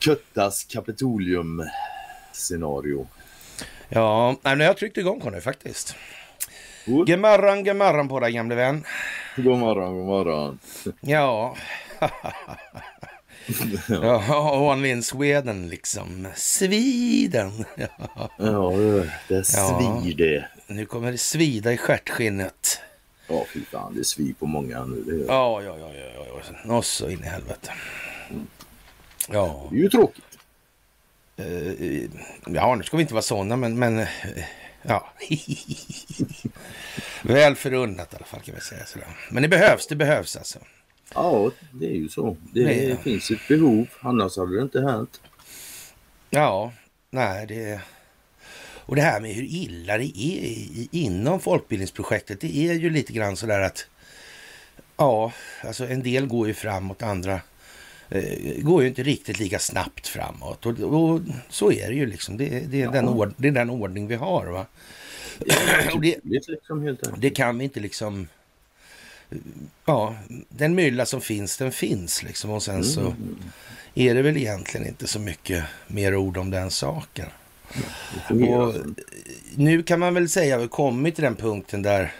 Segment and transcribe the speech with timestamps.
[0.00, 3.06] Köttas Kapitolium-scenario.
[3.88, 5.96] Ja, nej, men jag tryckte igång Conny faktiskt.
[6.86, 8.84] God morgon, god morgon på dig gamle vän.
[9.36, 10.58] God morgon, god morgon.
[11.00, 11.56] Ja.
[13.88, 16.28] ja, one in Sweden liksom.
[16.34, 17.64] Sweden.
[18.38, 18.72] ja,
[19.28, 20.34] det svider.
[20.34, 20.42] Ja,
[20.74, 22.80] nu kommer det svida i stjärtskinnet.
[23.28, 23.94] Ja, fy fan.
[23.94, 25.02] Det svir på många nu.
[25.02, 26.26] Det ja, ja, ja, ja,
[26.64, 26.76] ja.
[26.76, 27.72] Och så in i helvete.
[29.28, 29.68] Ja.
[29.70, 30.24] Det är ju tråkigt.
[31.40, 32.10] Uh,
[32.46, 34.08] ja, nu ska vi inte vara sådana, men, men uh,
[34.82, 35.12] ja.
[37.22, 39.08] Väl förunnat i alla fall kan vi säga sådär.
[39.30, 40.58] Men det behövs, det behövs alltså.
[41.14, 42.36] Ja, det är ju så.
[42.52, 42.96] Det nej.
[43.02, 45.20] finns ett behov, annars hade det inte hänt.
[46.30, 46.72] Ja,
[47.10, 47.80] nej det...
[48.86, 53.36] Och det här med hur illa det är inom folkbildningsprojektet, det är ju lite grann
[53.36, 53.86] sådär att
[54.96, 55.32] ja,
[55.64, 57.40] alltså en del går ju framåt, andra
[58.08, 60.66] eh, går ju inte riktigt lika snabbt framåt.
[60.66, 62.36] Och, och så är det ju liksom.
[62.36, 62.90] Det, det, är, ja.
[62.90, 64.46] den ord, det är den ordning vi har.
[64.46, 64.66] Va?
[66.00, 68.28] det, liksom det kan vi inte liksom...
[69.84, 70.16] Ja,
[70.48, 72.50] den mylla som finns, den finns liksom.
[72.50, 73.38] Och sen så mm.
[73.94, 77.26] är det väl egentligen inte så mycket mer ord om den saken.
[78.30, 78.74] Och
[79.56, 82.12] nu kan man väl säga att vi kommit till den punkten där,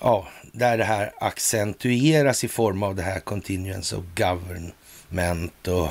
[0.00, 5.88] ja, där det här accentueras i form av det här continuance of government och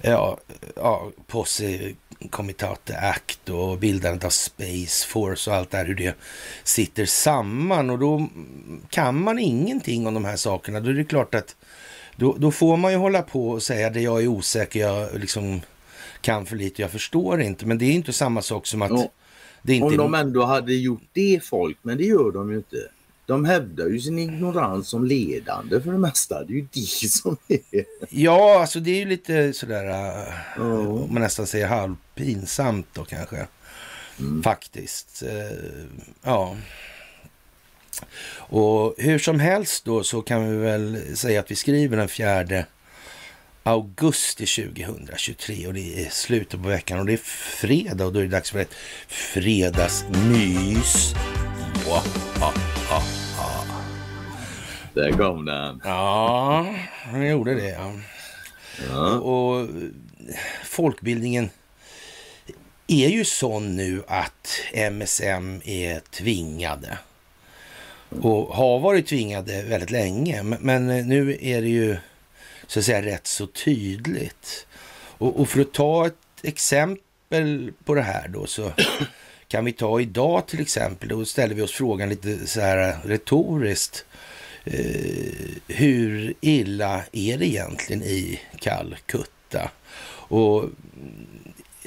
[0.00, 0.38] ja,
[0.76, 1.94] ja, Posse
[2.30, 6.16] Comitate Act och bildandet av Space Force och allt det här, hur det
[6.64, 7.90] sitter samman.
[7.90, 8.28] Och då
[8.90, 10.80] kan man ingenting om de här sakerna.
[10.80, 11.56] Då är det klart att
[12.16, 15.60] då, då får man ju hålla på och säga det jag är osäker, jag liksom
[16.20, 17.66] kan för lite, jag förstår inte.
[17.66, 18.90] Men det är inte samma sak som att...
[18.90, 19.10] Ja.
[19.62, 22.76] Det inte Om de ändå hade gjort det folk, men det gör de ju inte.
[23.26, 26.44] De hävdar ju sin ignorans som ledande för det mesta.
[26.44, 27.84] Det är ju det som är...
[28.10, 29.86] Ja, alltså det är ju lite sådär,
[30.58, 33.46] uh, om man nästan säger halvpinsamt då kanske.
[34.18, 34.42] Mm.
[34.42, 35.22] Faktiskt.
[35.22, 35.86] Uh,
[36.22, 36.56] ja.
[38.30, 42.66] Och hur som helst då så kan vi väl säga att vi skriver den fjärde
[43.68, 47.20] augusti 2023 och det är slutet på veckan och det är
[47.60, 48.74] fredag och då är det dags för ett
[49.08, 51.14] fredagsmys.
[51.86, 52.06] Oh,
[52.40, 52.54] oh,
[52.90, 53.04] oh.
[54.94, 55.80] Där kom den.
[55.84, 57.68] Ja, han gjorde det.
[57.68, 57.92] Ja.
[58.88, 59.18] ja.
[59.18, 59.68] Och
[60.64, 61.50] folkbildningen
[62.86, 66.98] är ju sån nu att MSM är tvingade
[68.20, 70.42] och har varit tvingade väldigt länge.
[70.42, 71.96] Men nu är det ju
[72.68, 74.66] så att säga rätt så tydligt.
[75.18, 78.72] Och, och för att ta ett exempel på det här då så
[79.48, 81.08] kan vi ta idag till exempel.
[81.08, 84.04] Då ställer vi oss frågan lite så här retoriskt.
[84.64, 89.70] Eh, hur illa är det egentligen i Calcutta?
[90.30, 90.64] Och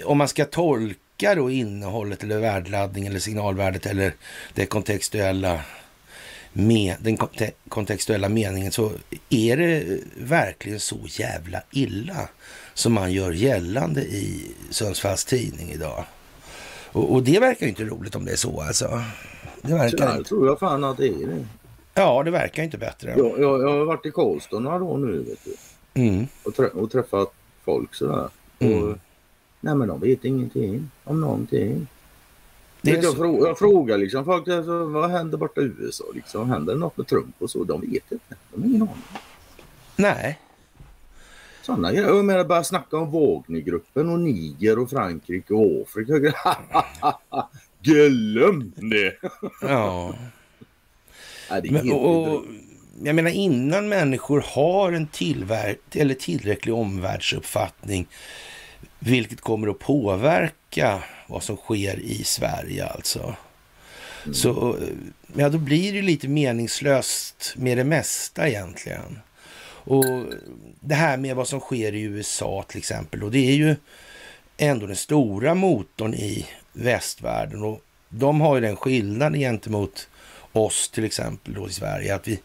[0.06, 4.14] om man ska tolka då innehållet eller värdeladdning eller signalvärdet eller
[4.54, 5.62] det kontextuella
[6.54, 7.18] med den
[7.70, 8.92] kontextuella meningen så
[9.30, 12.30] är det verkligen så jävla illa
[12.74, 16.04] som man gör gällande i Sundsvalls tidning idag.
[16.92, 19.04] Och, och det verkar ju inte roligt om det är så alltså.
[19.62, 20.30] Det verkar jag inte.
[20.30, 21.46] tror jag fan att det är det.
[21.94, 23.14] Ja, det verkar inte bättre.
[23.18, 25.56] Jag, jag, jag har varit i Karlstad några dagar nu vet du.
[26.02, 26.28] Mm.
[26.44, 27.34] Och, trä, och träffat
[27.66, 28.30] folk sådär.
[28.60, 28.84] Mm.
[28.84, 28.98] Och,
[29.60, 31.88] nej men de vet ingenting om någonting.
[32.82, 36.04] Det jag, frå, jag frågar liksom folk, alltså, vad händer borta i USA?
[36.14, 36.50] Liksom?
[36.50, 37.64] Händer det något med Trump och så?
[37.64, 38.36] De vet inte.
[38.54, 39.04] De har ingen aning.
[39.96, 40.40] Nej.
[41.62, 42.08] Sådana grejer.
[42.08, 46.14] Jag menar bara snacka om Wagnergruppen och Niger och Frankrike och Afrika.
[47.82, 49.16] Glöm det!
[49.62, 50.16] ja.
[51.52, 52.44] Nej, det Men, och,
[53.04, 55.08] jag menar innan människor har en
[55.96, 58.08] eller tillräcklig omvärldsuppfattning
[59.00, 63.36] vilket kommer att påverka vad som sker i Sverige alltså.
[64.24, 64.34] Mm.
[64.34, 64.78] Så
[65.36, 69.20] ja, då blir det lite meningslöst med det mesta egentligen.
[69.84, 70.06] Och
[70.80, 73.76] det här med vad som sker i USA till exempel, och det är ju
[74.58, 77.64] ändå den stora motorn i västvärlden.
[77.64, 80.10] Och de har ju den skillnaden gentemot
[80.52, 82.40] oss till exempel då i Sverige, att vi,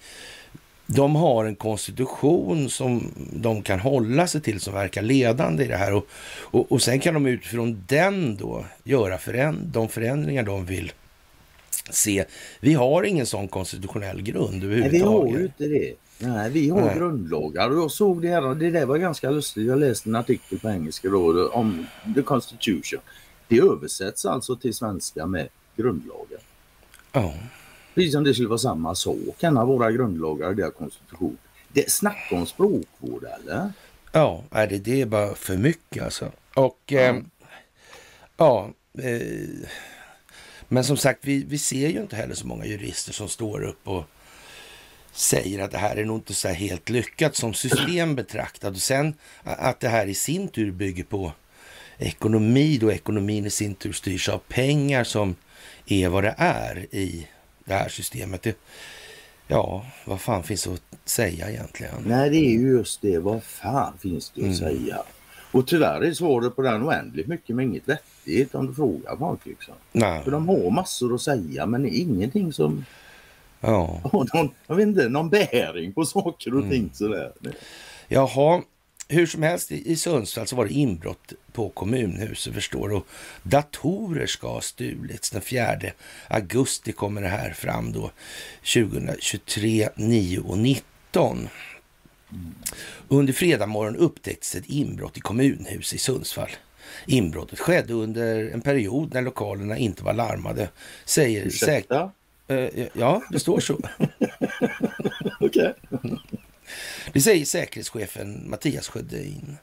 [0.86, 5.76] de har en konstitution som de kan hålla sig till som verkar ledande i det
[5.76, 5.94] här.
[5.94, 6.06] Och,
[6.40, 10.92] och, och sen kan de utifrån den då göra föränd de förändringar de vill
[11.90, 12.24] se.
[12.60, 14.92] Vi har ingen sån konstitutionell grund överhuvudtaget.
[14.92, 15.94] Nej, vi har ju inte det.
[16.18, 16.94] Nej, vi har Nej.
[16.96, 19.66] grundlagar och jag såg det här och det där var ganska lustigt.
[19.66, 23.00] Jag läste en artikel på engelska då om the constitution.
[23.48, 26.40] Det översätts alltså till svenska med grundlagar.
[27.12, 27.34] Ja.
[27.96, 29.42] Precis som det skulle vara samma sak.
[29.42, 31.38] En av våra grundlagar, deras konstitution.
[31.68, 33.72] Det Snacka om språkvård eller?
[34.12, 36.32] Ja, det, det är bara för mycket alltså.
[36.54, 37.16] Och mm.
[37.16, 37.22] eh,
[38.36, 39.68] ja, eh,
[40.68, 43.88] men som sagt, vi, vi ser ju inte heller så många jurister som står upp
[43.88, 44.04] och
[45.12, 48.74] säger att det här är nog inte så helt lyckat som system betraktat.
[48.74, 51.32] Och sen att det här i sin tur bygger på
[51.98, 55.36] ekonomi då ekonomin i sin tur styrs av pengar som
[55.86, 57.26] är vad det är i
[57.66, 58.42] det här systemet.
[58.42, 58.56] Det,
[59.48, 61.94] ja, vad fan finns att säga egentligen?
[62.06, 63.18] Nej, det är ju just det.
[63.18, 64.56] Vad fan finns det att mm.
[64.56, 65.02] säga?
[65.52, 69.46] Och tyvärr är svaret på den oändligt mycket, men inget vettigt om du frågar folk.
[69.46, 69.74] Liksom.
[69.92, 70.24] Nej.
[70.24, 72.84] För de har massor att säga, men ingenting som
[73.60, 74.00] Ja.
[74.12, 76.70] någon, jag vet inte, någon bäring på saker och mm.
[76.70, 77.32] ting sådär.
[78.08, 78.62] Jaha,
[79.08, 83.02] hur som helst i Sundsvall så var det inbrott på kommunhuset förstår du.
[83.42, 85.30] Datorer ska ha stulits.
[85.30, 85.76] Den 4
[86.28, 88.10] augusti kommer det här fram då.
[88.74, 91.48] 2023 9 och 19.
[93.08, 96.50] Under fredag morgon upptäcktes ett inbrott i kommunhus i Sundsvall.
[97.06, 100.68] Inbrottet skedde under en period när lokalerna inte var larmade.
[101.04, 102.10] Säger Ursäkta?
[102.50, 103.80] Uh, ja, det står så.
[105.40, 105.74] Okej.
[107.12, 109.56] Det säger säkerhetschefen Mattias Sjödin.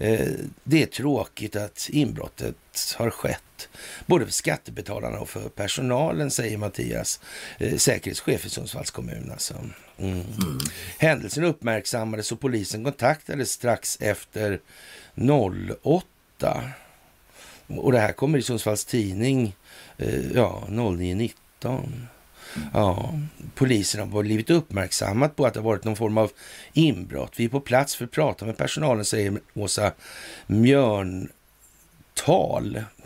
[0.00, 0.34] Uh,
[0.64, 2.56] det är tråkigt att inbrottet
[2.96, 3.68] har skett,
[4.06, 7.20] både för skattebetalarna och för personalen, säger Mattias,
[7.60, 9.30] uh, säkerhetschef i Sundsvalls kommun.
[9.32, 9.54] Alltså.
[9.98, 10.12] Mm.
[10.12, 10.58] Mm.
[10.98, 14.60] Händelsen uppmärksammades och polisen kontaktades strax efter
[15.82, 16.04] 08.
[17.66, 19.56] Och det här kommer i Sundsvalls tidning
[20.34, 22.06] ja, 09.19.
[22.72, 23.14] Ja,
[23.54, 26.30] polisen har blivit uppmärksammat på att det har varit någon form av
[26.72, 27.32] inbrott.
[27.36, 29.92] Vi är på plats för att prata med personalen, säger Åsa
[30.46, 31.30] Mjörntal.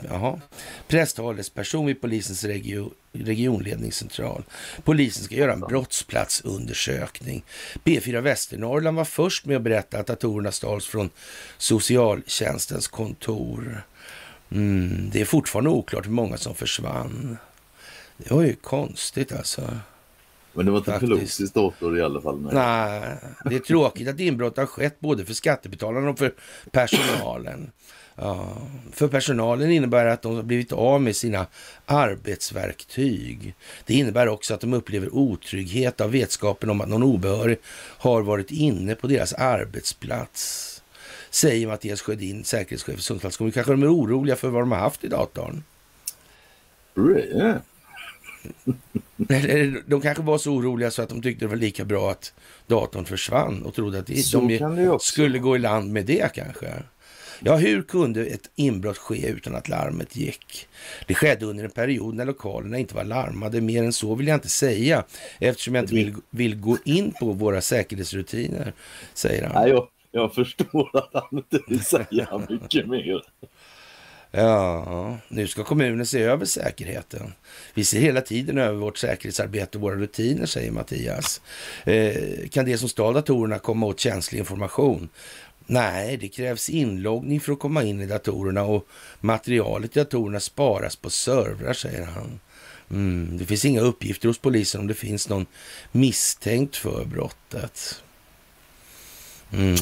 [0.09, 0.41] Jaha.
[0.89, 4.45] Presstalesperson vid polisens regio, regionledningscentral.
[4.85, 7.43] Polisen ska göra en brottsplatsundersökning.
[7.85, 11.11] B4 Västernorrland var först med att berätta att datorerna stals från
[11.59, 13.83] socialtjänstens kontor.
[14.53, 17.37] Mm, det är fortfarande oklart hur många som försvann.
[18.25, 19.63] Det var ju konstigt alltså.
[20.53, 22.41] Men det var inte Pelosis dator i alla fall?
[22.41, 22.53] Nej.
[22.55, 26.35] nej, det är tråkigt att inbrott har skett både för skattebetalarna och för
[26.71, 27.71] personalen.
[28.17, 28.57] Ja,
[28.93, 31.47] för personalen innebär att de har blivit av med sina
[31.87, 33.55] arbetsverktyg.
[33.87, 37.59] Det innebär också att de upplever otrygghet av vetskapen om att någon obehörig
[37.99, 40.83] har varit inne på deras arbetsplats.
[41.31, 43.53] Säger Mattias Sjödin, säkerhetschef i Sundsvalls kommun.
[43.53, 45.63] Kanske de är oroliga för vad de har haft i datorn.
[46.97, 47.57] Yeah.
[49.87, 52.33] De kanske var så oroliga så att de tyckte det var lika bra att
[52.67, 56.83] datorn försvann och trodde att de skulle gå i land med det kanske.
[57.43, 60.69] Ja, hur kunde ett inbrott ske utan att larmet gick?
[61.07, 63.61] Det skedde under en period när lokalerna inte var larmade.
[63.61, 65.05] Mer än så vill jag inte säga
[65.39, 68.73] eftersom jag inte vill, vill gå in på våra säkerhetsrutiner,
[69.15, 69.63] säger han.
[69.63, 73.23] Nej, jag, jag förstår att han inte vill säga mycket mer.
[74.33, 77.33] Ja, nu ska kommunen se över säkerheten.
[77.75, 81.41] Vi ser hela tiden över vårt säkerhetsarbete och våra rutiner, säger Mattias.
[81.85, 85.09] Eh, kan det som stal datorerna komma åt känslig information?
[85.67, 88.87] Nej, det krävs inloggning för att komma in i datorerna och
[89.21, 92.41] materialet i datorerna sparas på servrar, säger han.
[92.91, 95.47] Mm, det finns inga uppgifter hos polisen om det finns någon
[95.93, 98.03] misstänkt för brottet.
[99.53, 99.77] Mm.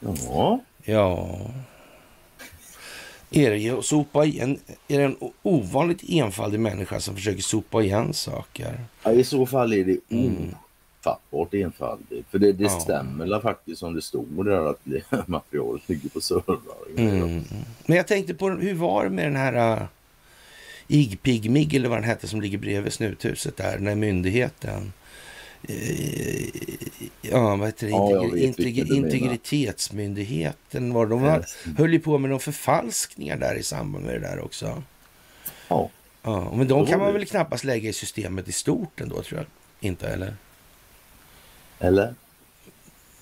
[0.00, 0.60] Ja.
[0.84, 1.38] Ja.
[3.34, 8.12] Är det, att sopa igen, är det en ovanligt enfaldig människa som försöker sopa igen
[8.12, 8.84] saker?
[9.02, 10.54] Ja, I så fall är det mm.
[11.00, 12.30] ofattbart enfaldigt.
[12.30, 12.80] För det, det ja.
[12.80, 14.80] stämmer faktiskt som det stod där att
[15.28, 16.58] materialet ligger på servrar.
[16.96, 17.42] Mm.
[17.86, 19.86] Men jag tänkte på hur var det med den här uh,
[20.88, 25.03] Igpigmig eller vad den hette som ligger bredvid snuthuset där, när myndigheten Eh,
[27.22, 27.92] ja, vad heter det?
[27.92, 31.44] Ja, Integ integritetsmyndigheten var de var,
[31.78, 34.82] höll ju på med några förfalskningar där i samband med det där också.
[35.68, 35.90] Ja.
[36.22, 39.46] ja men de kan man väl knappast lägga i systemet i stort ändå, tror jag.
[39.88, 40.36] Inte, eller?
[41.78, 42.14] Eller?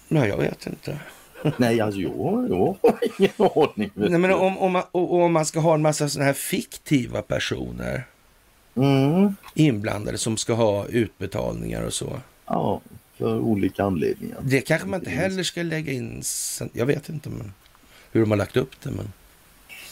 [0.08, 0.98] Nej, jag vet inte.
[1.56, 2.10] Nej, alltså jag
[2.82, 3.90] har ingen aning.
[3.94, 8.06] Nej, men om, om, man, om man ska ha en massa sådana här fiktiva personer
[8.74, 9.36] mm.
[9.54, 12.20] inblandade som ska ha utbetalningar och så.
[12.46, 12.80] Ja,
[13.14, 14.38] för olika anledningar.
[14.42, 16.22] Det kanske man inte heller ska lägga in.
[16.72, 17.52] Jag vet inte men,
[18.12, 18.90] hur de har lagt upp det.
[18.90, 19.12] Men...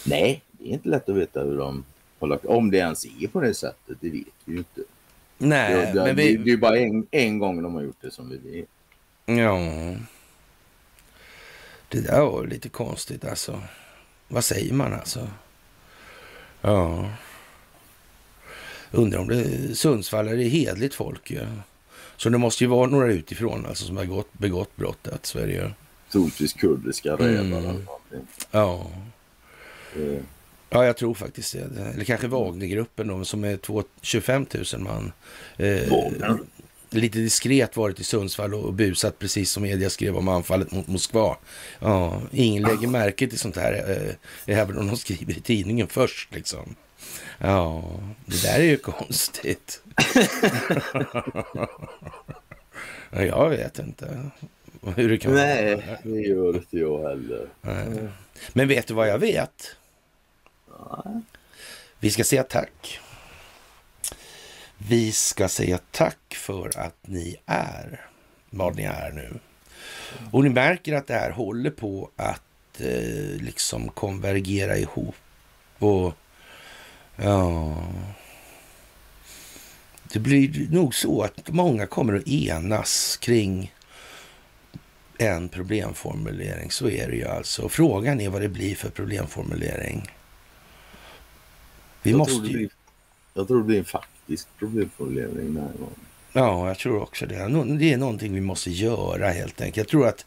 [0.05, 1.85] Nej, det är inte lätt att veta hur de
[2.19, 4.81] har lagt Om det ens är på det sättet, det vet vi ju inte.
[5.39, 6.37] Nej, det, det, men vi...
[6.37, 8.69] det, det är bara en, en gång de har gjort det som vi vet.
[9.27, 9.59] Ja.
[11.89, 13.63] Det där var lite konstigt alltså.
[14.29, 15.29] Vad säger man alltså?
[16.61, 17.11] Ja.
[18.91, 21.31] undrar om det Sundsvall är hedligt folk.
[21.31, 21.47] Ja.
[22.21, 25.35] Så det måste ju vara några utifrån alltså, som har gått, begått brottet.
[25.35, 25.71] Ju.
[26.13, 27.59] Troligtvis kurdiska rävar.
[27.59, 27.87] Mm.
[28.51, 28.91] Ja.
[29.97, 30.23] Mm.
[30.71, 31.93] Ja, jag tror faktiskt det.
[31.95, 33.59] Eller kanske Wagnergruppen då, som är
[34.03, 35.13] 25 000 man.
[35.57, 36.37] Eh,
[36.91, 41.37] lite diskret varit i Sundsvall och busat precis som media skrev om anfallet mot Moskva.
[41.79, 44.15] Ja, ingen lägger märke till sånt här, eh,
[44.57, 46.75] även om de skriver i tidningen först liksom.
[47.39, 47.83] Ja,
[48.27, 49.83] det där är ju konstigt.
[53.11, 54.31] jag vet inte
[54.97, 55.85] hur det kan Nej, vara.
[55.87, 57.49] Nej, det gör inte jag heller.
[57.61, 58.09] Nej.
[58.53, 59.77] Men vet du vad jag vet?
[61.05, 61.21] Nej.
[62.01, 63.01] Vi ska säga tack.
[64.79, 68.07] Vi ska säga tack för att ni är
[68.51, 69.39] vad ni är nu.
[70.33, 75.15] Och ni märker att det här håller på att eh, liksom konvergera ihop.
[75.79, 76.15] Och
[77.23, 77.77] ja...
[80.13, 83.75] Det blir nog så att många kommer att enas kring
[85.19, 86.71] en problemformulering.
[86.71, 87.69] Så är det ju alltså.
[87.69, 90.11] Frågan är vad det blir för problemformulering.
[92.03, 92.57] Vi jag måste tror ju...
[92.57, 92.71] Blir,
[93.35, 95.95] jag tror det blir en faktisk problemformulering den här gången.
[96.33, 97.35] Ja, jag tror också det.
[97.79, 99.77] Det är någonting vi måste göra helt enkelt.
[99.77, 100.27] Jag tror att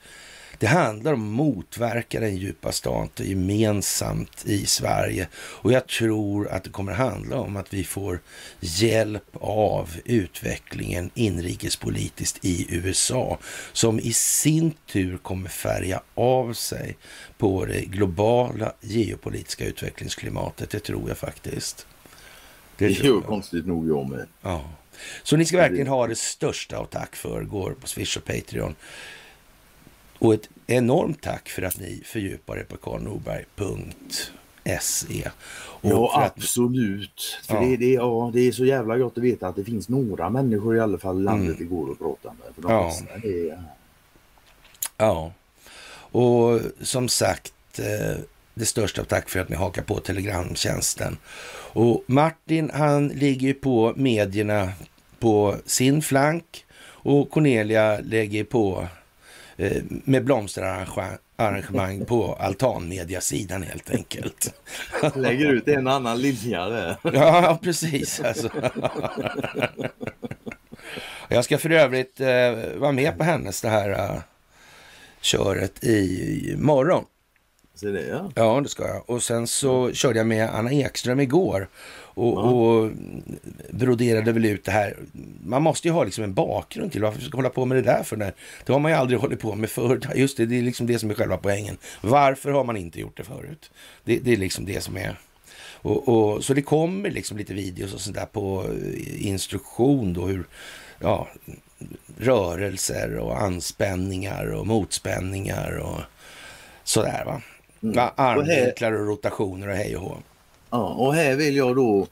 [0.64, 5.28] det handlar om att motverka den djupa staten gemensamt i Sverige.
[5.36, 8.20] Och jag tror att det kommer handla om att vi får
[8.60, 13.38] hjälp av utvecklingen inrikespolitiskt i USA
[13.74, 16.98] som i sin tur kommer färga av sig
[17.38, 20.70] på det globala geopolitiska utvecklingsklimatet.
[20.70, 21.88] Det tror jag faktiskt.
[22.78, 24.28] Det, gör konstigt nog jag med.
[24.42, 24.70] Ja.
[25.24, 27.44] Så ni ska verkligen ha det största av tack för.
[27.44, 28.76] Går på Swish och Patreon.
[30.24, 35.30] Och ett enormt tack för att ni fördjupar er på karlnorberg.se.
[35.82, 37.40] Ja, absolut.
[37.44, 37.62] För ja.
[37.62, 40.76] Det, det, ja, det är så jävla gott att veta att det finns några människor
[40.76, 41.58] i alla fall i landet mm.
[41.60, 42.56] det går att prata med.
[42.56, 42.94] För de ja.
[43.22, 43.60] det
[44.98, 45.32] ja,
[46.12, 48.18] och som sagt, eh,
[48.54, 51.18] det största tack för att ni hakar på Telegramtjänsten.
[51.74, 54.72] Och Martin, han ligger på medierna
[55.20, 58.88] på sin flank och Cornelia lägger på
[59.88, 64.54] med blomsterarrangemang på altanmediasidan helt enkelt.
[65.16, 66.98] Lägger ut en annan linja där.
[67.14, 68.20] Ja, precis.
[68.20, 68.50] Alltså.
[71.28, 74.20] Jag ska för övrigt eh, vara med på hennes det här uh,
[75.22, 77.06] köret i morgon.
[77.76, 78.32] Så det, ja.
[78.36, 79.10] ja, det ska jag.
[79.10, 81.68] Och sen så körde jag med Anna Ekström igår
[82.16, 82.42] och, ja.
[82.42, 82.92] och
[83.70, 84.98] broderade väl ut det här.
[85.44, 87.82] Man måste ju ha liksom en bakgrund till varför vi ska hålla på med det
[87.82, 88.18] där för.
[88.18, 88.34] När,
[88.66, 90.06] det har man ju aldrig hållit på med förut.
[90.16, 91.78] Just det, det är liksom det som är själva poängen.
[92.02, 93.72] Varför har man inte gjort det förut?
[94.04, 95.20] Det, det är liksom det som är...
[95.82, 98.66] Och, och, så det kommer liksom lite videos och sånt där på
[99.18, 100.44] instruktion då hur
[101.00, 101.28] ja,
[102.18, 106.02] rörelser och anspänningar och motspänningar och
[106.84, 107.42] sådär va.
[107.84, 108.10] Mm.
[108.16, 110.18] Armvinklar och rotationer och hej och hå.
[110.70, 112.08] Ja, och här vill jag då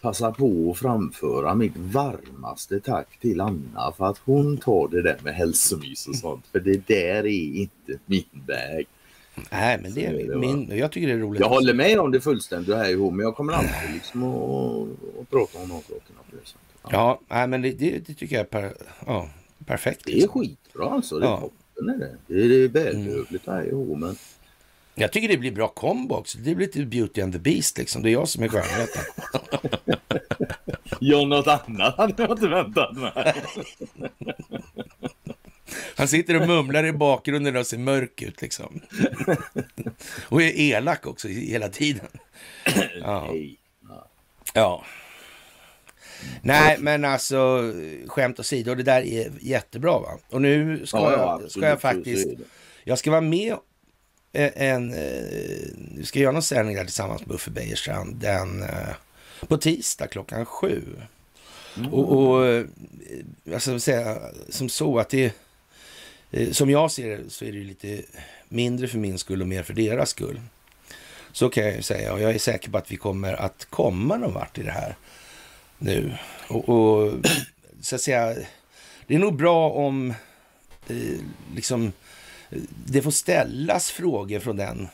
[0.00, 5.18] passa på att framföra mitt varmaste tack till Anna för att hon tar det där
[5.22, 6.46] med hälsomys och sånt.
[6.52, 8.86] För det där är inte min väg.
[9.50, 11.40] Nej, men det är, det min, jag tycker det är roligt.
[11.40, 15.58] Jag håller med om det fullständigt här ihop, men jag kommer alltid liksom att, prata
[15.58, 16.02] om sättet.
[16.82, 18.74] Ja, ja nej, men det, det, det, tycker jag är per,
[19.06, 19.28] ja,
[19.66, 20.02] perfekt.
[20.04, 20.40] Det är liksom.
[20.40, 21.18] skitbra alltså.
[21.18, 21.40] Det är ja.
[21.40, 22.16] toppen är det.
[22.26, 23.58] Det är välbehövligt mm.
[23.58, 24.16] här ihop, men
[24.98, 26.38] jag tycker det blir bra kombo också.
[26.38, 28.02] Det blir lite Beauty and the Beast liksom.
[28.02, 29.02] Det är jag som är skönheten.
[31.00, 33.12] ja, något annat hade jag inte väntat mig.
[35.96, 38.80] Han sitter och mumlar i bakgrunden och ser mörk ut liksom.
[40.22, 42.06] och är elak också hela tiden.
[43.00, 43.34] Ja.
[44.54, 44.84] ja.
[46.42, 47.72] Nej, men alltså
[48.06, 50.18] skämt åsido, det där är jättebra va.
[50.30, 52.28] Och nu ska, ja, jag, ska jag faktiskt,
[52.84, 53.56] jag ska vara med
[54.36, 58.94] en, eh, vi ska göra någon sändning där tillsammans med Uffe Bejerstrand den, eh,
[59.48, 60.82] på tisdag klockan sju.
[61.76, 61.94] Mm.
[61.94, 62.64] Och, och eh,
[63.44, 65.34] jag ska säga som så att det,
[66.52, 68.02] som jag ser det så är det lite
[68.48, 70.40] mindre för min skull och mer för deras skull.
[71.32, 74.16] Så kan jag ju säga och jag är säker på att vi kommer att komma
[74.16, 74.96] någon vart i det här
[75.78, 76.12] nu.
[76.48, 77.12] Och, och
[77.80, 78.34] så att säga,
[79.06, 80.14] det är nog bra om
[80.88, 80.96] eh,
[81.54, 81.92] liksom
[82.86, 84.88] det får ställas frågor från den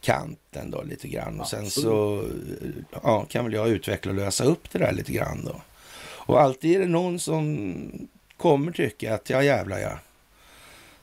[0.00, 1.40] kanten då lite grann.
[1.40, 2.24] Och sen så
[3.02, 5.60] ja, kan väl jag utveckla och lösa upp det där lite grann då.
[5.98, 9.98] Och alltid är det någon som kommer tycka att ja jävlar ja,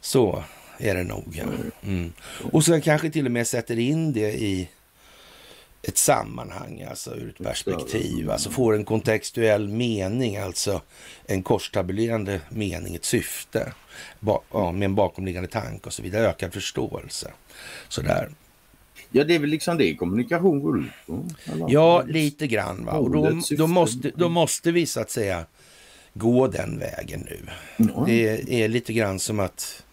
[0.02, 0.44] så
[0.78, 1.26] är det nog.
[1.32, 1.44] Ja.
[1.84, 2.14] Mm.
[2.52, 4.70] Och sen kanske till och med sätter in det i
[5.88, 10.82] ett sammanhang, alltså ur ett perspektiv, alltså får en kontextuell mening, alltså
[11.26, 13.74] en korstabulerande mening, ett syfte
[14.74, 17.32] med en bakomliggande tanke och så vidare, ökad förståelse.
[17.88, 18.30] Sådär.
[19.12, 21.26] Ja, det är väl liksom det kommunikation går ut på?
[21.70, 22.86] Ja, lite grann.
[22.86, 22.92] Va?
[22.92, 25.46] Och då, då, måste, då måste vi så att säga
[26.14, 27.40] gå den vägen nu.
[28.06, 29.84] Det är lite grann som att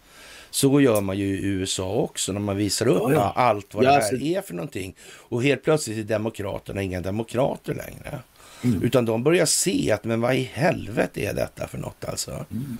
[0.50, 3.32] så gör man ju i USA också när man visar upp ja, ja.
[3.36, 4.26] allt vad ja, det här alltså...
[4.26, 4.94] är för någonting.
[5.02, 8.18] Och helt plötsligt är demokraterna inga demokrater längre.
[8.64, 8.82] Mm.
[8.82, 12.30] Utan de börjar se att men vad i helvete är detta för något alltså.
[12.30, 12.76] Mm.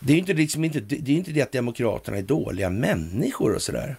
[0.00, 3.62] Det är inte liksom inte, det är inte det att demokraterna är dåliga människor och
[3.62, 3.96] sådär.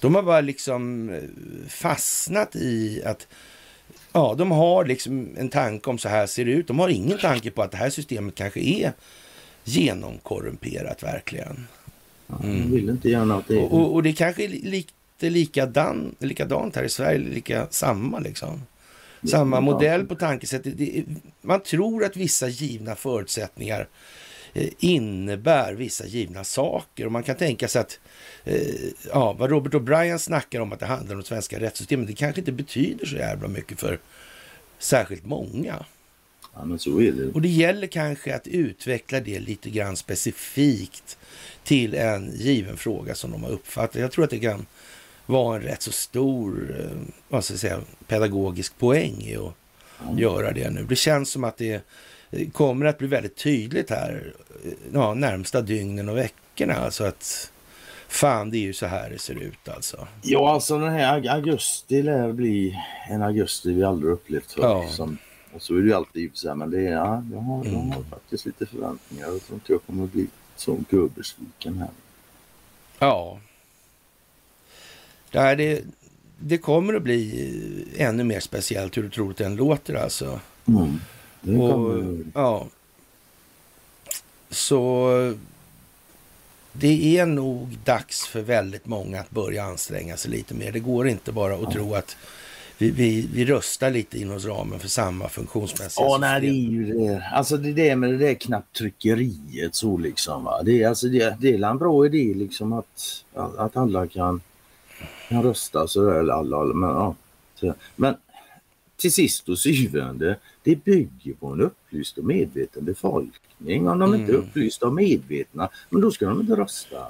[0.00, 1.22] De har bara liksom eh,
[1.68, 3.26] fastnat i att
[4.12, 6.66] ja, de har liksom en tanke om så här ser det ut.
[6.66, 8.92] De har ingen tanke på att det här systemet kanske är
[9.64, 11.66] genomkorrumperat verkligen.
[12.42, 12.72] Mm.
[12.72, 13.72] vill inte gärna att det är...
[13.72, 18.62] Och, och, det kanske är lite likadan, likadant här i Sverige, lika samma liksom.
[19.22, 20.74] Samma modell på tankesättet.
[21.40, 23.88] man tror att vissa givna förutsättningar
[24.52, 27.06] eh, innebär vissa givna saker.
[27.06, 28.00] Och man kan tänka sig att
[28.44, 28.60] eh,
[29.12, 32.40] ja, vad Robert O'Brien snackar om att det handlar om det svenska rättssystemet, det kanske
[32.40, 33.98] inte betyder så jävla mycket för
[34.78, 35.84] särskilt många.
[36.54, 37.26] Ja, men så är det.
[37.26, 41.18] Och det gäller kanske att utveckla det lite grann specifikt
[41.70, 43.94] till en given fråga som de har uppfattat.
[43.94, 44.66] Jag tror att det kan
[45.26, 49.52] vara en rätt så stor eh, vad ska jag säga, pedagogisk poäng i att
[50.02, 50.18] mm.
[50.18, 50.84] göra det nu.
[50.84, 51.82] Det känns som att det
[52.52, 54.34] kommer att bli väldigt tydligt här
[54.64, 56.74] eh, ja, närmsta dygnen och veckorna.
[56.74, 57.52] Alltså att
[58.08, 60.08] fan, det är ju så här det ser ut alltså.
[60.22, 62.76] Ja, alltså den här augusti lär bli
[63.10, 64.62] en augusti vi aldrig upplevt förr.
[64.62, 64.88] Ja.
[64.88, 65.18] Som,
[65.52, 67.88] och så är det ju alltid så här, men det är, ja, jag har, mm.
[67.88, 69.26] jag har faktiskt lite förväntningar.
[69.26, 70.26] Jag tror inte jag kommer att bli
[70.60, 71.90] så gubbesviken här.
[72.98, 73.38] Ja.
[75.30, 75.84] Ja, det,
[76.38, 80.40] det kommer att bli ännu mer speciellt hur otroligt den låter alltså.
[80.68, 81.00] Mm,
[81.40, 82.66] det och, Ja.
[84.50, 85.10] Så
[86.72, 90.72] det är nog dags för väldigt många att börja anstränga sig lite mer.
[90.72, 91.72] Det går inte bara att ja.
[91.72, 92.16] tro att
[92.80, 96.92] vi, vi, vi röstar lite inom ramen för samma funktionsmässiga Ja, nej, det är ju
[96.92, 97.24] det.
[97.32, 100.44] Alltså det är det med det där knapptryckeriet så liksom.
[100.44, 100.62] Va?
[100.62, 104.40] Det, är, alltså, det, det är en bra idé liksom att, att alla kan,
[105.28, 106.90] kan rösta så där, eller alla, alla, men,
[107.60, 107.74] ja.
[107.96, 108.14] men
[108.96, 113.88] till sist och syvende, det bygger på en upplyst och medveten befolkning.
[113.88, 114.20] Om de mm.
[114.20, 117.06] inte är upplysta och medvetna, men då ska de inte rösta.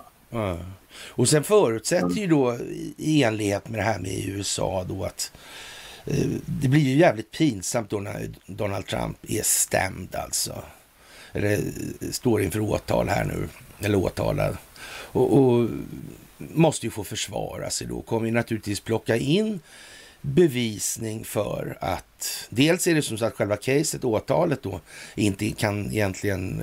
[0.92, 2.58] Och sen förutsätter ju då
[2.96, 5.32] i enlighet med det här med USA då att
[6.06, 10.62] eh, det blir ju jävligt pinsamt då när Donald Trump är stämd alltså.
[11.32, 13.48] Eller eh, står inför åtal här nu,
[13.80, 14.56] eller åtalad.
[15.12, 15.68] Och, och
[16.38, 18.02] måste ju få försvara sig då.
[18.02, 19.60] Kommer ju naturligtvis plocka in
[20.20, 24.80] bevisning för att dels är det som sagt själva caset, åtalet då,
[25.14, 26.60] inte kan egentligen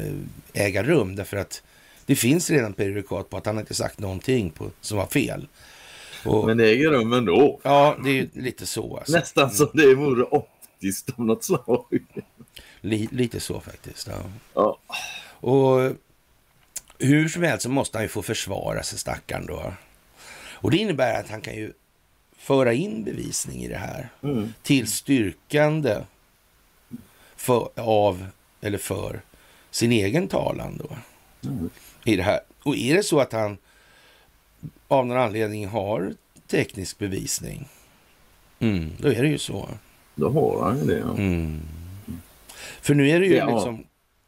[0.54, 1.62] eh, äga rum därför att
[2.08, 5.48] det finns redan prejudikat på att han inte sagt någonting på, som var fel.
[6.26, 7.60] Och, Men det äger rum ändå.
[7.64, 8.98] Ja, det är lite så.
[8.98, 9.14] Alltså.
[9.14, 11.86] Nästan som det vore optiskt av något slag.
[12.82, 14.08] Li, lite så faktiskt.
[14.08, 14.24] Ja.
[14.54, 14.80] ja.
[15.30, 15.92] Och
[17.00, 19.74] hur som helst så måste han ju få försvara sig stackaren då.
[20.40, 21.74] Och det innebär att han kan ju
[22.38, 24.54] föra in bevisning i det här mm.
[24.64, 25.98] till styrkande
[27.36, 28.28] för, av
[28.62, 29.22] eller för
[29.72, 30.96] sin egen talan då.
[31.50, 31.70] Mm
[32.08, 32.40] i det här.
[32.64, 33.58] Och är det så att han
[34.88, 36.14] av någon anledning har
[36.48, 37.68] teknisk bevisning,
[38.60, 39.70] mm, då är det ju så.
[40.16, 41.18] Då har han ju det, ja.
[41.18, 41.62] Mm.
[42.82, 43.56] För nu är det ju ja.
[43.56, 43.84] liksom,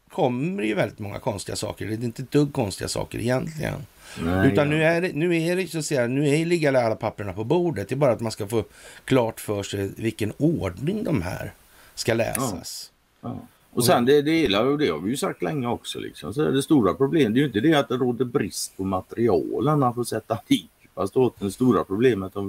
[0.08, 1.86] kommer det ju väldigt många konstiga saker.
[1.86, 3.86] Det är inte ett dugg konstiga saker egentligen.
[4.22, 4.76] Nej, Utan ja.
[4.76, 7.44] nu är det, nu är det så att säga, nu är, ligger alla papperna på
[7.44, 7.88] bordet.
[7.88, 8.64] Det är bara att man ska få
[9.04, 11.52] klart för sig vilken ordning de här
[11.94, 12.92] ska läsas.
[13.20, 13.40] Ja.
[13.72, 15.98] Och sen det, det gillar och det har vi ju sagt länge också.
[15.98, 16.34] Liksom.
[16.34, 19.94] Så det stora problemet det är ju inte det att det råder brist på materialen
[19.94, 20.70] för att sätta dit
[21.38, 22.42] det stora problemet har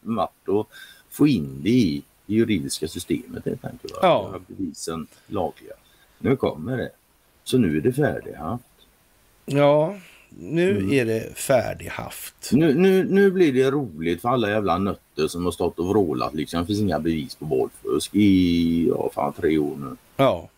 [0.00, 0.66] varit att
[1.10, 3.94] få in det i det juridiska systemet helt enkelt.
[4.02, 4.34] Ja.
[4.46, 5.74] Bevisen lagliga.
[6.18, 6.90] Nu kommer det.
[7.44, 8.64] Så nu är det färdighaft.
[9.44, 9.96] Ja,
[10.38, 10.92] nu mm.
[10.92, 12.50] är det färdighaft.
[12.52, 16.34] Nu, nu, nu blir det roligt för alla jävla nötter som har stått och vrålat.
[16.34, 16.60] Liksom.
[16.60, 19.96] Det finns inga bevis på valfusk i ja, fan, tre år nu.
[20.16, 20.48] Ja.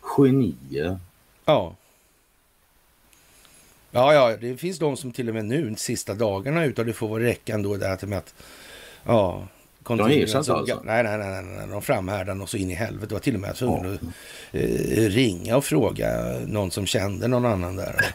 [0.00, 0.98] Genier.
[1.44, 1.76] Ja.
[3.90, 6.92] Ja, ja, det finns de som till och med nu, de sista dagarna utav det
[6.92, 8.34] får vara räcka ändå där med att,
[9.04, 9.48] ja,
[9.82, 10.80] de erkänns alltså?
[10.84, 13.06] Nej, nej, nej, nej, de framhärdade och så in i helvete.
[13.06, 13.94] Det var till och med tvungen ja.
[13.94, 17.96] att eh, ringa och fråga någon som kände någon annan där.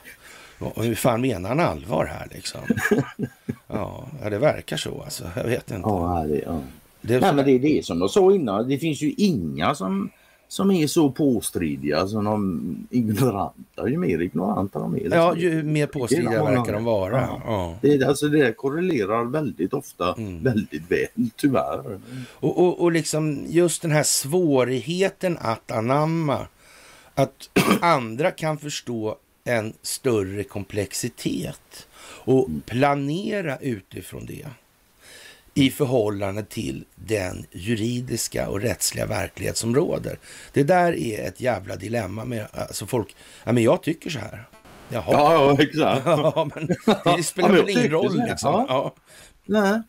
[0.59, 2.61] Och, hur fan menar han allvar här liksom?
[3.67, 5.23] Ja, det verkar så alltså.
[5.35, 5.89] Jag vet inte.
[5.89, 6.61] Ja, det, ja.
[7.01, 8.69] Det Nej, men det är det som jag sa innan.
[8.69, 10.09] Det finns ju inga som
[10.47, 13.89] som är så påstridiga som de ignoranta.
[13.89, 15.15] Ju mer ignoranta de är.
[15.15, 17.21] Ja, ju mer påstridiga verkar de vara.
[17.21, 17.41] Ja.
[17.45, 17.75] ja.
[17.81, 20.43] Det, alltså det korrelerar väldigt ofta mm.
[20.43, 21.99] väldigt väl, tyvärr.
[22.29, 26.47] Och, och, och liksom just den här svårigheten att anamma
[27.15, 27.49] att
[27.81, 29.15] andra kan förstå
[29.45, 32.61] en större komplexitet och mm.
[32.61, 34.45] planera utifrån det
[35.53, 40.19] i förhållande till den juridiska och rättsliga verklighet som råder.
[40.53, 43.15] Det där är ett jävla dilemma med alltså folk.
[43.43, 44.47] Ja, men jag tycker så här.
[44.89, 45.05] Jaha.
[45.07, 46.05] Ja, exakt.
[46.05, 46.67] ja, men
[47.17, 48.53] det spelar väl ingen roll liksom.
[48.53, 48.65] Ja.
[48.69, 48.95] ja.
[49.45, 49.81] Nej.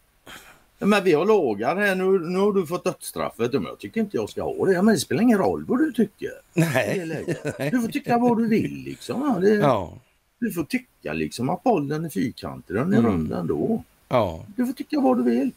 [0.79, 3.53] Men vi har lagar här, nu, nu har du fått dödsstraffet.
[3.53, 4.83] Men jag tycker inte jag ska ha det.
[4.83, 6.31] Men det spelar ingen roll vad du tycker.
[6.55, 7.25] Nej.
[7.71, 9.41] Du får tycka vad du vill liksom.
[9.41, 9.93] Det, ja.
[10.39, 13.13] Du får tycka liksom att bollen är fyrkantig, den är mm.
[13.13, 13.83] rund ändå.
[14.09, 14.45] Ja.
[14.57, 15.51] Du får tycka vad du vill.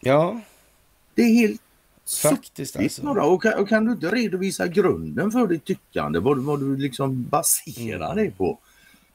[0.00, 0.40] Ja.
[1.14, 1.62] Det är helt
[2.22, 3.08] Faktiskt alltså.
[3.08, 7.24] Och kan, och kan, du inte redovisa grunden för ditt tyckande, vad, vad du liksom
[7.24, 8.24] baserar mm.
[8.24, 8.58] det på?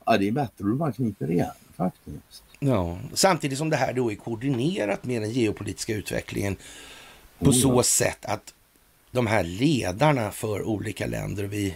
[0.06, 2.44] Ja, det är bättre att bara kniper igen faktiskt.
[2.60, 6.56] Ja, samtidigt som det här då är koordinerat med den geopolitiska utvecklingen
[7.40, 7.84] på oh, så ja.
[7.84, 8.54] sätt att
[9.12, 11.76] de här ledarna för olika länder, vi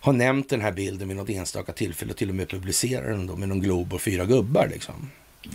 [0.00, 3.26] har nämnt den här bilden vid något enstaka tillfälle och till och med publicerar den
[3.26, 5.10] då med någon glob och fyra gubbar liksom.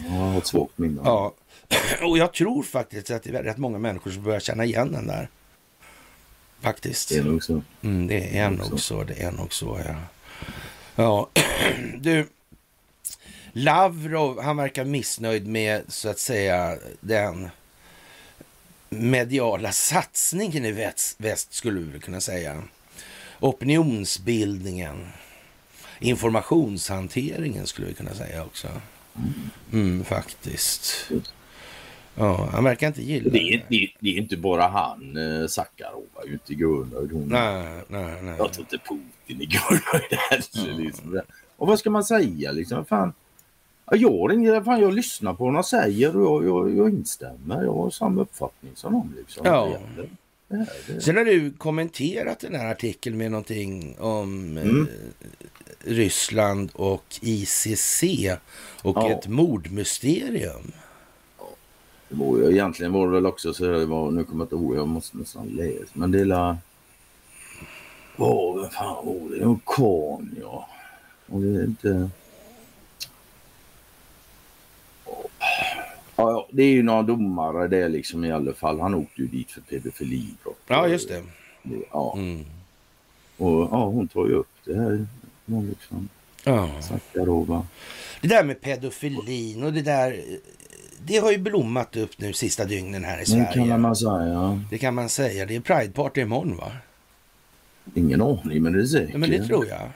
[0.09, 1.01] Ja, ett svagt minne.
[1.05, 1.33] Ja,
[2.01, 5.07] och jag tror faktiskt att det är rätt många människor som börjar känna igen den
[5.07, 5.29] där.
[6.61, 7.09] Faktiskt.
[7.09, 7.61] Det är nog så.
[7.81, 9.03] Mm, det är nog så.
[9.03, 9.95] Det är nog så, ja.
[10.95, 11.29] Ja,
[11.99, 12.27] du.
[13.57, 17.49] Lavrov, han verkar missnöjd med så att säga den
[18.89, 22.63] mediala satsningen i väst, väst skulle vi kunna säga.
[23.39, 25.07] Opinionsbildningen,
[25.99, 28.67] informationshanteringen skulle vi kunna säga också.
[29.73, 31.11] Mm, faktiskt.
[32.15, 33.53] Ja, han verkar inte gilla det.
[33.53, 35.47] Är, det, det är inte bara han, eh,
[36.25, 37.11] ju inte Gurnöjd.
[37.11, 37.27] Hon...
[37.27, 38.35] Nej, nej, nej.
[38.37, 40.83] Jag tror inte Putin är Gurnöjd heller.
[40.83, 41.21] Liksom.
[41.57, 42.85] Och vad ska man säga liksom?
[42.85, 43.13] Fan,
[43.91, 47.63] jag, ringer, fan, jag lyssnar på vad de säger och jag, jag, jag instämmer.
[47.63, 49.13] Jag har samma uppfattning som de.
[49.17, 49.45] Liksom.
[49.45, 49.77] Ja.
[50.47, 51.01] Det här, det...
[51.01, 54.81] Sen har du kommenterat den här artikeln med någonting om mm.
[54.81, 54.87] eh,
[55.79, 58.03] Ryssland och ICC
[58.81, 59.11] och ja.
[59.11, 60.71] ett mordmysterium.
[62.09, 64.55] Det var ju, egentligen var det väl också så det var, nu kommer jag inte
[64.55, 66.57] ihåg, jag måste nästan läsa, men det la...
[68.15, 69.45] Vad fan var det?
[69.45, 70.69] Orkan ja.
[71.27, 72.09] Och det är inte...
[76.15, 78.79] Ja, det är ju några domare det liksom i alla fall.
[78.79, 80.59] Han åkte ju dit för pedofilibrott.
[80.67, 81.23] Ja, just det.
[81.91, 82.13] Ja.
[82.17, 82.45] Mm.
[83.37, 85.07] Och ja, hon tar ju upp det här.
[85.45, 86.09] Liksom.
[86.43, 86.69] Ja.
[88.21, 90.23] Det där med pedofilin och det där
[91.05, 93.47] det har ju blommat upp nu sista dygnen här i Sverige.
[93.53, 94.63] Det kan man säga.
[94.69, 95.45] Det kan man säga.
[95.45, 96.71] Det är Pride-party imorgon va?
[97.93, 99.09] Ingen aning, men det är säkert.
[99.11, 99.89] Ja, men det tror jag.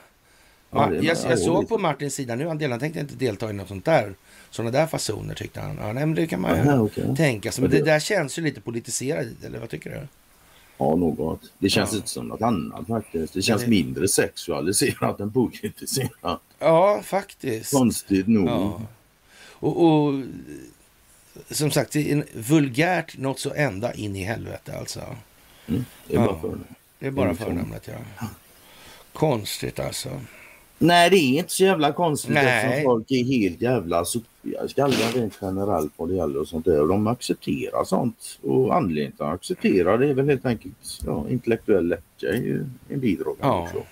[0.72, 3.86] Ja, jag, jag såg på Martins sida nu, han tänkte inte delta i något sånt
[3.86, 4.14] där.
[4.52, 5.78] Sådana där fasoner tyckte han.
[5.78, 7.16] Ja, nej, men det kan man ju Aha, okay.
[7.16, 7.62] tänka sig.
[7.62, 10.08] Men det där känns ju lite politiserat, eller vad tycker du?
[10.78, 11.42] Ja, något.
[11.60, 11.98] Det känns ja.
[11.98, 13.34] inte som något annat faktiskt.
[13.34, 13.70] Det känns det...
[13.70, 16.42] mindre sexualiserat än politiserat.
[16.60, 17.74] Ja, faktiskt.
[17.74, 18.48] Konstigt nog.
[18.48, 18.82] Ja.
[19.50, 20.24] Och, och
[21.50, 25.02] som sagt, det är vulgärt något så ända in i helvete alltså.
[25.68, 26.68] Mm, det är bara ja, förnamnet.
[27.00, 28.28] Det är bara förnamnet, ja.
[29.14, 30.22] Konstigt alltså.
[30.84, 32.46] Nej, det är inte så jävla konstigt Nej.
[32.46, 36.82] eftersom folk är helt jävla sopiga skallar rent generellt vad det gäller och sånt där.
[36.82, 38.40] Och de accepterar sånt.
[38.42, 42.66] Och anledningen till att acceptera det är väl helt enkelt ja, intellektuell lättja är ju
[42.90, 43.84] en bidragande ja.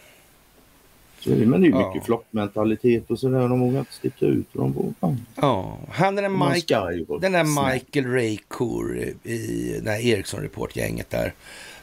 [1.19, 2.02] Så, men det är mycket ja.
[2.06, 3.39] flockmentalitet och sådär.
[3.39, 4.47] De vågar inte sticka ut.
[4.54, 5.15] De ja.
[5.36, 11.34] ja, han den där, Mike, den där Michael Raycour i det här Ericsson Report-gänget där.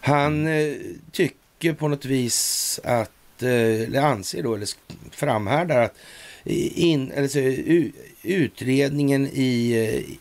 [0.01, 0.71] Han mm.
[0.71, 0.77] eh,
[1.13, 3.11] tycker på något vis att,
[3.43, 4.69] Eh, eller anser då, eller
[5.11, 5.95] framhärdar att
[6.45, 7.39] in, alltså,
[8.23, 9.73] utredningen i,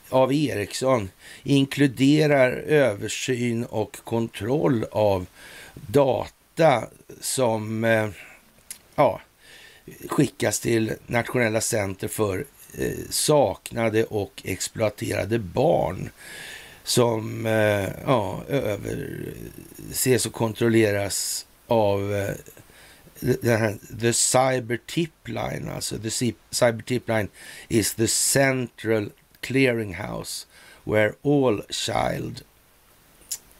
[0.09, 1.09] eh, av Ericsson
[1.43, 5.25] inkluderar översyn och kontroll av
[5.73, 6.87] data
[7.21, 8.09] som eh,
[8.95, 9.21] ja,
[10.07, 12.45] skickas till Nationella center för
[13.09, 16.09] saknade och exploaterade barn
[16.83, 17.45] som
[18.05, 18.43] ja,
[19.91, 22.27] ses och kontrolleras av
[23.19, 26.09] den här, the cyber tip line, alltså the
[26.51, 27.27] cyber tip line
[27.67, 29.09] is the central
[29.41, 30.47] clearinghouse
[30.83, 32.43] where all child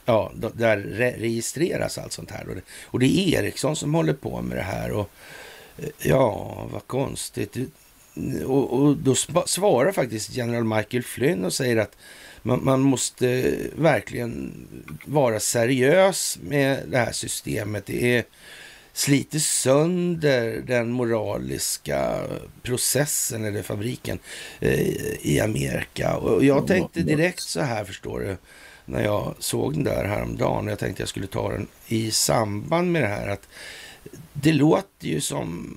[0.05, 0.77] Ja, där
[1.17, 2.49] registreras allt sånt här.
[2.49, 4.91] Och det, och det är Ericsson som håller på med det här.
[4.91, 5.09] Och
[5.77, 7.57] eh, Ja, vad konstigt.
[8.45, 9.15] och, och, då
[9.45, 11.97] svarar faktiskt general Michael Flynn och säger att
[12.41, 14.53] man, man, måste verkligen
[15.05, 17.85] vara seriös med det här systemet.
[17.85, 18.23] Det är
[18.95, 22.21] sliter sönder den moraliska
[22.62, 24.19] processen eller fabriken
[24.60, 24.79] eh,
[25.21, 26.17] i Amerika.
[26.17, 28.38] Och jag tänkte direkt så här, förstår du,
[28.86, 30.67] när jag såg den där häromdagen.
[30.67, 33.27] Jag tänkte jag skulle ta den i samband med det här.
[33.27, 33.47] att
[34.34, 35.75] det låter ju som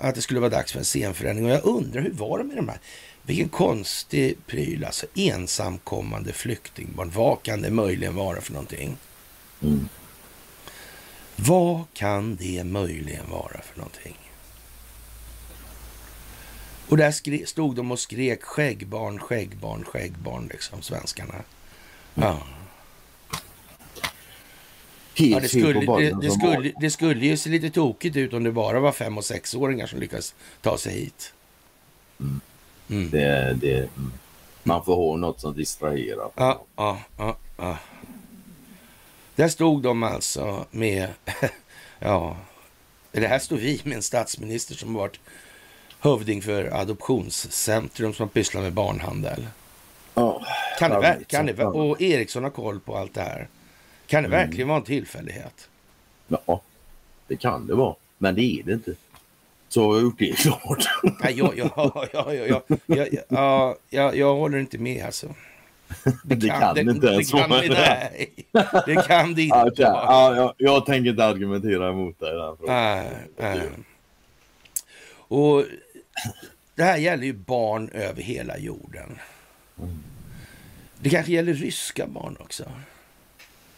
[0.00, 2.56] att det skulle vara dags för en scenförändring och jag undrar hur var det med
[2.56, 2.78] de här?
[3.22, 5.06] Vilken konstig pryl alltså.
[5.14, 7.10] Ensamkommande flyktingbarn.
[7.14, 8.96] Vad kan det möjligen vara för någonting?
[9.62, 9.88] Mm.
[11.40, 14.16] Vad kan det möjligen vara för någonting?
[16.88, 21.34] Och där stod de och skrek skäggbarn, skäggbarn, skäggbarn, liksom svenskarna.
[22.14, 22.38] Ja.
[25.14, 28.52] Ja, det, skulle, det, det, skulle, det skulle ju se lite tokigt ut om det
[28.52, 31.32] bara var fem och sexåringar som lyckas ta sig hit.
[32.20, 32.40] Mm.
[32.90, 33.10] Mm.
[33.10, 34.12] Det, det, mm.
[34.62, 36.30] man får ha något som distraherar.
[36.34, 37.78] Ja, ja, ja, ja.
[39.38, 41.08] Där stod de alltså med,
[41.98, 42.36] ja,
[43.12, 45.20] det här står vi med en statsminister som varit
[46.00, 49.46] hövding för adoptionscentrum som pysslar med barnhandel.
[50.14, 50.46] Ja,
[50.78, 53.48] kan det, kan det, och Eriksson har koll på allt det här.
[54.06, 54.38] Kan det mm.
[54.38, 55.68] verkligen vara en tillfällighet?
[56.28, 56.60] Ja,
[57.26, 57.94] det kan det vara.
[58.18, 58.94] Men det är det inte.
[59.68, 60.88] Så har jag gjort det klart.
[61.02, 65.34] ja, ja, ja, ja, ja, ja, ja, ja, jag håller inte med alltså.
[66.22, 67.46] Det kan, det kan det, inte ens vara.
[67.46, 68.34] Nej,
[68.86, 69.84] det kan det inte okay.
[69.84, 73.06] ja, jag, jag tänker inte argumentera emot dig i den frågan.
[73.36, 73.62] Äh, äh.
[75.28, 75.64] Och
[76.74, 79.18] det här gäller ju barn över hela jorden.
[79.78, 79.98] Mm.
[81.00, 82.64] Det kanske gäller ryska barn också?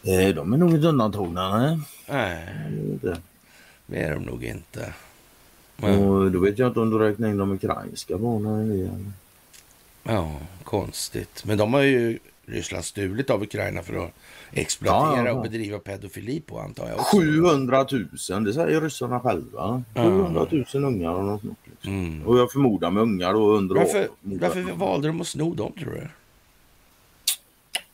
[0.03, 1.79] Eh, de är nog inte undantagna, nej.
[2.09, 2.49] Nej,
[3.87, 4.95] det är de nog inte.
[5.77, 5.99] Men...
[5.99, 9.13] Och då vet jag inte om du räknar in de ukrainska barnen.
[10.03, 11.45] Ja, konstigt.
[11.45, 14.11] Men de har ju Ryssland stulit av Ukraina för att
[14.53, 16.99] exploatera ja, och bedriva pedofili på antar jag.
[16.99, 17.17] Också.
[17.17, 17.87] 700
[18.31, 19.83] 000, det säger ryssarna själva.
[19.95, 21.93] 700 000 ungar och något liksom.
[21.93, 22.27] mm.
[22.27, 25.91] Och jag förmodar med ungar då under Varför, varför valde de att sno dem tror
[25.91, 26.09] du?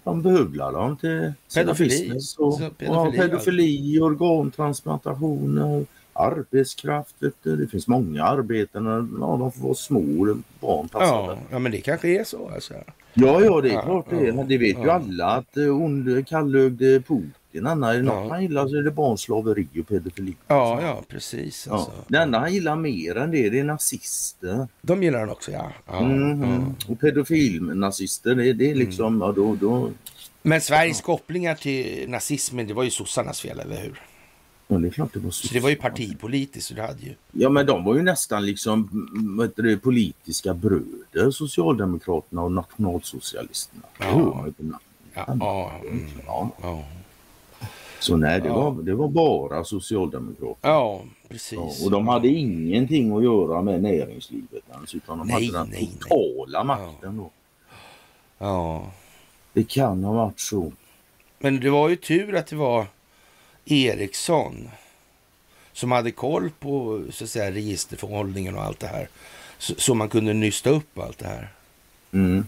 [0.04, 5.86] De behövlar dem till pedofili, och, pedofili, och pedofili organtransplantationer,
[6.18, 7.14] arbetskraft.
[7.42, 8.84] Det finns många arbeten.
[9.20, 10.00] Ja, de får vara små
[10.60, 10.88] barn.
[10.92, 12.50] Ja, ja, men det kanske är så.
[12.54, 12.74] Alltså.
[13.14, 14.44] Ja, ja, det är ja, klart det är.
[14.44, 14.84] Det vet ja.
[14.84, 18.28] ju alla att eh, ond, kallögd Putin är det något ja.
[18.30, 20.36] han gillar så är det barnslaveri och pedofili.
[20.46, 21.68] Ja, ja precis.
[21.68, 21.90] Alltså.
[21.96, 22.04] Ja.
[22.08, 24.68] Det enda han gillar mer än det, det är nazister.
[24.82, 25.72] De gillar han också, ja.
[25.86, 25.98] ja.
[25.98, 26.90] Mm -hmm.
[26.90, 29.20] Och pedofilnazister, det, det är liksom, mm.
[29.20, 29.90] ja, då, då...
[30.42, 34.00] Men Sveriges kopplingar till nazismen, det var ju sossarnas fel, eller hur?
[34.68, 35.46] Ja, det är klart det var så.
[35.46, 36.76] Så det var ju partipolitiskt.
[36.76, 37.14] Det hade ju...
[37.32, 38.88] Ja, men de var ju nästan liksom
[39.38, 43.82] vad det, politiska bröder, Socialdemokraterna och nationalsocialisterna.
[43.98, 44.46] Ja.
[45.14, 46.06] Ja, ja, mm.
[46.26, 46.50] ja.
[46.62, 46.84] ja.
[48.00, 50.74] Så nej, det, var, det var bara Socialdemokraterna.
[50.74, 51.84] Ja, precis.
[51.84, 55.90] och de hade ingenting att göra med näringslivet ens, utan de nej, hade den nej,
[56.00, 56.66] totala nej.
[56.66, 57.30] makten då.
[58.38, 58.92] Ja.
[59.52, 60.72] Det kan ha varit så.
[61.38, 62.86] Men det var ju tur att det var
[63.66, 64.70] Ericsson
[65.72, 69.08] som hade koll på så att säga, registerförhållningen och allt det här.
[69.58, 71.52] Så, så man kunde nysta upp allt det här.
[72.12, 72.46] Mm.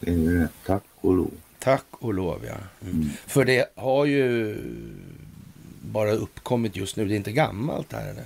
[0.00, 0.50] Det rätt.
[0.66, 1.30] Tack och lov.
[1.58, 2.54] Tack och lov, ja.
[2.82, 2.94] Mm.
[2.94, 3.10] Mm.
[3.26, 4.56] För det har ju
[5.80, 7.04] bara uppkommit just nu.
[7.04, 8.24] Det är inte gammalt här eller?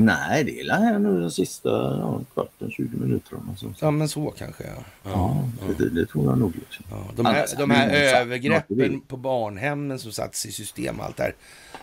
[0.00, 3.56] Nej, det är här nu den sista ja, kvarten, 20 minuterna.
[3.80, 4.84] Ja, men så kanske ja.
[5.02, 6.54] Ja, ja, Det, det, tror jag nog.
[6.54, 6.84] Liksom.
[6.90, 11.34] Ja, de här, de här övergreppen på barnhemmen som satts i system allt det här,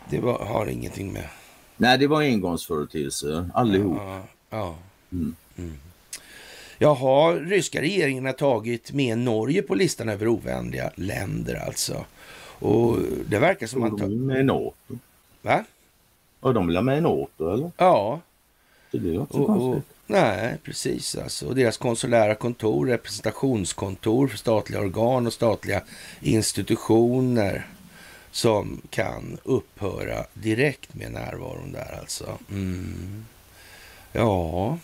[0.09, 1.27] det var, har ingenting med...
[1.77, 3.97] Nej, det var engångsföreteelser allihop.
[3.97, 4.75] Ja, ja.
[5.11, 5.35] Mm.
[5.57, 5.77] Mm.
[6.79, 12.05] Jaha, ryska regeringen har tagit med Norge på listan över ovänliga länder alltså.
[12.59, 12.97] Och
[13.29, 13.97] det verkar som att...
[13.97, 14.99] De är med i NATO.
[15.41, 15.63] Va?
[16.45, 17.71] Och de vill ha med i NATO eller?
[17.77, 18.21] Ja.
[18.91, 19.93] Det blir inte och, konstigt.
[19.93, 21.47] Och, nej, precis alltså.
[21.47, 25.81] Och deras konsulära kontor, representationskontor för statliga organ och statliga
[26.21, 27.67] institutioner
[28.31, 32.37] som kan upphöra direkt med närvaron där alltså.
[32.51, 33.25] Mm.
[34.11, 34.77] Ja.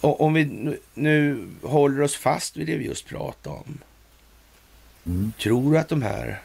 [0.00, 3.78] Och om vi nu, nu, håller oss fast vid det vi just pratade om.
[5.06, 5.32] Mm.
[5.42, 6.42] Tror du att de här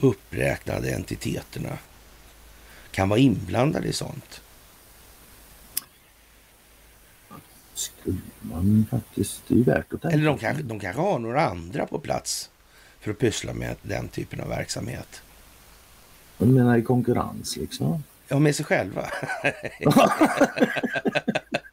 [0.00, 1.78] uppräknade entiteterna
[2.94, 4.40] kan vara inblandade i sånt?
[7.74, 11.46] Skulle man faktiskt, det är värt att tänka Eller de kanske, de kanske har några
[11.46, 12.50] andra på plats
[13.00, 15.22] för att pyssla med den typen av verksamhet.
[16.38, 18.04] Du menar i konkurrens liksom?
[18.28, 19.06] Ja, med sig själva.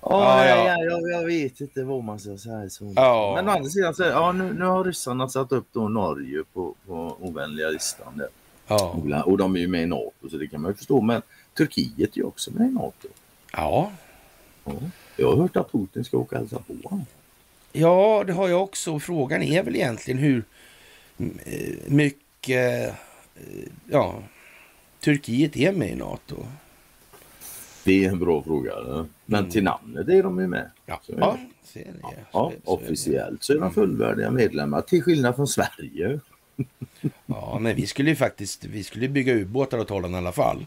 [0.00, 0.84] Ja, ja, ja.
[0.84, 2.70] Jag, jag, vet inte vad man ska säga.
[2.70, 2.92] Så.
[2.96, 3.32] Ja.
[3.36, 6.74] Men å andra sidan, så, ja, nu, nu har ryssarna satt upp då Norge på,
[6.86, 8.16] på ovänliga listan.
[8.16, 8.28] Där.
[8.66, 9.22] Ja.
[9.26, 11.00] Och de är ju med i NATO, så det kan man ju förstå.
[11.00, 11.22] Men
[11.56, 13.08] Turkiet är ju också med i NATO.
[13.52, 13.92] Ja.
[14.64, 14.72] ja.
[15.16, 17.06] Jag har hört att Putin ska åka och hälsa på honom.
[17.72, 19.00] Ja, det har jag också.
[19.00, 20.44] Frågan är väl egentligen hur
[21.18, 22.88] eh, mycket
[23.34, 24.22] eh, ja,
[25.00, 26.36] Turkiet är med i NATO.
[27.88, 28.72] Det är en bra fråga.
[29.26, 29.50] Men mm.
[29.50, 30.70] till namnet är de ju med.
[30.86, 35.46] Ja, så, ja, så ja, ja officiellt så är de fullvärdiga medlemmar till skillnad från
[35.46, 36.20] Sverige.
[37.26, 40.66] ja, men vi skulle ju faktiskt vi skulle bygga ubåtar åt Holland i alla fall.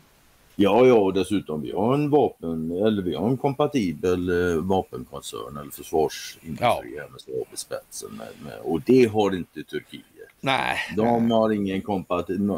[0.55, 5.57] Ja, ja, och dessutom vi har en vapen eller vi har en kompatibel eh, vapenkoncern
[5.57, 7.07] eller försvarsindustri ja.
[7.49, 8.09] med spetsen.
[8.11, 10.03] Med, med, och det har inte Turkiet.
[10.39, 10.77] Nej.
[10.95, 11.37] De nej.
[11.37, 11.81] har ingen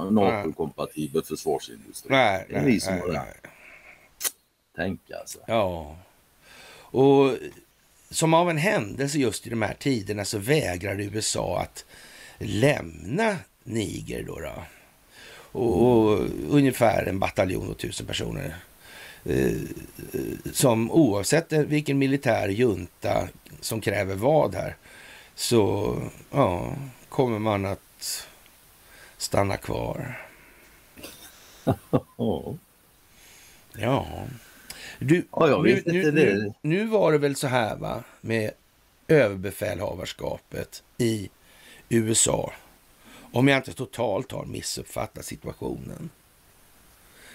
[0.10, 2.12] NATO-kompatibel försvarsindustri.
[2.12, 3.22] Nej, det är vi som har det.
[4.76, 5.40] Tänk alltså.
[5.48, 5.96] Ja.
[6.76, 7.38] Och
[8.10, 11.86] som av en händelse just i de här tiderna så vägrar USA att
[12.38, 14.40] lämna Niger då.
[14.40, 14.64] då.
[15.60, 18.56] Och, och ungefär en bataljon och tusen personer.
[19.26, 19.54] Eh,
[20.52, 23.28] som oavsett vilken militär junta
[23.60, 24.76] som kräver vad här
[25.36, 25.98] så
[26.32, 26.76] ja,
[27.10, 28.28] kommer man att
[29.18, 30.22] stanna kvar.
[33.74, 34.08] ja.
[35.04, 38.52] Du, ja, nu, nu, nu, nu, var det väl så här va, med
[39.08, 41.30] överbefälhavarskapet i
[41.90, 42.54] USA.
[43.32, 46.10] Om jag inte totalt har missuppfattat situationen.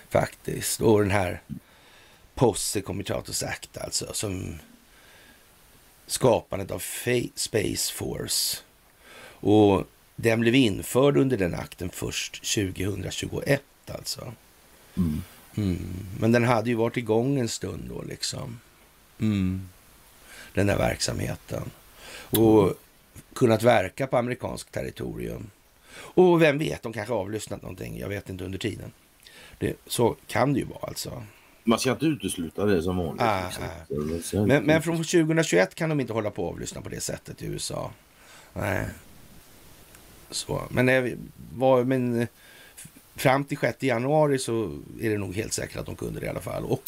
[0.08, 0.80] Faktiskt.
[0.80, 1.42] Och den här
[2.34, 4.12] Posse Comitatus Act alltså.
[4.12, 4.58] Som
[6.06, 6.82] skapandet av
[7.34, 8.58] Space Force.
[9.40, 9.84] Och
[10.16, 14.32] den blev införd under den akten först 2021 alltså.
[14.96, 15.22] Mm.
[15.58, 16.06] Mm.
[16.20, 18.60] Men den hade ju varit igång en stund då liksom.
[19.20, 19.68] Mm.
[20.54, 21.70] Den där verksamheten.
[22.30, 22.74] Och
[23.34, 25.50] kunnat verka på amerikansk territorium.
[25.96, 27.98] Och vem vet, de kanske avlyssnat någonting.
[27.98, 28.92] Jag vet inte under tiden.
[29.58, 31.22] Det, så kan det ju vara alltså.
[31.64, 33.22] Man ska inte utesluta det som vanligt.
[33.22, 34.46] Ah, ah.
[34.46, 37.46] Men, men, från 2021 kan de inte hålla på och avlyssna på det sättet i
[37.46, 37.90] USA.
[38.52, 38.86] Nej.
[40.30, 40.62] Så.
[40.70, 41.16] Men, det
[41.54, 42.26] var, men
[43.18, 44.64] fram till 6 januari så
[45.00, 46.64] är det nog helt säkert att de kunde det i alla fall.
[46.64, 46.82] Och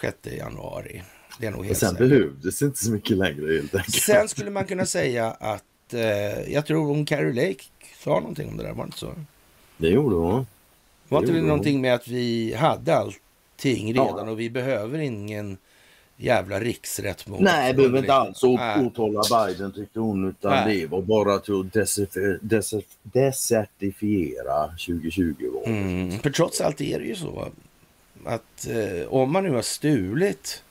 [0.00, 1.02] 6 januari.
[1.40, 2.08] Det är nog helt sen säkert.
[2.08, 3.94] behövdes inte så mycket längre helt enkelt.
[3.94, 7.64] Sen skulle man kunna säga att eh, jag tror hon Carrie Lake
[8.04, 9.14] sa någonting om det där, var det inte så?
[9.76, 10.46] Det gjorde hon.
[11.08, 14.30] Var inte det, det någonting med att vi hade allting redan ja.
[14.30, 15.58] och vi behöver ingen
[16.20, 17.40] jävla riksrätt mot...
[17.40, 20.80] Nej, behöver inte alls åtala Biden tyckte hon, utan Nej.
[20.80, 21.72] det var bara till att
[23.02, 25.34] desertifiera 2020
[25.66, 27.52] Mm, för trots allt är det ju så
[28.24, 30.62] att eh, om man nu har stulit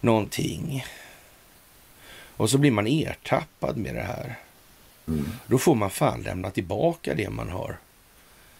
[0.00, 0.84] någonting
[2.36, 4.38] och så blir man ertappad med det här.
[5.08, 5.26] Mm.
[5.46, 7.78] Då får man fan lämna tillbaka det man har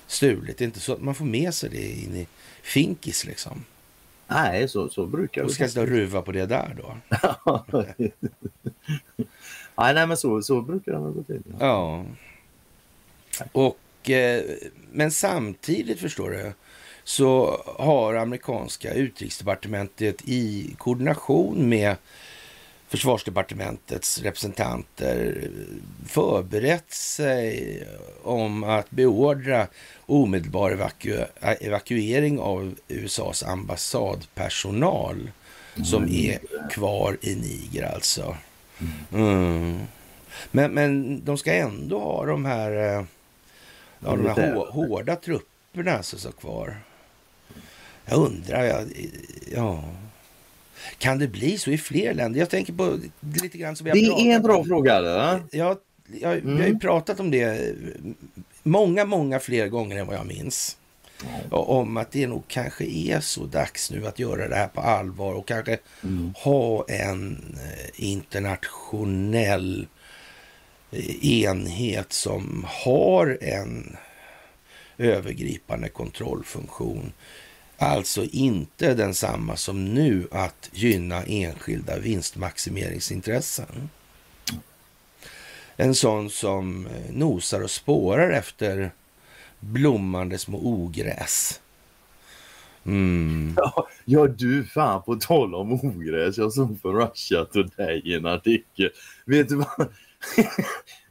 [0.06, 0.58] stulit.
[0.58, 2.26] Det är inte så att man får med sig det in i
[2.62, 3.64] finkis liksom.
[4.28, 6.96] Nej, så, så brukar det Och ska inte ruva på det där då?
[9.76, 11.42] nej, nej, men så, så brukar det gå till.
[11.60, 12.04] Ja.
[13.52, 14.42] Och, eh,
[14.92, 16.52] men samtidigt förstår du
[17.04, 21.96] så har amerikanska utrikesdepartementet i koordination med
[22.88, 25.50] försvarsdepartementets representanter
[26.06, 27.82] förberett sig
[28.22, 29.66] om att beordra
[30.06, 35.30] omedelbar evaku evakuering av USAs ambassadpersonal
[35.74, 35.84] mm.
[35.84, 36.38] som är
[36.70, 38.36] kvar i Niger alltså.
[39.12, 39.78] Mm.
[40.50, 43.04] Men, men de ska ändå ha de här, eh,
[44.00, 46.76] ja, de här hårda trupperna alltså, så kvar.
[48.04, 48.80] Jag undrar, ja,
[49.54, 49.84] ja
[50.98, 52.40] kan det bli så i fler länder?
[52.40, 52.98] Jag tänker på
[53.42, 54.66] lite grann som vi har Det är en bra om.
[54.66, 54.96] fråga.
[54.96, 55.42] Eller?
[55.50, 55.80] Ja,
[56.20, 56.46] jag, mm.
[56.46, 56.78] Vi har ju mm.
[56.78, 57.74] pratat om det
[58.62, 60.76] många, många fler gånger än vad jag minns.
[61.24, 61.40] Mm.
[61.50, 65.34] Om att det nog kanske är så dags nu att göra det här på allvar
[65.34, 66.34] och kanske mm.
[66.36, 69.86] ha en eh, internationell
[70.90, 73.96] eh, enhet som har en
[74.98, 77.12] övergripande kontrollfunktion
[77.80, 83.90] Alltså inte densamma som nu att gynna enskilda vinstmaximeringsintressen.
[85.76, 88.90] En sån som eh, nosar och spårar efter
[89.60, 91.60] blommande små ogräs.
[92.84, 93.54] Mm.
[93.56, 96.38] Ja, ja, du fan på tal om ogräs.
[96.38, 98.90] Jag såg på Russia Today en artikel.
[99.26, 99.88] Vet du vad?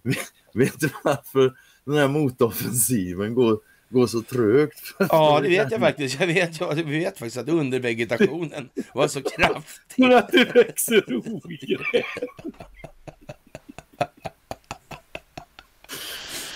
[0.04, 0.18] vet,
[0.54, 1.54] vet du varför
[1.86, 3.60] den här motoffensiven går
[3.90, 4.96] går så trögt.
[5.10, 6.20] Ja, det vet jag faktiskt.
[6.20, 10.06] Jag vet, jag vet faktiskt att undervegetationen var så kraftig.
[10.06, 12.02] För att det växer ogräs.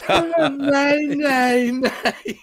[0.58, 2.40] nej, nej, nej.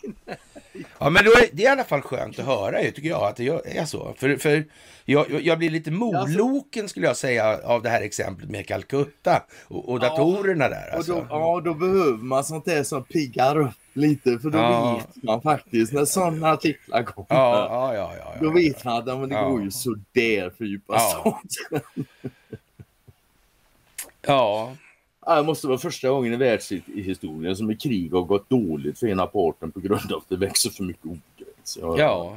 [0.99, 3.79] Ja, men är, det är i alla fall skönt att höra tycker jag, att det
[3.79, 4.15] är så.
[4.19, 4.65] För, för
[5.05, 9.89] jag, jag blir lite moloken skulle jag säga av det här exemplet med Calcutta och,
[9.89, 10.97] och datorerna ja, där.
[10.97, 11.13] Alltså.
[11.13, 14.97] Och då, ja, då behöver man sånt där som piggar upp lite, för då ja.
[14.97, 17.27] vet man faktiskt när sådana artiklar kommer.
[17.29, 20.95] Ja, ja, ja, ja, då vet man att men det går ju sådär för djupa
[20.95, 21.41] ja.
[24.27, 24.77] ja.
[25.37, 29.27] Det måste vara första gången i världshistorien som ett krig har gått dåligt för ena
[29.27, 31.79] parten på grund av att det växer för mycket ogräs.
[31.81, 32.37] Ja.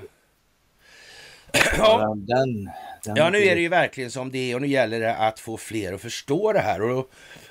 [1.77, 2.15] Ja.
[2.17, 2.69] Den,
[3.05, 5.39] den ja, nu är det ju verkligen som det är och nu gäller det att
[5.39, 6.81] få fler att förstå det här.
[6.81, 7.07] Och då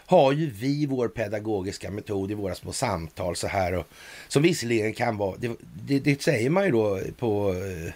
[0.06, 3.74] har ju vi vår pedagogiska metod i våra små samtal så här.
[3.74, 3.86] Och,
[4.28, 7.92] som visserligen kan vara, det, det, det säger man ju då på eh,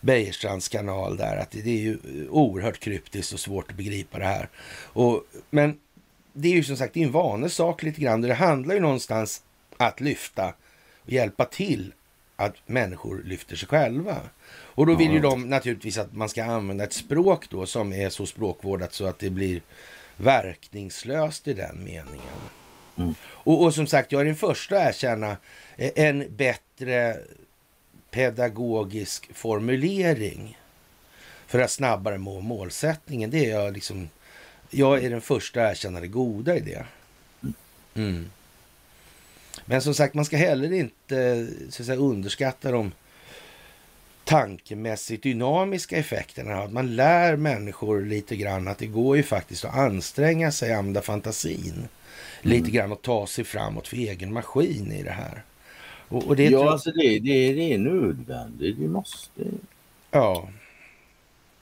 [0.00, 1.98] Beijerstrands kanal där, att det, det är ju
[2.30, 4.48] oerhört kryptiskt och svårt att begripa det här.
[4.92, 5.78] Och, men
[6.36, 8.20] det är ju som sagt det är en vanesak lite grann.
[8.20, 9.42] Det handlar ju någonstans
[9.76, 10.54] att lyfta
[11.02, 11.92] och hjälpa till
[12.36, 14.16] att människor lyfter sig själva.
[14.48, 18.08] Och då vill ju de naturligtvis att man ska använda ett språk då som är
[18.08, 19.62] så språkvårdat så att det blir
[20.16, 22.20] verkningslöst i den meningen.
[22.96, 23.14] Mm.
[23.22, 25.36] Och, och, som sagt, jag är den första att erkänna
[25.76, 27.16] en bättre
[28.10, 30.58] pedagogisk formulering
[31.46, 33.30] för att snabbare må målsättningen.
[33.30, 34.08] Det är jag liksom
[34.70, 36.84] jag är den första att erkänna det goda i det.
[37.94, 38.30] Mm.
[39.64, 42.92] Men som sagt, man ska heller inte så säga, underskatta de
[44.24, 46.62] tankemässigt dynamiska effekterna.
[46.62, 51.02] Att man lär människor lite grann att det går ju faktiskt att anstränga sig, använda
[51.02, 51.72] fantasin.
[51.72, 51.88] Mm.
[52.42, 55.42] Lite grann och ta sig framåt för egen maskin i det här.
[56.08, 56.72] Och, och det ja, tror...
[56.72, 58.78] alltså det, det, det är nödvändigt.
[58.78, 59.42] Vi måste...
[60.10, 60.48] Ja.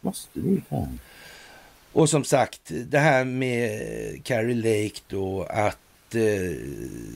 [0.00, 0.98] Måste vi fan.
[1.94, 6.56] Och som sagt, det här med Carrie Lake då, att eh,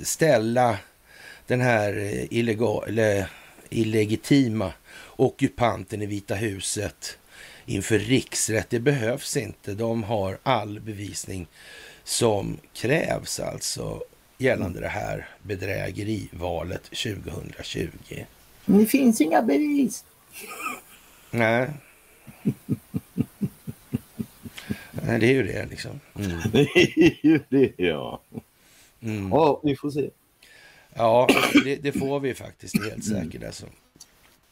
[0.03, 0.79] ställa
[1.47, 3.01] den här eh, illegal,
[3.69, 4.73] illegitima
[5.17, 7.19] ockupanten i Vita huset
[7.67, 8.71] inför riksrätt.
[8.71, 9.75] Det behövs inte.
[9.75, 11.47] De har all bevisning
[12.05, 14.03] som krävs alltså
[14.39, 17.89] gällande det här bedrägerivalet 2020.
[18.65, 20.05] Men det finns inga bevis.
[21.31, 21.69] Nej.
[25.07, 26.01] Nej, det är ju det liksom.
[26.19, 26.39] Mm.
[26.53, 28.21] det är ju det, ja.
[29.01, 29.31] Mm.
[29.33, 30.11] Ja, vi får se.
[30.95, 31.29] Ja,
[31.65, 33.67] det, det får vi faktiskt helt säkert alltså.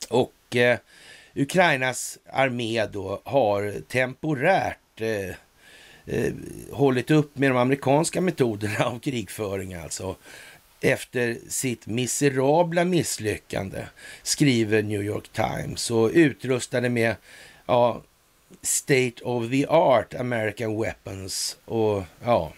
[0.09, 0.79] Och eh,
[1.35, 5.29] Ukrainas armé då har temporärt eh,
[6.07, 6.33] eh,
[6.73, 10.17] hållit upp med de amerikanska metoderna av krigföring alltså
[10.81, 13.87] efter sitt miserabla misslyckande,
[14.23, 17.17] skriver New York Times och utrustade med
[17.67, 18.03] ja,
[18.63, 22.53] state of the art American weapons och ja,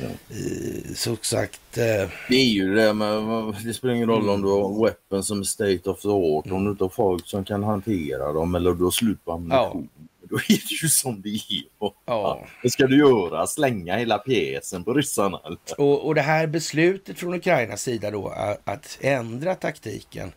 [0.00, 0.04] Ja.
[0.04, 1.78] Eh, så sagt.
[1.78, 2.08] Eh...
[2.28, 5.44] Det är ju det, men det spelar ingen roll om du har weapons som är
[5.44, 6.56] state of the art, mm.
[6.56, 9.88] om du inte har folk som kan hantera dem eller du har slut på ammunition.
[9.96, 10.06] Ja.
[10.30, 11.92] Då är det ju som det är.
[12.06, 12.46] Ja.
[12.62, 13.46] Vad ska du göra?
[13.46, 15.40] Slänga hela pjäsen på ryssarna?
[15.78, 18.28] Och, och det här beslutet från Ukrainas sida då
[18.64, 20.32] att ändra taktiken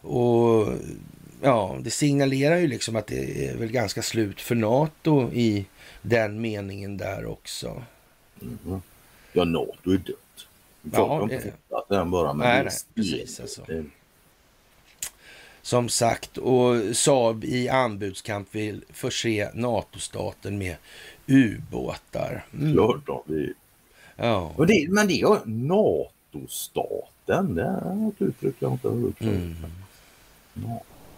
[0.00, 0.68] och
[1.42, 5.66] ja, det signalerar ju liksom att det är väl ganska slut för NATO i
[6.02, 7.82] den meningen där också.
[8.42, 8.82] Mm.
[9.32, 10.16] Ja, NATO är dött.
[10.82, 11.52] Ja, det...
[11.88, 13.66] den bara med nej, nej, precis alltså.
[15.62, 20.76] Som sagt, och Saab i anbudskamp vill förse NATO-staten med
[21.26, 22.44] ubåtar.
[22.54, 22.72] Mm.
[22.72, 23.54] Klart de vill.
[24.16, 24.52] Ja.
[24.56, 29.56] Och det, men det är NATO-staten, det är ett uttryck jag inte har hört mm.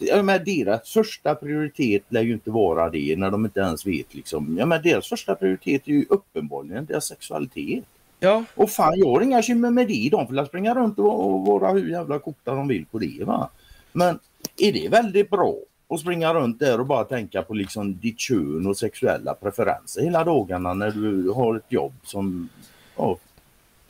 [0.00, 4.14] ja, men deras första prioritet lär ju inte vara det när de inte ens vet
[4.14, 4.56] liksom.
[4.58, 7.84] Ja, men deras första prioritet är ju uppenbarligen deras sexualitet.
[8.20, 8.44] Ja.
[8.54, 10.08] Och fan, jag har inga bekymmer med det.
[10.10, 13.24] De får springa runt och vara hur jävla korta de vill på det.
[13.24, 13.50] Va?
[13.92, 14.18] Men
[14.58, 15.54] är det väldigt bra
[15.88, 20.24] att springa runt där och bara tänka på liksom ditt kön och sexuella preferenser hela
[20.24, 22.48] dagarna när du har ett jobb som
[22.96, 23.16] ja,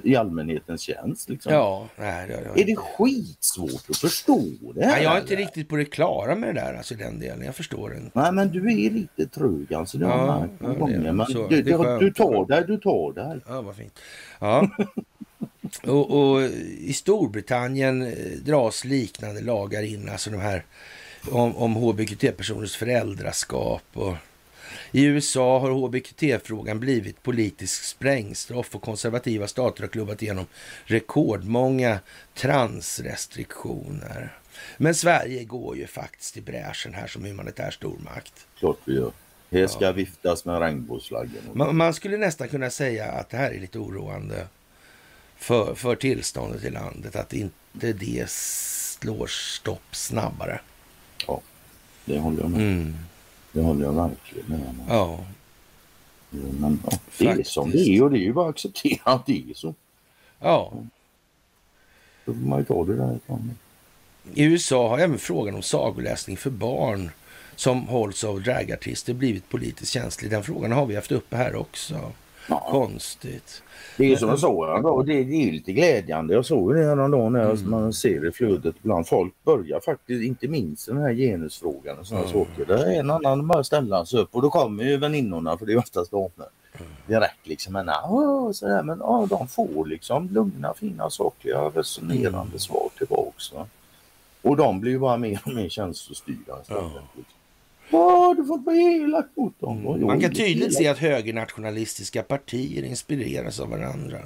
[0.05, 1.29] i allmänhetens tjänst.
[1.29, 1.53] Liksom.
[1.53, 4.45] Ja, nej, det, det, är det skitsvårt att förstå
[4.75, 4.93] det här?
[4.93, 5.43] Nej, jag är inte eller?
[5.43, 7.45] riktigt på det klara med det där, alltså den delen.
[7.45, 9.99] Jag förstår det Nej, men du är lite trög alltså.
[9.99, 11.13] Det har ja, ja, gånger.
[11.13, 13.41] Men så, du, du, du, tar dig, du tar dig.
[13.49, 13.99] Ja, vad fint.
[14.39, 14.71] Ja.
[15.87, 16.43] och, och,
[16.79, 18.13] i Storbritannien eh,
[18.45, 20.65] dras liknande lagar in, alltså de här
[21.31, 24.15] om, om hbqt-personers föräldraskap och
[24.93, 30.47] i USA har hbqt-frågan blivit politisk sprängstoff och konservativa stater har klubbat igenom
[30.85, 31.99] rekordmånga
[32.35, 34.39] transrestriktioner.
[34.77, 38.47] Men Sverige går ju faktiskt i bräschen här som humanitär stormakt.
[38.59, 39.13] Klart vi gör.
[39.51, 39.93] Här ska ja.
[39.93, 41.43] viftas med regnbågsflaggen.
[41.53, 44.47] Man, man, skulle nästan kunna säga att det här är lite oroande
[45.37, 47.17] för, för tillståndet i landet.
[47.17, 50.61] Att inte det slår stopp snabbare.
[51.27, 51.41] Ja,
[52.05, 52.97] det håller jag med mm.
[53.53, 54.81] Det håller jag verkligen med om.
[54.89, 55.25] Ja.
[56.31, 57.49] Men ja, det Faktiskt.
[57.49, 59.75] är som det är och det är ju bara att acceptera att det är så.
[60.41, 60.73] Ja.
[62.25, 63.59] Då får man ju ta det därifrån.
[64.35, 67.11] I USA har även frågan om sagoläsning för barn
[67.57, 70.31] som hålls av dragartister blivit politiskt känslig.
[70.31, 72.13] Den frågan har vi haft uppe här också.
[72.51, 72.67] Ja.
[72.71, 73.63] Konstigt.
[73.97, 76.35] Det är som jag sa, det, det är lite glädjande.
[76.35, 77.71] Jag såg det häromdagen när mm.
[77.71, 82.27] man ser det flödet bland folk börjar faktiskt, inte minst den här genusfrågan och sådana
[82.27, 82.39] mm.
[82.39, 82.67] saker.
[82.67, 85.73] Det är en annan bara ställa sig upp och då kommer ju väninnorna för det
[85.73, 86.49] är oftast damer.
[86.73, 86.91] Mm.
[87.07, 92.59] Direkt liksom, men, åh, sådär, men åh, de får liksom lugna, fina, sakliga, resonerande mm.
[92.59, 93.53] svar tillbaks.
[93.53, 93.67] Va?
[94.43, 96.83] Och de blir ju bara mer och mer känslostyrda istället.
[96.83, 97.25] Mm.
[97.91, 100.07] Åh, du får inte vara elak mot dem.
[100.07, 104.19] Man kan tydligt se att högernationalistiska partier inspireras av varandra,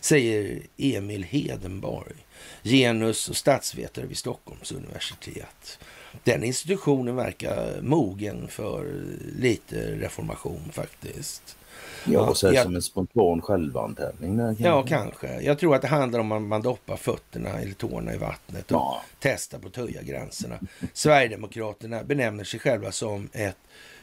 [0.00, 2.14] säger Emil Hedenborg,
[2.62, 5.78] genus och statsvetare vid Stockholms universitet.
[6.24, 9.04] Den institutionen verkar mogen för
[9.38, 11.56] lite reformation faktiskt.
[12.04, 14.38] Ja, och så jag, som en spontan självantändning.
[14.38, 14.64] Kanske.
[14.64, 15.40] Ja, kanske.
[15.40, 18.76] Jag tror att det handlar om att man doppar fötterna eller tårna i vattnet och
[18.76, 19.02] ja.
[19.18, 20.58] testar på att höja gränserna.
[20.92, 23.56] Sverigedemokraterna benämner sig själva som ett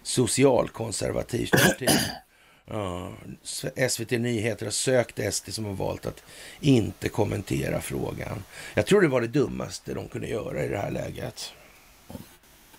[0.03, 1.89] socialkonservativt parti.
[2.65, 3.11] Ja,
[3.89, 6.23] SVT Nyheter har sökt SD som har valt att
[6.59, 8.43] inte kommentera frågan.
[8.73, 11.53] Jag tror det var det dummaste de kunde göra i det här läget.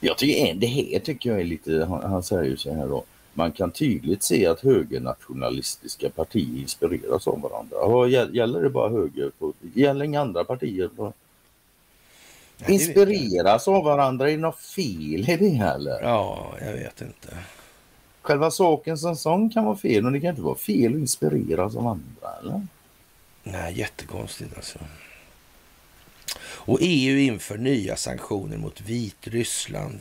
[0.00, 3.04] Jag tycker det här tycker jag är lite, han, han säger ju så här då
[3.34, 7.78] man kan tydligt se att högernationalistiska partier inspireras av varandra.
[7.78, 9.30] Och gäller det bara höger?
[9.38, 10.88] På, gäller inga andra partier?
[10.96, 11.12] På,
[12.68, 16.02] inspireras av varandra, är det något fel i det eller?
[16.02, 17.38] Ja, jag vet inte.
[18.22, 21.76] Själva saken som sån kan vara fel, men det kan inte vara fel att inspireras
[21.76, 22.66] av andra eller?
[23.42, 24.78] Nej, jättekonstigt alltså.
[26.42, 30.00] Och EU inför nya sanktioner mot Vitryssland.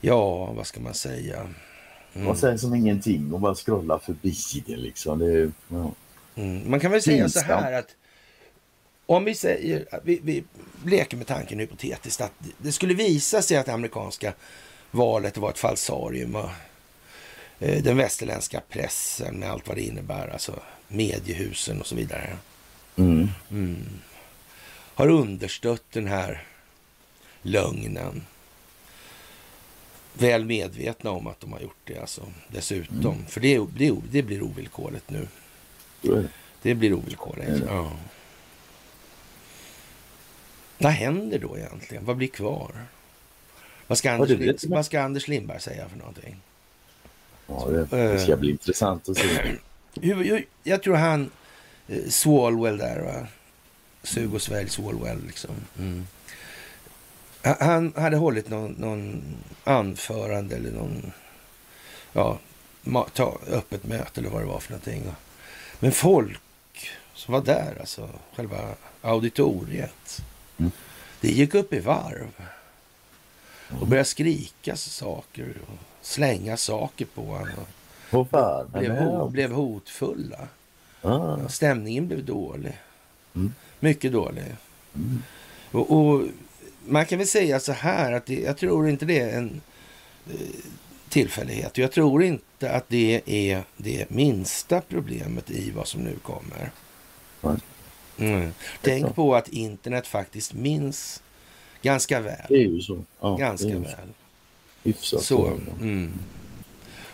[0.00, 1.48] Ja, vad ska man säga?
[2.14, 2.28] Mm.
[2.28, 4.34] Och sen som ingenting och bara scrolla förbi
[4.66, 5.18] det liksom.
[5.18, 5.92] Det, ja.
[6.34, 6.70] mm.
[6.70, 7.96] Man kan väl säga så här att
[9.06, 10.44] om vi säger, vi, vi
[10.84, 14.32] leker med tanken hypotetiskt att det skulle visa sig att det amerikanska
[14.90, 16.50] valet var ett falsarium och
[17.58, 22.36] eh, den västerländska pressen med allt vad det innebär, alltså mediehusen och så vidare.
[22.96, 23.28] Mm.
[23.50, 23.84] Mm.
[24.94, 26.42] Har understött den här
[27.42, 28.22] lögnen
[30.14, 33.14] väl medvetna om att de har gjort det alltså, dessutom.
[33.14, 33.26] Mm.
[33.26, 35.28] För det, det, det, blir ovillkorligt nu.
[36.02, 36.28] Mm.
[36.62, 37.48] Det blir ovillkorligt.
[37.48, 37.66] Mm.
[37.66, 37.92] Ja.
[40.78, 42.04] Vad händer då egentligen?
[42.04, 42.72] Vad blir kvar?
[43.86, 46.36] Vad ska Anders, Lind, vad ska Anders Lindberg säga för någonting?
[47.46, 49.56] Ja, det, ska bli uh, intressant att se.
[50.00, 51.30] Hur, jag tror han,
[51.90, 53.26] uh, Swalwell där, va?
[54.02, 55.54] Sug och svälj Swalwell liksom.
[55.78, 56.06] Mm.
[57.44, 59.22] Han hade hållit någon, någon
[59.64, 61.12] anförande eller någon
[62.12, 62.38] ja,
[63.12, 65.02] ta, öppet möte eller vad det var för någonting.
[65.80, 66.40] Men folk
[67.14, 70.22] som var där, alltså själva auditoriet,
[70.56, 70.72] mm.
[71.20, 72.30] det gick upp i varv.
[73.80, 77.66] Och började skrika saker och slänga saker på honom.
[78.12, 80.48] Oh, fan, blev, blev hotfulla.
[81.02, 81.48] Ah.
[81.48, 82.78] Stämningen blev dålig.
[83.34, 83.54] Mm.
[83.80, 84.44] Mycket dålig.
[84.94, 85.22] Mm.
[85.70, 86.22] Och, och,
[86.86, 89.60] man kan väl säga så här att det, jag tror inte det är en
[90.30, 90.36] eh,
[91.08, 91.78] tillfällighet.
[91.78, 96.70] Jag tror inte att det är det minsta problemet i vad som nu kommer.
[98.18, 98.52] Mm.
[98.82, 101.22] Tänk på att internet faktiskt minns
[101.82, 102.46] ganska väl.
[102.48, 103.04] Det är ju så.
[103.20, 104.08] Ja, ganska väl.
[104.82, 105.22] Hyfsat.
[105.22, 106.12] Så, mm.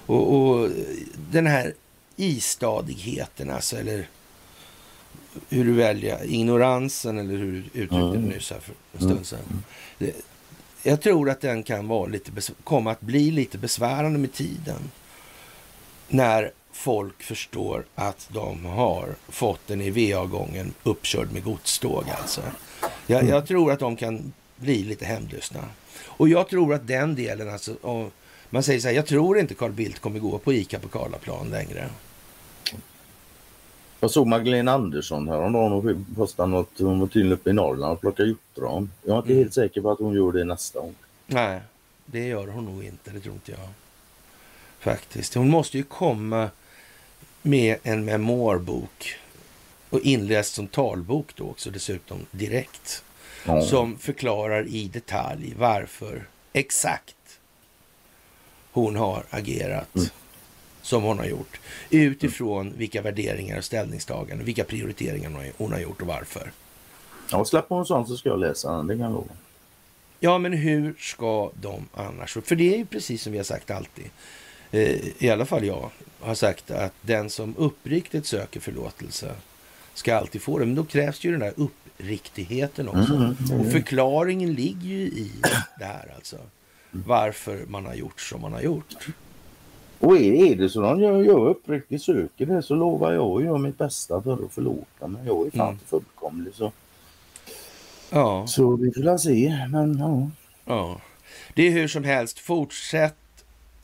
[0.06, 0.70] och, och,
[1.30, 1.74] den här
[2.16, 4.08] istadigheten, alltså, eller
[5.48, 8.22] hur du väljer, ignoransen eller hur du uttryckte det mm.
[8.22, 9.24] nyss här för en stund mm.
[9.24, 9.64] sedan.
[9.98, 10.12] Det,
[10.82, 12.30] jag tror att den kan vara lite
[12.64, 14.90] komma att bli lite besvärande med tiden.
[16.08, 22.40] När folk förstår att de har fått den i VA-gången uppkörd med godståg alltså.
[23.06, 25.64] Jag, jag, tror att de kan bli lite hämndlystna.
[26.04, 27.76] Och jag tror att den delen, alltså,
[28.50, 31.50] man säger så här, jag tror inte Carl Bildt kommer gå på ICA på Karlaplan
[31.50, 31.88] längre.
[34.00, 38.00] Jag såg Magdalena Andersson häromdagen och postade något, hon var tydligen uppe i Norrland och
[38.00, 38.90] plockade hjortron.
[39.02, 39.42] Jag är inte mm.
[39.42, 40.94] helt säker på att hon gör det nästa gång.
[41.26, 41.60] Nej,
[42.06, 43.68] det gör hon nog inte, det tror inte jag.
[44.78, 45.34] Faktiskt.
[45.34, 46.50] Hon måste ju komma
[47.42, 49.14] med en memoarbok
[49.90, 53.04] och inläst som talbok då också dessutom direkt.
[53.44, 53.62] Mm.
[53.62, 57.16] Som förklarar i detalj varför exakt
[58.72, 60.08] hon har agerat mm.
[60.90, 61.60] Som hon har gjort.
[61.90, 62.78] Utifrån mm.
[62.78, 66.50] vilka värderingar och ställningstaganden, vilka prioriteringar hon har gjort och varför.
[67.30, 69.34] Ja, släpper hon sånt så ska jag läsa den, det kan jag lova.
[70.20, 72.36] Ja, men hur ska de annars?
[72.44, 74.10] För det är ju precis som vi har sagt alltid.
[74.70, 79.34] Eh, I alla fall jag har sagt att den som uppriktigt söker förlåtelse
[79.94, 80.66] ska alltid få det.
[80.66, 83.14] Men då krävs ju den där uppriktigheten också.
[83.14, 85.30] Mm, mm, och förklaringen ligger ju i
[85.78, 86.36] det här alltså
[86.90, 89.06] varför man har gjort som man har gjort.
[90.00, 93.58] Och är, det så att jag, jag uppriktigt söker det så lovar jag att göra
[93.58, 95.22] mitt bästa för att förlåta mig.
[95.26, 95.78] Jag är fan mm.
[95.86, 96.72] fullkomlig så.
[98.10, 98.46] Ja.
[98.46, 100.30] Så vi får se, men ja.
[100.64, 101.00] Ja.
[101.54, 103.19] Det är hur som helst, fortsätt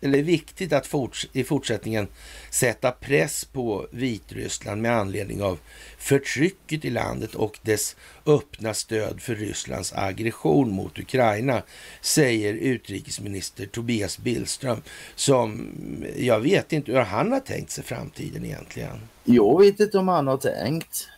[0.07, 2.09] eller viktigt att forts i fortsättningen
[2.51, 5.59] sätta press på Vitryssland med anledning av
[5.99, 7.97] förtrycket i landet och dess
[8.27, 11.63] öppna stöd för Rysslands aggression mot Ukraina,
[12.01, 14.83] säger utrikesminister Tobias Billström,
[15.15, 15.69] som
[16.17, 18.97] jag vet inte hur han har tänkt sig framtiden egentligen.
[19.25, 21.09] Jag vet inte om han har tänkt.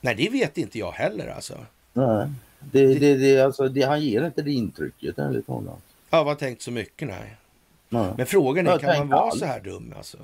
[0.00, 1.58] Nej, det vet inte jag heller alltså.
[1.92, 2.28] Nej,
[2.60, 5.78] det, det, det, alltså, det, han ger inte det intrycket ärligt talat.
[6.10, 7.36] Ja, vad tänkt så mycket nej.
[7.88, 8.12] Nej.
[8.16, 10.18] Men frågan är, kan man vara så här dum alltså?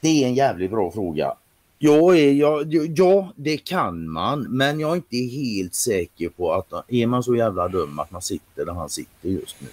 [0.00, 1.34] Det är en jävligt bra fråga.
[1.78, 2.62] Ja, ja,
[2.96, 7.36] ja, det kan man, men jag är inte helt säker på att är man så
[7.36, 9.68] jävla dum att man sitter där han sitter just nu.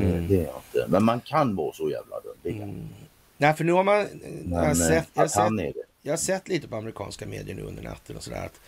[0.00, 0.28] Mm.
[0.28, 0.86] Det är jag inte.
[0.88, 2.36] Men man kan vara så jävla dum.
[2.42, 2.50] Det.
[2.50, 2.88] Mm.
[3.36, 4.06] Nej, för nu har man...
[4.44, 7.82] Men, jag, har sett, jag, sett, jag har sett lite på amerikanska medier nu under
[7.82, 8.46] natten och sådär.
[8.46, 8.60] Att,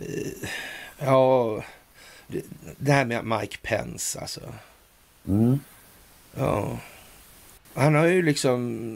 [0.00, 0.48] uh,
[0.98, 1.62] ja,
[2.26, 2.44] det,
[2.78, 4.40] det, här med Mike Pence alltså.
[5.28, 5.60] Mm.
[6.34, 6.78] Ja.
[7.74, 8.88] Han har ju liksom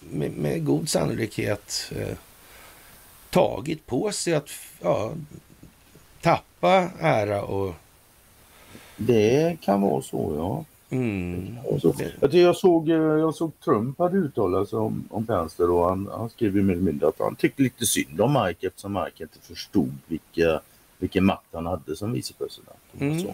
[0.00, 2.16] med, med god sannolikhet eh,
[3.30, 4.50] tagit på sig att
[4.82, 5.12] ja,
[6.20, 7.74] tappa ära och...
[8.96, 10.64] Det kan vara så, ja.
[10.90, 11.56] Mm.
[11.80, 11.94] Så,
[12.30, 16.30] jag, såg, eh, jag såg Trump hade uttalat sig om, om Pence och han, han
[16.30, 19.92] skrev mer eller mindre att han tyckte lite synd om Mike eftersom Mike inte förstod
[20.06, 20.60] vilka,
[20.98, 22.78] vilken makt han hade som vicepresident.
[22.98, 23.26] Mm.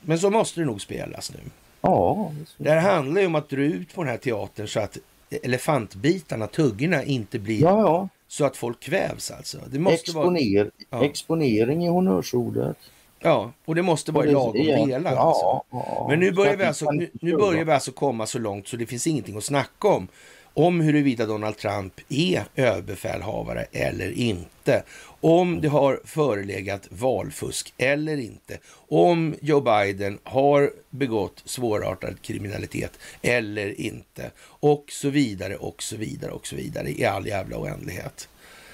[0.00, 1.40] Men så måste det nog spelas nu.
[1.82, 2.32] Ja.
[2.56, 4.98] Det här handlar ju om att dra ut på den här teatern så att
[5.42, 8.08] elefantbitarna, tuggorna, inte blir ja, ja.
[8.28, 9.58] så att folk kvävs alltså.
[9.66, 10.70] Det måste Exponer vara...
[10.90, 11.04] ja.
[11.04, 12.76] Exponering är honnörsordet.
[13.18, 14.52] Ja, och det måste vara i lagom
[14.88, 15.16] delar.
[15.16, 15.62] Alltså.
[16.08, 18.86] Men nu börjar, vi alltså, nu, nu börjar vi alltså komma så långt så det
[18.86, 20.08] finns ingenting att snacka om
[20.54, 24.82] om huruvida Donald Trump är överbefälhavare eller inte.
[25.20, 28.58] Om det har förelegat valfusk eller inte.
[28.88, 34.30] Om Joe Biden har begått svårartad kriminalitet eller inte.
[34.40, 38.28] Och så vidare och så vidare och så vidare i all jävla oändlighet.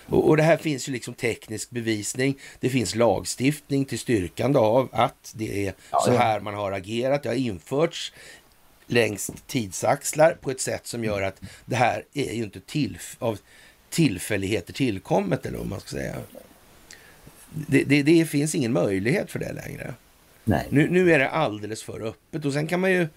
[0.08, 2.38] Och, och det här finns ju liksom teknisk bevisning.
[2.60, 5.74] Det finns lagstiftning till styrkande av att det är
[6.04, 7.22] så här man har agerat.
[7.22, 8.12] Det har införts
[8.88, 13.38] längs tidsaxlar på ett sätt som gör att det här är ju inte tillf av
[13.90, 16.16] tillfälligheter tillkommet eller vad man ska säga.
[17.50, 19.94] Det, det, det, finns ingen möjlighet för det längre.
[20.44, 20.66] Nej.
[20.70, 23.08] Nu, nu är det alldeles för öppet och sen kan man ju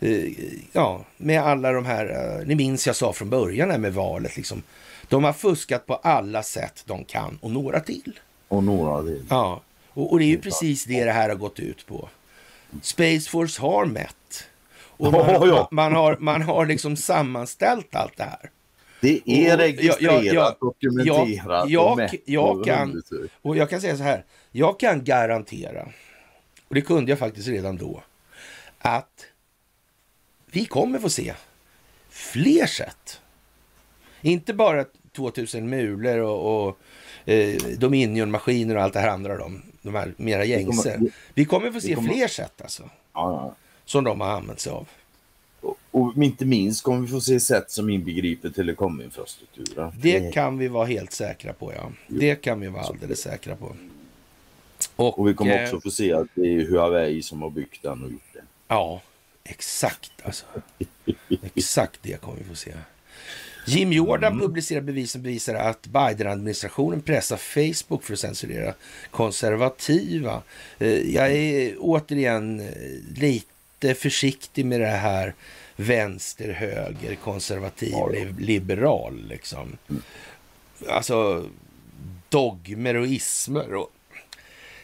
[0.00, 0.32] eh,
[0.72, 4.36] ja, med alla de här, eh, ni minns jag sa från början här med valet
[4.36, 4.62] liksom.
[5.08, 8.20] De har fuskat på alla sätt de kan och några till.
[8.48, 9.24] Och några till.
[9.28, 12.08] Ja, och, och det är ju precis det det här har gått ut på.
[12.82, 14.46] Space Force har mätt
[15.02, 15.68] och man, oh, ja.
[15.70, 18.50] man, har, man har liksom sammanställt allt det här.
[19.00, 23.02] Det är registrerat, jag, jag, dokumenterat jag, och jag kan,
[23.42, 24.24] och jag kan säga så här.
[24.50, 25.88] Jag kan garantera,
[26.68, 28.02] och det kunde jag faktiskt redan då,
[28.78, 29.26] att
[30.46, 31.34] vi kommer få se
[32.08, 33.20] fler sätt.
[34.20, 34.84] Inte bara
[35.16, 36.78] 2000 mulor och, och
[37.24, 41.00] eh, Dominion-maskiner och allt det här andra, de, de här mera gängse.
[41.34, 42.82] Vi kommer få se kommer, fler sätt alltså.
[42.82, 43.54] Ja, ja
[43.92, 44.88] som de har använt sig av.
[45.60, 49.92] Och, och inte minst kommer vi få se sätt som inbegriper telekominfrastrukturen.
[50.00, 51.92] Det kan vi vara helt säkra på, ja.
[52.06, 52.18] Jo.
[52.20, 53.76] Det kan vi vara alldeles säkra på.
[54.96, 57.82] Och, och vi kommer eh, också få se att det är Huawei som har byggt
[57.82, 58.42] den och gjort det.
[58.68, 59.00] Ja,
[59.44, 60.44] exakt alltså.
[61.54, 62.72] exakt det kommer vi få se.
[63.66, 64.46] Jim Jordan mm.
[64.46, 68.74] publicerar bevis som bevisar att Biden-administrationen pressar Facebook för att censurera
[69.10, 70.42] konservativa.
[70.78, 72.66] Eh, jag är återigen eh,
[73.82, 75.34] lite försiktig med det här
[75.76, 79.78] vänster, höger, konservativ, liberal liksom.
[80.88, 81.46] Alltså
[82.28, 83.74] dogmer och ismer.
[83.74, 83.90] Och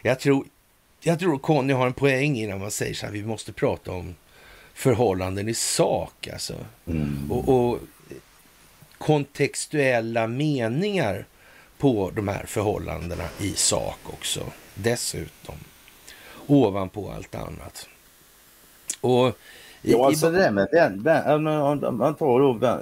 [0.03, 0.47] jag tror,
[1.01, 4.15] jag tror Conny har en poäng innan man säger så här, vi måste prata om
[4.75, 6.55] förhållanden i sak alltså.
[6.87, 7.33] Mm.
[7.33, 7.79] Och, och,
[8.99, 11.27] kontextuella meningar
[11.79, 14.53] på de här förhållandena i sak också.
[14.75, 15.55] Dessutom.
[16.47, 17.89] Ovanpå allt annat.
[19.01, 19.39] Och
[19.83, 21.47] Ja, alltså det där med den,
[21.85, 22.81] om man tar då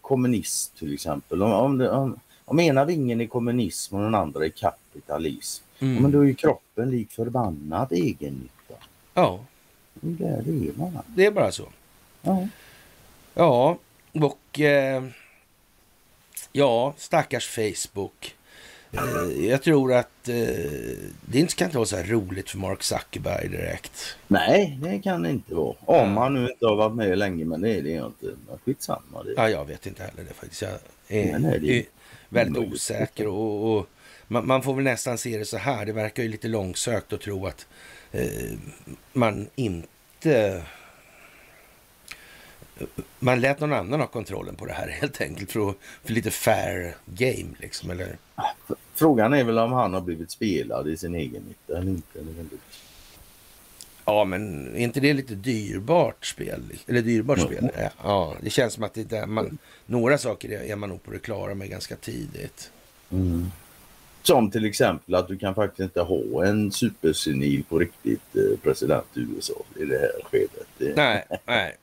[0.00, 1.42] kommunist till exempel.
[1.42, 5.64] Om, om, om, om ena vingen är kommunism och den andra är kapitalism.
[5.78, 6.02] Mm.
[6.02, 8.74] men då är ju kroppen lik förbannad egennytta.
[9.14, 9.40] Ja.
[9.94, 10.98] Det är det man.
[11.06, 11.68] Det är bara så.
[12.22, 12.48] Ja.
[13.34, 13.78] Ja,
[14.12, 15.04] och eh,
[16.52, 18.36] ja, stackars Facebook.
[18.92, 20.34] Eh, jag tror att eh,
[21.20, 24.16] det kan inte vara så här roligt för Mark Zuckerberg direkt.
[24.28, 25.76] Nej, det kan det inte vara.
[25.80, 28.26] Om han nu inte har varit med länge, men det är det inte.
[28.48, 29.22] Men skitsamma.
[29.24, 29.32] Det.
[29.36, 30.62] Ja, jag vet inte heller det faktiskt.
[30.62, 30.72] Jag
[31.08, 31.84] är, nej, nej, är
[32.28, 33.86] väldigt osäker och, och
[34.28, 35.86] man, man, får väl nästan se det så här.
[35.86, 37.66] Det verkar ju lite långsökt att tro att
[38.12, 38.58] eh,
[39.12, 40.62] man inte
[43.18, 46.30] man lät någon annan ha kontrollen på det här helt enkelt för, att, för lite
[46.30, 48.16] fair game liksom, eller?
[48.94, 52.56] Frågan är väl om han har blivit spelad i sin egen nytta eller inte.
[54.04, 56.62] Ja, men är inte det lite dyrbart spel?
[56.86, 57.48] Eller dyrbart mm.
[57.48, 57.70] spel?
[58.02, 61.18] Ja, det känns som att det där man, några saker är man nog på det
[61.18, 62.70] klara med ganska tidigt.
[63.10, 63.46] Mm.
[64.22, 69.06] Som till exempel att du kan faktiskt inte ha en supersenil på riktigt eh, president
[69.14, 70.96] i USA i det här skedet.
[70.96, 71.76] Nej, nej.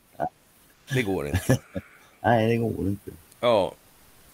[0.93, 1.59] Det går inte.
[2.21, 3.11] nej, det går inte.
[3.39, 3.73] Ja.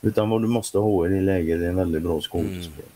[0.05, 1.09] Utan vad du måste ha i
[1.57, 2.73] det är en väldigt bra skådespel.
[2.73, 2.91] Mm.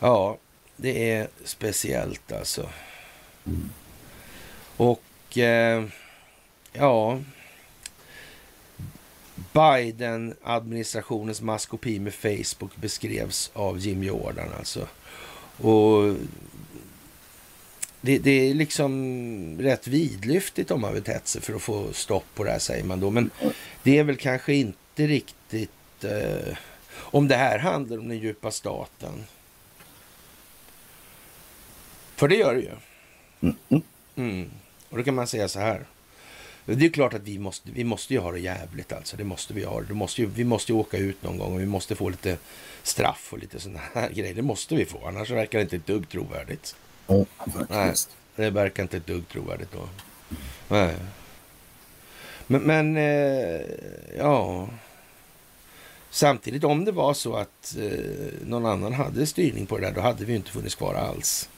[0.00, 0.38] Ja,
[0.76, 2.68] det är speciellt alltså.
[3.46, 3.70] Mm.
[4.76, 5.84] Och eh,
[6.72, 7.18] ja,
[9.52, 14.88] Biden-administrationens maskopi med Facebook beskrevs av Jim Jordan alltså.
[15.56, 16.14] Och
[18.00, 22.44] det, det, är liksom rätt vidlyftigt om man vill sig för att få stopp på
[22.44, 23.10] det här säger man då.
[23.10, 23.30] Men
[23.82, 26.56] det är väl kanske inte riktigt eh,
[26.94, 29.24] om det här handlar om den djupa staten.
[32.16, 32.70] För det gör det ju.
[34.16, 34.50] Mm.
[34.90, 35.84] Och då kan man säga så här.
[36.64, 39.16] Det är klart att vi måste, vi måste ju ha det jävligt alltså.
[39.16, 39.80] Det måste vi ha.
[39.80, 42.38] Det måste ju, vi måste ju åka ut någon gång och vi måste få lite
[42.82, 44.34] straff och lite sådana här grejer.
[44.34, 45.06] Det måste vi få.
[45.06, 46.76] Annars verkar det inte ett dugg trovärdigt.
[47.08, 47.24] Mm,
[47.68, 47.94] Nej,
[48.36, 49.88] det verkar inte ett dugg trovärdigt då.
[50.68, 50.94] Nej.
[52.46, 53.60] Men, men eh,
[54.18, 54.68] ja.
[56.10, 60.00] Samtidigt om det var så att eh, någon annan hade styrning på det där, då
[60.00, 61.48] hade vi inte funnits kvar alls.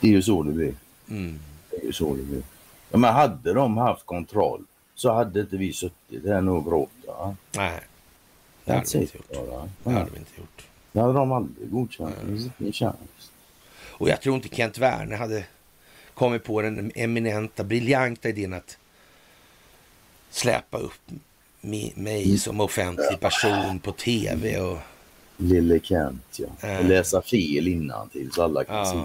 [0.00, 0.74] Det är ju så det blir.
[1.08, 1.38] Mm.
[1.70, 2.42] Det är ju så det blir.
[2.90, 4.64] Ja, men hade de haft kontroll
[4.94, 7.36] så hade inte vi suttit här nu och gråta.
[7.52, 7.80] Nej,
[8.64, 9.28] det hade vi inte gjort.
[9.84, 10.66] Det hade vi inte gjort.
[10.92, 12.14] Det hade de aldrig godkänt.
[12.58, 12.72] Mm.
[12.72, 13.32] chans.
[13.82, 15.44] Och jag tror inte Kent Werner hade
[16.14, 18.78] kommit på den eminenta, briljanta idén att
[20.30, 21.10] släpa upp
[21.94, 24.60] mig som offentlig person på tv.
[24.60, 24.78] Och...
[25.36, 26.68] Lille Kent, ja.
[26.68, 26.78] Äh.
[26.78, 28.84] Och läsa fel innan till så alla kan ah.
[28.84, 28.98] se.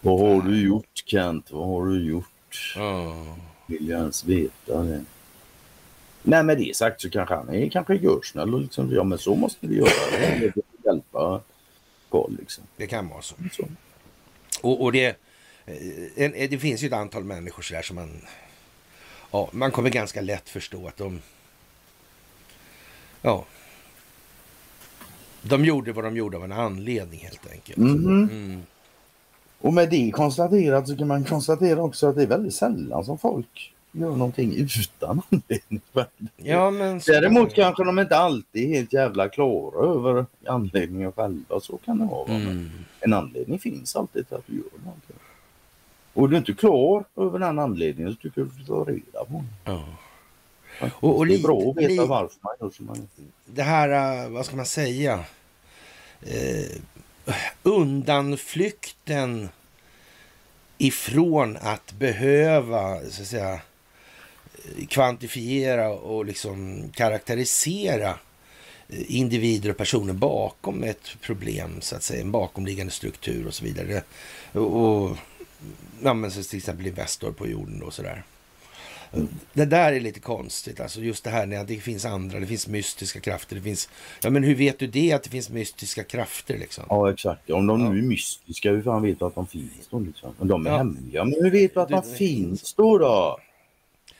[0.00, 1.50] Vad har du gjort Kent?
[1.50, 2.74] Vad har du gjort?
[2.76, 3.34] Oh.
[3.66, 5.04] Vill jag ens veta det?
[6.22, 9.34] Nej med det sagt så kanske han är kanske görsnäll och liksom, ja men så
[9.34, 9.88] måste vi göra.
[10.40, 10.52] Det.
[10.84, 11.40] Hjälpa
[12.10, 12.64] Karl liksom.
[12.76, 13.34] Det kan vara så.
[13.52, 13.64] så.
[14.60, 15.16] Och, och det,
[16.16, 18.20] eh, det finns ju ett antal människor så där som man,
[19.30, 21.20] ja, man kommer ganska lätt förstå att de,
[23.22, 23.44] ja,
[25.42, 27.78] de gjorde vad de gjorde av en anledning helt enkelt.
[27.78, 28.06] Mm.
[28.06, 28.62] Mm.
[29.60, 33.18] Och med det konstaterat så kan man konstatera också att det är väldigt sällan som
[33.18, 35.80] folk gör någonting utan anledning.
[36.36, 41.60] Ja, men Däremot kanske de inte alltid är helt jävla klara över anledningen själva.
[41.60, 42.32] Så kan det vara.
[42.32, 42.70] Mm.
[43.00, 45.16] En anledning finns alltid till att du gör någonting.
[46.14, 49.24] Och är du inte klar över den anledningen så tycker jag du ska ta reda
[49.24, 49.46] på den.
[49.64, 49.84] Ja.
[51.00, 53.26] Och, och det är bra att veta varför man gör som man gör.
[53.46, 55.24] Det här, vad ska man säga?
[56.22, 56.76] Eh,
[57.62, 59.48] undanflykten
[60.78, 63.60] ifrån att behöva så att säga,
[64.88, 68.14] kvantifiera och liksom karaktärisera
[68.88, 74.02] individer och personer bakom ett problem, så att säga, en bakomliggande struktur och så vidare.
[74.52, 75.16] Och
[76.02, 78.24] ja, men till exempel Investor på jorden och sådär.
[79.52, 82.68] Det där är lite konstigt, alltså just det här när det finns andra, det finns
[82.68, 83.88] mystiska krafter, det finns...
[84.22, 86.84] Ja men hur vet du det att det finns mystiska krafter liksom?
[86.88, 89.98] Ja exakt, om de nu är mystiska, hur fan vet du att de finns då
[89.98, 90.34] liksom?
[90.38, 90.76] Men de är ja.
[90.76, 93.38] hemliga, men hur vet du att de finns då då?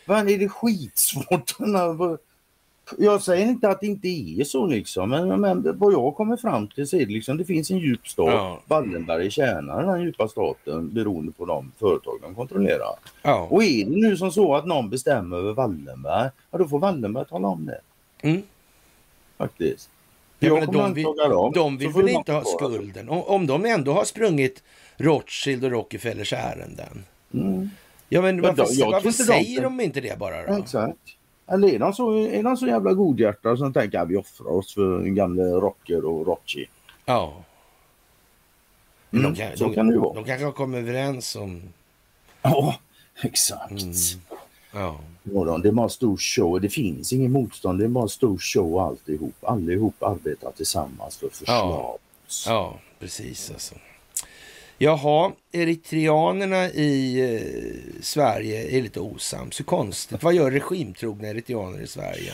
[0.07, 1.57] Fan är det skitsvårt?
[2.99, 6.69] jag säger inte att det inte är så liksom, men, men vad jag kommer fram
[6.69, 8.29] till så är det liksom, det finns en djup stat.
[8.29, 8.61] Ja.
[8.67, 12.95] Wallenberg tjänar den djupa staten beroende på de företag de kontrollerar.
[13.23, 13.49] Ja.
[13.51, 17.25] Och är det nu som så att någon bestämmer över Wallenberg, ja då får Wallenberg
[17.25, 17.81] tala om det.
[18.29, 18.43] Mm.
[19.39, 19.91] Faktiskt.
[20.39, 23.09] Jag jag de, vill, dem, de vill väl inte ha skulden?
[23.09, 24.63] Om, om de ändå har sprungit
[24.97, 27.05] Rothschild och Rockefellers ärenden.
[27.35, 27.71] Mm.
[28.09, 30.63] Ja men varför, jag, varför säger de, de inte det bara då?
[30.63, 30.99] Exakt.
[31.51, 34.75] Eller är de så, är de så jävla godhjärtade som tänker att vi offrar oss
[34.75, 36.67] för den gamle Rocker och Rocci?
[37.05, 37.45] Ja.
[39.13, 40.15] Mm, de kan, så de, kan det ju vara.
[40.15, 41.63] De kanske har kommit överens om...
[42.43, 42.75] Ja,
[43.23, 43.71] exakt.
[43.71, 43.95] Mm.
[44.73, 45.59] Ja.
[45.63, 46.61] det är bara stor show.
[46.61, 47.79] Det finns ingen motstånd.
[47.79, 49.35] Det är bara stor show alltihop.
[49.41, 51.71] Allihop arbetar tillsammans för förslag.
[51.71, 51.99] Ja,
[52.47, 53.75] ja precis alltså.
[54.83, 59.61] Jaha, eritreanerna i eh, Sverige är lite osams.
[59.61, 60.23] Hur konstigt.
[60.23, 62.33] Vad gör regimtrogna eritreaner i Sverige?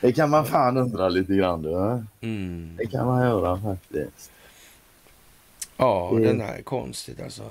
[0.00, 1.62] Det kan man fan undra lite grann.
[1.62, 2.02] Du.
[2.26, 2.74] Mm.
[2.78, 4.30] Det kan man göra faktiskt.
[5.76, 6.24] Ja, det...
[6.24, 7.42] den är konstigt alltså.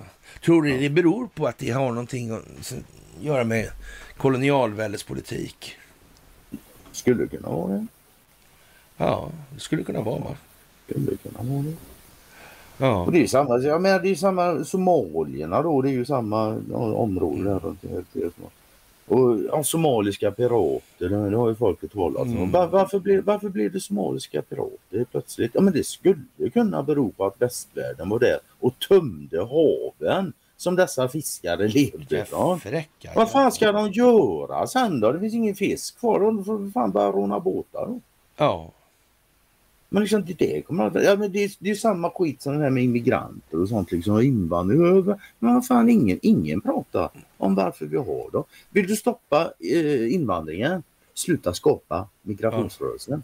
[0.43, 2.73] Tror du det beror på att det har någonting att
[3.19, 3.69] göra med
[4.17, 5.75] kolonialväldespolitik?
[6.91, 7.87] Skulle kunna vara det.
[8.97, 10.19] Ja, det skulle kunna vara.
[10.19, 10.35] Va?
[10.89, 11.90] Skulle kunna vara det.
[12.81, 13.05] Ja.
[13.05, 16.47] Och det är samma, jag menar, det är samma somalierna då, det är ju samma
[16.93, 17.83] område där runt
[19.11, 22.37] och ja, somaliska pirater, det har ju folket talat om.
[22.37, 22.51] Mm.
[22.51, 25.51] Var, varför, blev, varför blev det somaliska pirater plötsligt?
[25.53, 30.75] Ja men det skulle kunna bero på att västvärlden var där och tömde haven som
[30.75, 32.59] dessa fiskare levde ifrån.
[33.15, 35.11] Vad fan ska de göra sen då?
[35.11, 36.19] Det finns ingen fisk kvar.
[36.19, 37.85] De får fan bara råna båtar.
[37.87, 37.99] Då.
[38.37, 38.71] Ja.
[39.93, 42.83] Men liksom det, kommer, ja, men det, det är samma skit som det här med
[42.83, 44.79] immigranter och sånt liksom invandring.
[45.39, 48.43] Men vad fan ingen, ingen pratar om varför vi har dem.
[48.69, 50.83] Vill du stoppa eh, invandringen?
[51.13, 53.23] Sluta skapa migrationsrörelsen.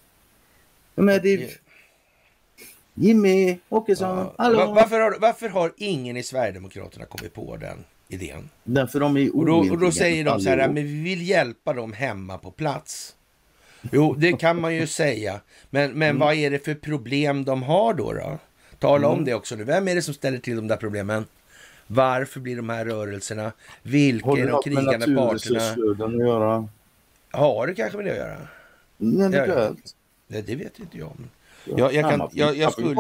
[0.95, 1.01] Ja.
[1.01, 1.59] Men det,
[2.93, 4.36] Jimmy Åkesson, ja.
[4.38, 4.74] hallå!
[4.76, 8.49] Varför har, varför har ingen i Sverigedemokraterna kommit på den idén?
[8.63, 11.74] Därför de är och då, och då säger de så här, men vi vill hjälpa
[11.74, 13.16] dem hemma på plats.
[13.91, 15.41] Jo, det kan man ju säga.
[15.69, 16.19] Men, men mm.
[16.19, 18.13] vad är det för problem de har då?
[18.13, 18.38] då?
[18.80, 19.19] Tala mm.
[19.19, 19.63] om det också nu.
[19.63, 21.25] Vem är det som ställer till de där problemen?
[21.88, 23.51] Varför blir de här rörelserna?
[23.84, 26.05] Vilka är de krigande parterna?
[26.05, 26.67] Att göra?
[27.32, 28.38] Har det kanske med det att göra?
[28.99, 29.95] Eventuellt.
[30.28, 31.11] Ja, det vet inte jag.
[31.78, 32.95] Jag, jag, kan, jag, jag, skulle,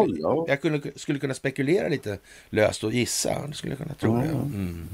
[0.47, 2.17] jag kunde, skulle kunna spekulera lite
[2.49, 3.47] löst och gissa.
[3.47, 4.13] Det skulle jag kunna tro.
[4.13, 4.87] Mm.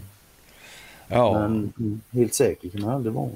[1.08, 1.48] Ja.
[1.48, 1.72] Men
[2.12, 3.30] helt säker kan man aldrig vara.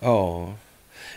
[0.00, 0.54] Ja.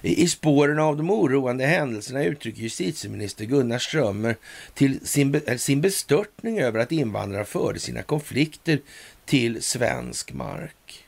[0.02, 4.36] I spåren av de oroande händelserna uttrycker justitieminister Gunnar Strömmer
[4.74, 8.80] till sin, sin bestörtning över att invandrare förde sina konflikter
[9.26, 11.06] till svensk mark.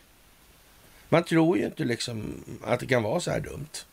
[1.09, 3.85] Man tror ju inte liksom att det kan vara så här dumt.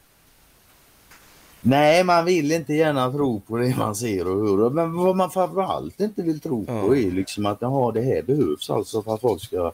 [1.61, 4.71] Nej, man vill inte gärna tro på det man ser och hör.
[4.71, 6.97] Men vad man framförallt inte vill tro på ja.
[6.97, 9.73] är liksom att aha, det här behövs alltså för att folk ska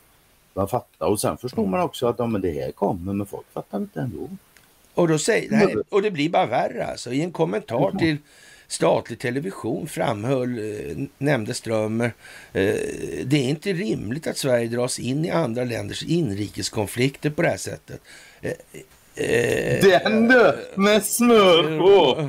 [0.58, 3.46] man fattar och sen förstår man också att ja, men det här kommer men folk
[3.52, 4.28] fattar inte ändå.
[4.94, 7.12] Och, då säger, här, och det blir bara värre alltså.
[7.12, 8.16] I en kommentar till
[8.68, 12.12] statlig television framhöll, eh, nämnde Strömmer,
[12.52, 12.74] eh,
[13.24, 17.56] det är inte rimligt att Sverige dras in i andra länders inrikeskonflikter på det här
[17.56, 18.00] sättet.
[18.40, 20.56] Eh Den du!
[20.74, 22.28] Med smör på!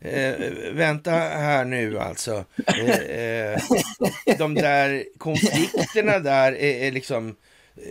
[0.00, 2.44] Eh, vänta här nu alltså.
[2.66, 3.60] Eh, eh,
[4.38, 7.28] de där konflikterna där är, är liksom...
[7.76, 7.82] Eh,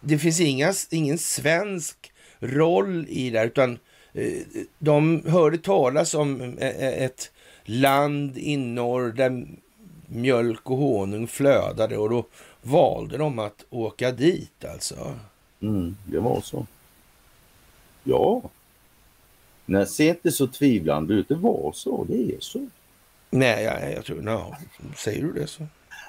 [0.00, 3.78] det finns inga, ingen svensk roll i det utan
[4.14, 4.32] eh,
[4.78, 7.30] de hörde talas om ett
[7.64, 9.46] land i norr där
[10.06, 12.24] mjölk och honung flödade och då
[12.62, 15.14] valde de att åka dit alltså.
[15.62, 16.66] Mm, det var så.
[18.04, 18.42] Ja.
[19.66, 21.28] Nej, se inte så tvivlande ut.
[21.28, 22.04] Det var så.
[22.04, 22.66] Det är så.
[23.30, 24.22] Nej, jag, jag tror...
[24.22, 24.54] No.
[24.96, 25.66] Säger du det så.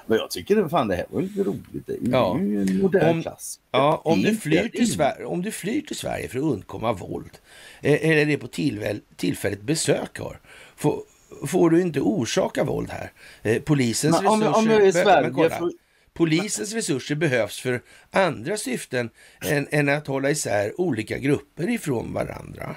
[0.08, 1.86] Men jag tycker fan det här var lite roligt.
[1.86, 2.38] Det är ja.
[2.40, 3.60] ju en modern om, klass.
[3.70, 7.38] Ja, om du, flyr till Sverige, om du flyr till Sverige för att undkomma våld,
[7.80, 10.40] eh, eller det på tillfäll, tillfälligt besök har,
[10.76, 11.02] får,
[11.46, 13.12] får du inte orsaka våld här.
[13.42, 14.58] Eh, polisens men, resurser...
[14.58, 15.72] Om, jag är Sverige, kolla, får...
[16.12, 22.76] Polisens resurser behövs för andra syften än, än att hålla isär olika grupper ifrån varandra.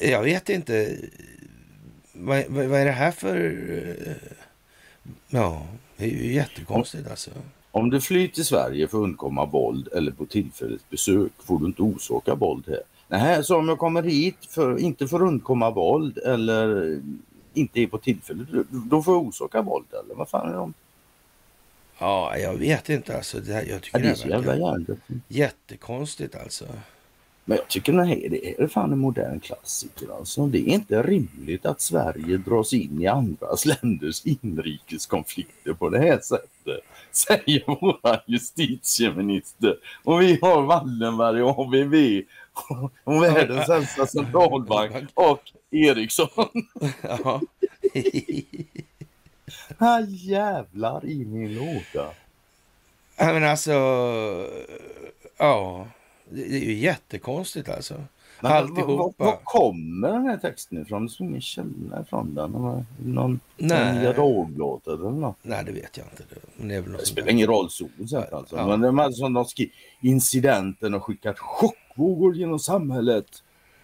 [0.00, 0.96] Eh, jag vet inte.
[2.12, 3.36] Vad, vad, vad, är det här för...
[4.06, 4.12] Eh,
[5.28, 5.66] ja,
[5.96, 7.30] det är ju jättekonstigt alltså.
[7.70, 11.66] Om du flyr till Sverige för att undkomma våld eller på tillfälligt besök får du
[11.66, 12.82] inte orsaka våld här.
[13.08, 16.98] Nej, så om jag kommer hit för, inte för att undkomma våld eller
[17.54, 20.74] inte är på tillfället, då får jag orsaka våld eller vad fan är det om?
[21.98, 23.40] Ja, jag vet inte alltså.
[23.40, 24.98] Det här, jag tycker ja, det är så jävla jävligt.
[25.28, 26.64] Jättekonstigt alltså.
[27.48, 30.46] Men jag tycker här det är fan en modern klassiker alltså.
[30.46, 36.18] Det är inte rimligt att Sverige dras in i andras länders inrikeskonflikter på det här
[36.18, 36.80] sättet.
[37.10, 39.76] Säger vår justitieminister.
[40.04, 41.94] Och vi har Wallenberg och ABB
[43.04, 46.28] och världens äldsta centralbank och Ericsson.
[47.02, 47.40] Ja.
[49.78, 52.10] ah, jävlar i min låda.
[53.16, 53.72] Ja, men alltså,
[55.36, 55.86] ja,
[56.30, 57.94] det är ju jättekonstigt alltså.
[58.40, 59.24] Men, Alltihopa.
[59.24, 61.06] Var, kommer den här texten ifrån?
[61.06, 62.84] Det står ingen källa ifrån den.
[62.98, 65.36] Någon Nya Dagbladet eller något?
[65.42, 66.22] Nej, det vet jag inte.
[66.56, 68.56] Det, det, det spelar ingen roll så sett alltså.
[68.56, 68.76] Ja.
[68.76, 73.26] Men det är som de skriver, incidenten har skickat chockvågor genom samhället.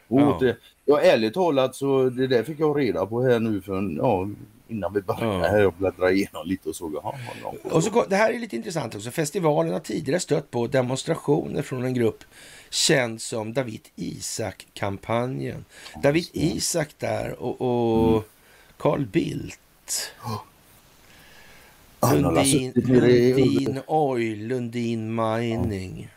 [0.09, 0.37] Och ja.
[0.41, 4.29] det, ja, ärligt talat så det där fick jag reda på här nu för ja,
[4.73, 6.97] innan vi började här och bläddra igenom lite och såg.
[6.97, 7.15] Aha,
[7.63, 9.11] och så, det här är lite intressant också.
[9.11, 12.25] Festivalen har tidigare stött på demonstrationer från en grupp
[12.71, 15.65] känd som David Isak-kampanjen.
[16.03, 18.23] David Isak där och, och mm.
[18.77, 19.59] Carl Bildt.
[22.13, 26.09] Lundin, Lundin Oil, Lundin Mining.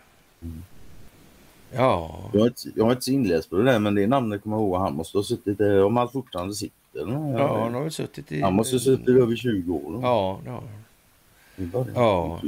[0.41, 0.63] Mm.
[1.71, 2.29] Ja.
[2.33, 4.63] Jag har, inte, jag har inte inläst på det där men det namnet kommer jag
[4.63, 4.79] ihåg.
[4.79, 6.84] Han måste ha suttit där, om han fortfarande sitter.
[6.95, 8.41] Ja, han har väl suttit i...
[8.41, 9.93] Han måste ha suttit i över 20 år.
[9.93, 9.99] Då.
[10.01, 10.69] Ja, det har han.
[11.95, 12.41] Ja.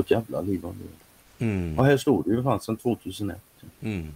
[0.00, 0.82] Ett jävla liv han
[1.38, 1.78] mm.
[1.78, 3.38] Och här står det ju fan sedan 2001.
[3.80, 4.08] Mm.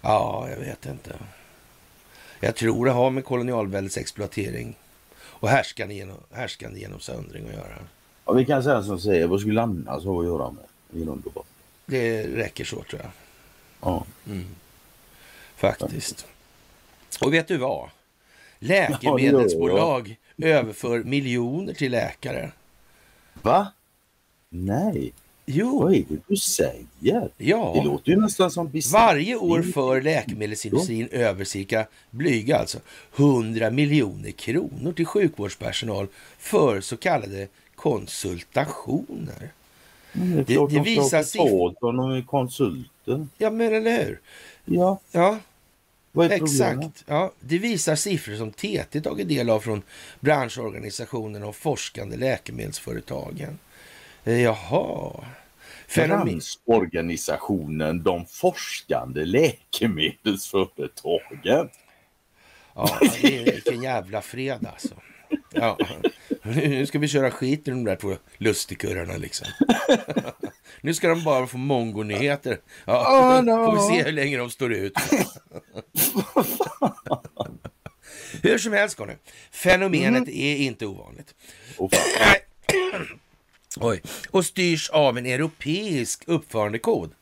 [0.00, 1.16] Ja, jag vet inte.
[2.40, 4.76] Jag tror det har med kolonialväldets exploatering
[5.22, 7.78] och härskande, genom, härskande genomsöndring att göra.
[8.24, 10.64] Ja, vi kan säga som säger, vad skulle annars ha att göra med
[11.00, 11.46] i grund och
[11.86, 13.10] Det räcker så tror jag.
[13.80, 14.04] Ja.
[14.26, 14.46] Mm.
[15.56, 16.26] Faktiskt.
[17.20, 17.88] Och vet du vad?
[18.64, 22.50] Läkemedelsbolag ja, överför miljoner till läkare.
[23.42, 23.72] Va?
[24.50, 25.12] Nej.
[25.46, 25.82] Jo.
[25.82, 26.84] Vad är det du säger?
[27.38, 27.72] Ja.
[27.74, 28.92] Det låter ju nästan som business.
[28.92, 31.18] Varje år för läkemedelsindustrin ja.
[31.18, 32.78] över cirka blyga alltså
[33.16, 36.06] 100 miljoner kronor till sjukvårdspersonal
[36.38, 39.52] för så kallade konsultationer.
[40.12, 41.74] Mm, det, det, det visar siffror.
[41.80, 43.26] De är konsulter.
[43.38, 44.20] Ja, men eller hur?
[44.64, 44.98] Ja.
[45.12, 45.38] ja.
[46.16, 47.04] Vad är Exakt.
[47.06, 49.82] Ja, det visar siffror som TT tagit del av från
[50.20, 53.58] branschorganisationen och forskande läkemedelsföretagen.
[54.24, 55.24] Eh, jaha.
[55.86, 56.24] Fenomen.
[56.24, 61.68] Branschorganisationen, de forskande läkemedelsföretagen.
[62.74, 64.94] Ja, det är vilken jävla fredag alltså.
[65.54, 65.78] Ja.
[66.42, 69.46] Nu ska vi köra skit i de där två lustigkurrarna liksom.
[70.80, 72.60] Nu ska de bara få mongonyheter.
[72.84, 73.66] Ja, oh, no.
[73.66, 74.92] Får vi se hur länge de står ut.
[78.42, 79.12] hur som helst, Conny.
[79.50, 80.34] Fenomenet mm.
[80.34, 81.34] är inte ovanligt.
[81.78, 81.90] Oh,
[83.80, 84.02] Oj.
[84.30, 87.12] Och styrs av en europeisk uppförandekod.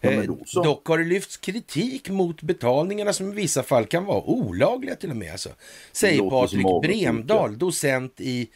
[0.00, 0.22] Ja, eh,
[0.64, 5.10] dock har det lyfts kritik mot betalningarna som i vissa fall kan vara olagliga till
[5.10, 5.32] och med.
[5.32, 5.48] Alltså.
[5.92, 8.48] Säger Patrik Bremdahl, docent i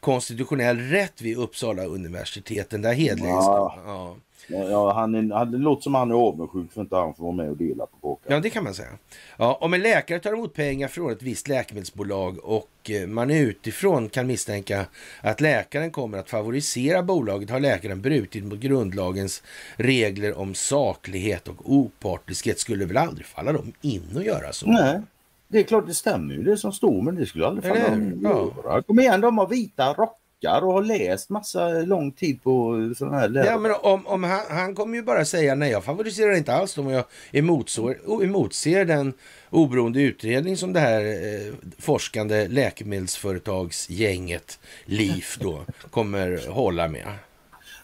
[0.00, 2.82] konstitutionell rätt vid Uppsala universiteten.
[2.82, 3.44] Där Hedlings...
[3.46, 4.16] Ja.
[4.46, 4.92] Ja.
[4.92, 7.50] Han, är, det låter som han är avundsjuk för att inte han får vara med
[7.50, 8.34] och dela på kakan.
[8.34, 8.88] Ja, det kan man säga.
[9.36, 14.08] Ja, om en läkare tar emot pengar från ett visst läkemedelsbolag och eh, man utifrån
[14.08, 14.86] kan misstänka
[15.20, 19.42] att läkaren kommer att favorisera bolaget har läkaren brutit mot grundlagens
[19.76, 22.58] regler om saklighet och opartiskhet.
[22.58, 24.66] Skulle väl aldrig falla dem in att göra så?
[24.66, 25.00] Nej,
[25.48, 28.20] det är klart det stämmer ju det som står men det skulle aldrig falla dem
[28.64, 28.82] ja.
[28.82, 33.28] Kom igen, de har vita rockar och har läst massa lång tid på sådana här
[33.28, 33.50] lärare.
[33.50, 36.74] Ja, men om, om han, han kommer ju bara säga nej, jag favoriserar inte alls
[36.74, 39.12] dem och jag emotser, emotser den
[39.50, 45.60] oberoende utredning som det här eh, forskande läkemedelsföretagsgänget LIF då
[45.90, 47.06] kommer hålla med.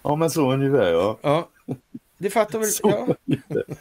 [0.03, 1.18] Ja, men så ungefär ja.
[1.22, 1.48] Ja,
[2.18, 2.68] det fattar väl...
[2.82, 3.07] Ja.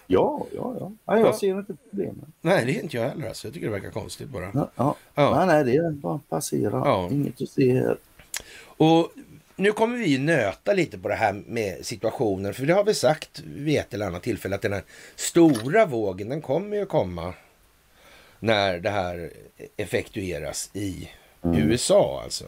[0.07, 0.91] ja, ja, ja.
[1.05, 1.33] ja jag ja.
[1.33, 2.25] ser inte problemet.
[2.41, 3.27] Nej, det är inte jag heller.
[3.27, 3.47] Alltså.
[3.47, 4.51] Jag tycker det verkar konstigt bara.
[4.53, 4.95] Ja, ja.
[5.15, 5.35] ja.
[5.35, 7.07] Nej, nej, det är bara passera.
[7.11, 7.97] Inget att se här.
[8.81, 9.11] Och
[9.55, 12.53] nu kommer vi nöta lite på det här med situationen.
[12.53, 14.83] För det har vi sagt vid ett eller annat tillfälle att den här
[15.15, 17.33] stora vågen den kommer ju komma
[18.39, 19.31] när det här
[19.77, 21.09] effektueras i
[21.43, 21.57] mm.
[21.57, 22.21] USA.
[22.23, 22.45] Alltså.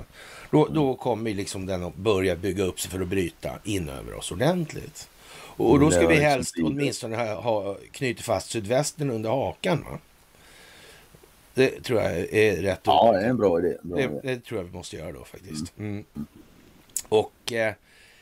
[0.51, 4.13] Då, då kommer liksom den att börja bygga upp sig för att bryta in över
[4.13, 5.09] oss ordentligt.
[5.35, 9.85] Och då ska vi helst åtminstone ha, ha knutit fast sydvästen under hakan.
[9.89, 9.99] Va?
[11.53, 12.79] Det tror jag är rätt.
[12.83, 13.77] Ja, det är en bra idé.
[13.81, 15.77] Bra det, det, tror jag vi måste göra då faktiskt.
[15.77, 16.03] Mm.
[17.09, 17.73] Och eh,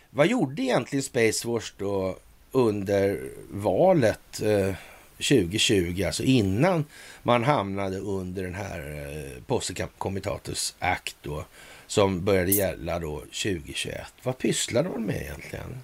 [0.09, 2.17] vad gjorde egentligen Space Force då
[2.51, 4.75] under valet eh,
[5.17, 6.85] 2020, alltså innan
[7.23, 11.45] man hamnade under den här eh, Posse Comitatus Act då,
[11.87, 14.01] som började gälla då 2021.
[14.23, 15.81] Vad pysslade man med egentligen?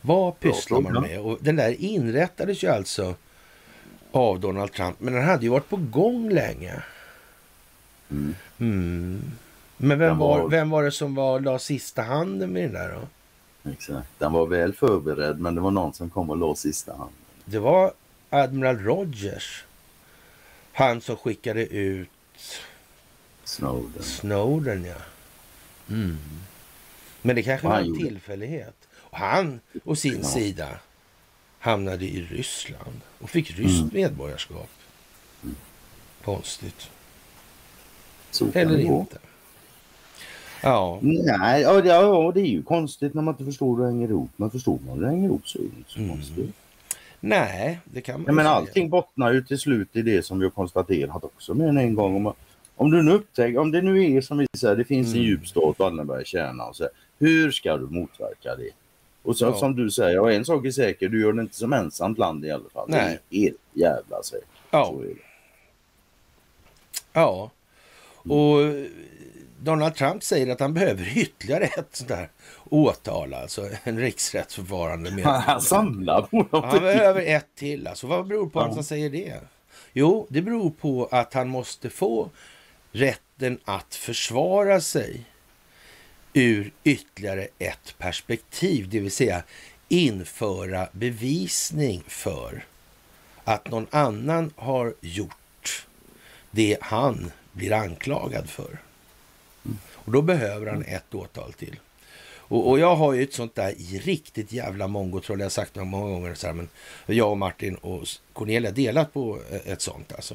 [0.00, 1.20] Vad pysslar man med?
[1.20, 3.14] Och den där inrättades ju alltså
[4.12, 6.82] av Donald Trump, men den hade ju varit på gång länge.
[8.10, 8.34] Mm.
[8.58, 9.22] Mm.
[9.76, 13.70] Men vem var, vem var det som var, la sista handen med den där då?
[13.70, 14.08] Exakt.
[14.18, 17.14] Den var väl förberedd, men det var någon som kom och la sista handen.
[17.44, 17.92] Det var
[18.30, 19.64] Admiral Rogers.
[20.72, 22.08] Han som skickade ut
[23.44, 24.02] Snowden.
[24.02, 24.94] Snowden, ja.
[25.88, 26.18] Mm.
[27.22, 28.00] Men det kanske var en gjorde...
[28.00, 28.88] tillfällighet.
[28.94, 30.28] Och han å sin ja.
[30.28, 30.68] sida
[31.60, 33.90] hamnade i Ryssland och fick ryskt mm.
[33.92, 34.68] medborgarskap.
[35.42, 35.54] Mm.
[36.24, 36.90] Konstigt.
[38.30, 39.18] Så Eller inte.
[40.62, 40.98] Ja.
[41.02, 44.30] Nej, ja, ja, det är ju konstigt när man inte förstår hur det hänger ihop.
[44.36, 46.10] Men förstår man hur det hänger ihop så är det inte så mm.
[46.10, 46.54] konstigt.
[47.20, 48.54] Nej, det kan man ja, Men säga.
[48.54, 52.16] allting bottnar ju till slut i det som vi har konstaterat också med en gång.
[52.26, 52.32] Om,
[52.76, 55.18] om du nu upptäcker, om det nu är som vi säger, det finns mm.
[55.18, 56.88] en djup stat, Wallenberg kärna och så,
[57.18, 58.70] hur ska du motverka det?
[59.22, 59.54] Och så, ja.
[59.54, 62.44] som du säger, och en sak är säker, du gör det inte som ensamt land
[62.44, 62.86] i alla fall.
[62.88, 63.18] Nej.
[63.28, 64.48] Det är helt jävla säkert.
[64.70, 64.94] Ja.
[67.12, 67.50] Ja.
[68.34, 68.58] Och
[69.62, 72.28] Donald Trump säger att han behöver ytterligare ett sånt där
[72.68, 75.10] åtal, alltså en riksrättsförfarande.
[75.10, 76.64] Med han samlar på något.
[76.64, 77.86] Han behöver ett till.
[77.86, 78.66] Alltså, vad beror på ja.
[78.66, 79.40] att han säger det?
[79.92, 82.30] Jo, det beror på att han måste få
[82.92, 85.24] rätten att försvara sig
[86.32, 89.42] ur ytterligare ett perspektiv, det vill säga
[89.88, 92.64] införa bevisning för
[93.44, 95.86] att någon annan har gjort
[96.50, 98.78] det han blir anklagad för.
[99.92, 101.80] Och då behöver han ett åtal till.
[102.50, 105.84] Och, och, jag har ju ett sånt där riktigt jävla mongotroll, jag har sagt det
[105.84, 106.68] många gånger, så här, men
[107.06, 110.34] jag och Martin och Cornelia delat på ett sånt alltså.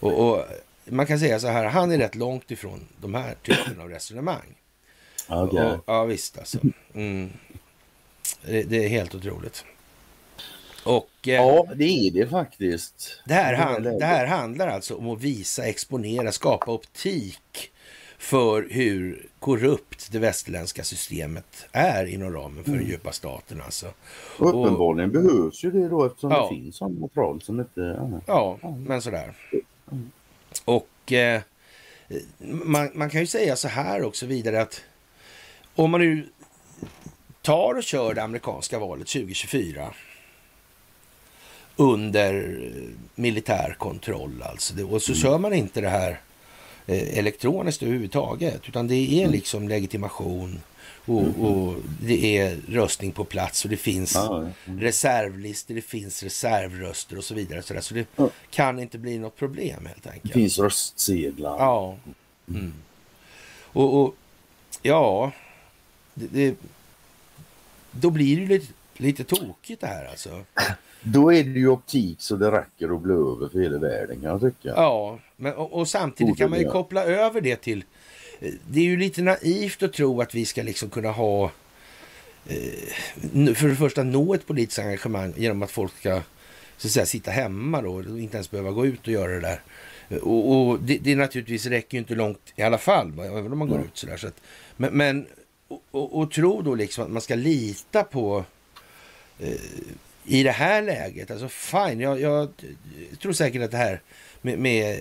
[0.00, 0.44] Och, och,
[0.84, 4.54] man kan säga så här, han är rätt långt ifrån de här typen av resonemang.
[5.28, 5.64] Okay.
[5.64, 6.58] Och, ja visst alltså.
[6.94, 7.30] Mm.
[8.46, 9.64] Det, det, är helt otroligt.
[10.84, 13.22] Och, eh, ja, det är det faktiskt.
[13.26, 17.70] Det här, hand, det här handlar alltså om att visa, exponera, skapa optik
[18.18, 22.82] för hur korrupt det västerländska systemet är inom ramen för mm.
[22.82, 23.60] den djupa staten.
[23.60, 23.86] Alltså.
[24.38, 26.42] Och uppenbarligen och, behövs ju det då eftersom ja.
[26.42, 27.80] det finns sån material som inte...
[28.26, 29.36] Ja, ja men sådär.
[29.92, 30.10] Mm.
[30.64, 31.40] Och eh,
[32.38, 34.82] man, man, kan ju säga så här också vidare att
[35.76, 36.28] om man nu
[37.42, 39.94] tar och kör det amerikanska valet 2024
[41.76, 42.60] under
[43.14, 44.84] militär kontroll alltså.
[44.86, 45.22] Och så mm.
[45.22, 46.20] kör man inte det här
[46.88, 48.68] Eh, elektroniskt överhuvudtaget.
[48.68, 49.30] Utan det är mm.
[49.32, 50.60] liksom legitimation
[51.06, 51.40] och, mm.
[51.40, 54.52] och det är röstning på plats och det finns mm.
[54.80, 57.62] reservlistor, det finns reservröster och så vidare.
[57.62, 58.30] Så, så det mm.
[58.50, 60.22] kan inte bli något problem helt enkelt.
[60.22, 61.58] Det finns röstsedlar.
[61.58, 61.96] Ja.
[62.48, 62.74] Mm.
[63.62, 64.14] Och, och,
[64.82, 65.32] ja,
[66.16, 66.56] det, det,
[67.90, 70.44] då blir det lite, lite tokigt det här alltså.
[71.02, 74.30] Då är det ju optik så det räcker att bli över för hela världen kan
[74.30, 74.68] jag tycka.
[74.68, 77.84] Ja, men, och, och samtidigt kan man ju koppla över det till...
[78.40, 81.44] Eh, det är ju lite naivt att tro att vi ska liksom kunna ha...
[82.46, 86.22] Eh, för det första nå ett politiskt engagemang genom att folk ska
[86.76, 89.40] så att säga, sitta hemma då och inte ens behöva gå ut och göra det
[89.40, 89.60] där.
[90.22, 93.68] Och, och det, det naturligtvis räcker ju inte långt i alla fall, även om man
[93.68, 94.16] går ut sådär.
[94.16, 94.40] Så att,
[94.76, 95.26] men, men
[95.68, 98.44] och, och, och, tro då liksom att man ska lita på
[99.38, 99.54] eh,
[100.24, 102.48] i det här läget, alltså fine, jag, jag
[103.22, 104.00] tror säkert att det här
[104.42, 105.00] med, med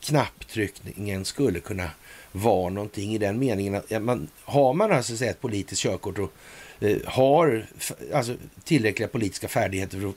[0.00, 1.90] knapptryckningen skulle kunna
[2.32, 6.32] vara någonting i den meningen att man, har man alltså ett politiskt körkort och
[6.80, 7.66] eh, har
[8.14, 10.14] alltså, tillräckliga politiska färdigheter för att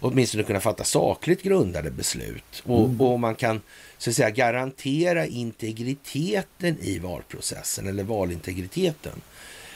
[0.00, 3.00] åtminstone kunna fatta sakligt grundade beslut och, mm.
[3.00, 3.60] och man kan
[3.98, 9.12] så att säga garantera integriteten i valprocessen eller valintegriteten.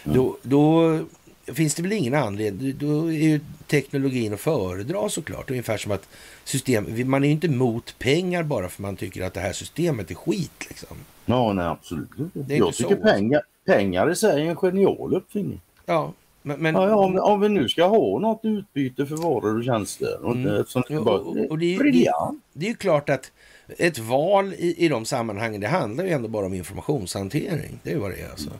[0.04, 0.16] Mm.
[0.16, 0.98] Då, då
[1.46, 5.50] finns det väl ingen anledning, då är ju teknologin att föredra såklart.
[5.50, 6.08] Ungefär som att
[6.44, 10.10] system, man är ju inte emot pengar bara för man tycker att det här systemet
[10.10, 10.66] är skit.
[10.68, 10.96] Liksom.
[11.26, 12.54] Ja, nej absolut inte.
[12.54, 13.02] Jag tycker så.
[13.02, 15.60] pengar, pengar i sig är en genial uppfinning.
[15.86, 16.12] Ja,
[16.46, 19.64] men, men ja, ja, om, om, vi nu ska ha något utbyte för varor och
[19.64, 20.24] tjänster.
[20.24, 20.64] Och, mm.
[20.66, 22.12] som det, bara, och, och det, är, det,
[22.52, 23.32] det är ju klart att
[23.78, 27.78] ett val i, i de sammanhangen, det handlar ju ändå bara om informationshantering.
[27.82, 28.50] Det är vad det är alltså.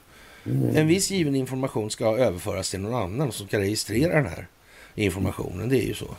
[0.47, 0.77] Mm.
[0.77, 4.47] En viss given information ska överföras till någon annan som ska registrera den här
[4.95, 5.69] informationen.
[5.69, 6.15] Det är ju så.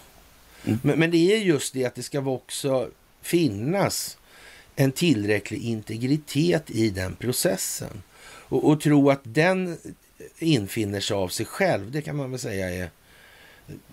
[0.65, 0.79] Mm.
[0.83, 2.89] Men, men, det är just det att det ska också
[3.21, 4.17] finnas
[4.75, 8.03] en tillräcklig integritet i den processen.
[8.47, 9.77] Och, och tro att den
[10.39, 11.91] infinner sig av sig själv.
[11.91, 12.89] Det kan man väl säga är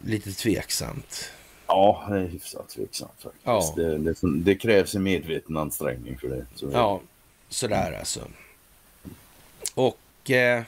[0.04, 1.30] lite tveksamt.
[1.66, 3.44] Ja, det är hyfsat tveksamt faktiskt.
[3.44, 3.74] Ja.
[3.76, 6.46] Det, det, det, krävs en medveten ansträngning för det.
[6.54, 7.00] Så ja,
[7.48, 8.28] sådär alltså.
[9.74, 10.62] Och eh,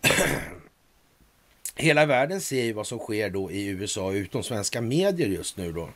[1.76, 5.72] hela världen ser ju vad som sker då i USA utom svenska medier just nu
[5.72, 5.88] då.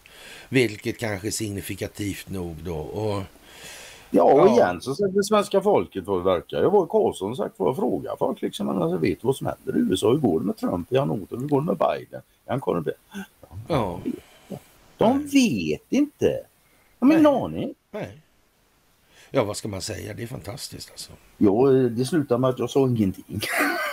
[0.48, 2.76] Vilket kanske är signifikativt nog då.
[2.76, 3.22] Och,
[4.10, 4.52] ja, och ja.
[4.52, 6.62] igen så säger svenska folket vad det verkar.
[6.62, 8.68] Jag var i Karlsson och sagt vad jag frågar folk liksom.
[8.68, 10.10] Alltså vet vad som händer i USA.
[10.10, 10.92] Hur går det med Trump?
[10.92, 11.36] Är han åter?
[11.36, 12.22] Hur går det med Biden?
[12.46, 12.94] Är han Corbyn?
[13.68, 14.00] Ja.
[14.96, 16.40] De vet inte.
[16.98, 17.74] De har ingen aning.
[17.90, 18.18] Nej.
[19.30, 20.14] Ja, vad ska man säga?
[20.14, 21.12] Det är fantastiskt alltså.
[21.38, 23.40] Ja, det slutar med att jag sa ingenting.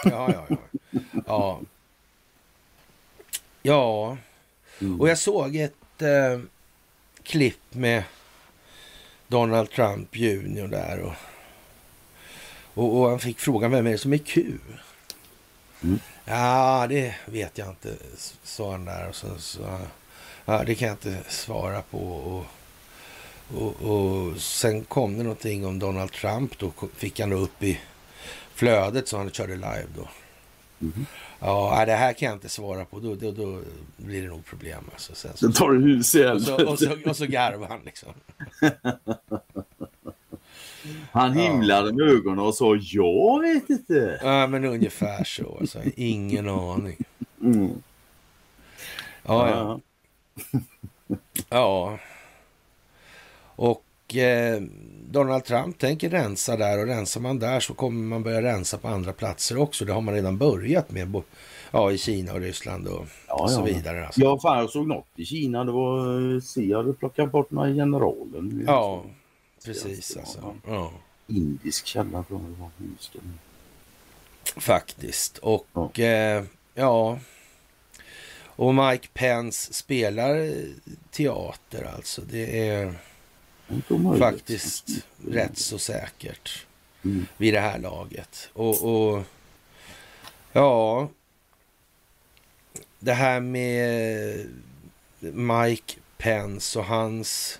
[0.03, 0.57] ja, ja, ja.
[1.27, 1.59] Ja.
[3.61, 4.17] Ja.
[4.81, 5.01] Mm.
[5.01, 6.39] Och jag såg ett eh,
[7.23, 8.03] klipp med
[9.27, 10.99] Donald Trump junior där.
[10.99, 11.14] Och,
[12.73, 14.53] och, och, han fick frågan vem är det som är Q?
[15.84, 15.99] Mm.
[16.26, 17.95] Ja, det vet jag inte,
[18.43, 19.10] sa han där.
[19.10, 19.80] Och så, så,
[20.45, 21.97] ja, det kan jag inte svara på.
[21.97, 22.45] Och,
[23.57, 26.60] och, och, sen kom det någonting om Donald Trump.
[26.60, 27.80] Då fick han upp i
[28.53, 30.07] flödet så han körde live då.
[30.81, 31.06] Mm.
[31.39, 32.99] Ja, det här kan jag inte svara på.
[32.99, 33.61] Då, då, då
[33.97, 34.83] blir det nog problem.
[34.93, 35.15] Alltså.
[35.15, 38.13] Sen så, tar du hus i och så, och, så, och så garvar han liksom.
[41.11, 44.19] Han himlade med ögonen och sa jag vet inte.
[44.23, 45.57] Ja, men ungefär så.
[45.59, 45.79] Alltså.
[45.95, 46.97] Ingen aning.
[47.41, 47.83] Mm.
[49.23, 49.79] Ja, ja.
[51.49, 51.99] Ja.
[53.55, 54.61] Och eh,
[55.10, 58.88] Donald Trump tänker rensa där och rensar man där så kommer man börja rensa på
[58.88, 59.86] andra platser också.
[59.86, 61.11] Det har man redan börjat med
[61.72, 64.06] ja, i Kina och Ryssland och, ja, och så vidare.
[64.06, 64.22] Alltså.
[64.22, 65.64] Ja, fan jag såg något i Kina.
[65.64, 68.64] Det var CIA hade plockat bort några generalen.
[68.68, 69.03] Ja,
[69.65, 70.56] precis alltså.
[70.68, 70.91] Ja.
[71.27, 72.69] Indisk källa jag det var.
[74.61, 75.38] Faktiskt.
[75.38, 76.03] Och ja.
[76.03, 77.19] Eh, ja.
[78.57, 80.52] Och Mike Pence spelar
[81.11, 82.22] teater alltså.
[82.22, 82.94] Det är
[84.19, 84.89] faktiskt
[85.27, 86.65] rätt så säkert
[87.03, 87.25] mm.
[87.37, 88.49] vid det här laget.
[88.53, 89.23] Och, och
[90.51, 91.09] ja,
[92.99, 94.49] det här med
[95.19, 97.59] Mike Pence och hans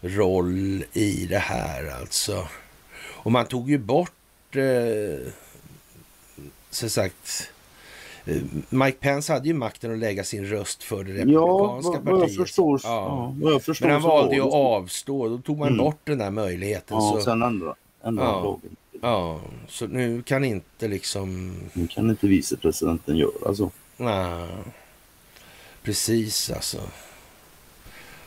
[0.00, 2.48] roll i det här alltså.
[2.96, 5.32] Och man tog ju bort, eh,
[6.70, 7.50] så sagt,
[8.68, 12.36] Mike Pence hade ju makten att lägga sin röst för det republikanska ja, vad, partiet.
[12.36, 13.34] Förstår, ja.
[13.42, 15.28] Ja, jag förstår, Men han valde ju att avstå.
[15.28, 15.78] Då tog man mm.
[15.78, 16.96] bort den där möjligheten.
[16.96, 17.74] Ja, så, sen ändra,
[18.04, 18.58] ändra ja,
[19.02, 21.56] ja, så nu kan inte liksom...
[21.72, 23.70] Nu kan inte vicepresidenten göra så.
[23.96, 24.48] Nej,
[25.82, 26.80] precis alltså.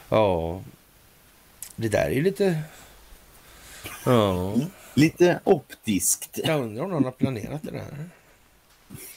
[0.10, 0.62] Ja,
[1.76, 2.62] det där är ju lite...
[4.06, 4.56] Ja.
[4.94, 6.40] Lite optiskt.
[6.44, 8.10] Jag undrar om någon har planerat det där.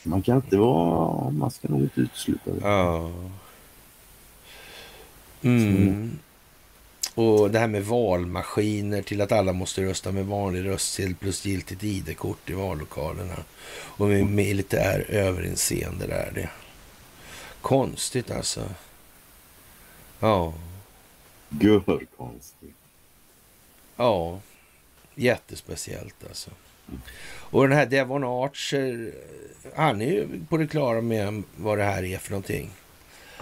[0.02, 1.30] Man kan inte vara...
[1.30, 2.60] Man ska nog inte utesluta det.
[2.62, 3.10] Ja.
[5.42, 6.18] Mm.
[7.14, 11.84] Och det här med valmaskiner till att alla måste rösta med vanlig röstsedel plus giltigt
[11.84, 13.36] ID-kort i vallokalerna.
[13.72, 16.32] Och med militär överinseende där.
[16.34, 16.51] Det.
[17.60, 18.68] Konstigt alltså.
[20.20, 20.55] Ja.
[21.48, 22.76] Görkonstigt.
[23.97, 24.40] Ja.
[25.14, 26.51] Jättespeciellt alltså.
[27.51, 29.15] Och den här Devon Archer,
[29.75, 32.71] han är ju på det klara med vad det här är för någonting.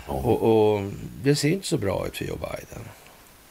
[0.07, 0.83] Och, och,
[1.23, 2.85] det ser inte så bra ut för Joe Biden.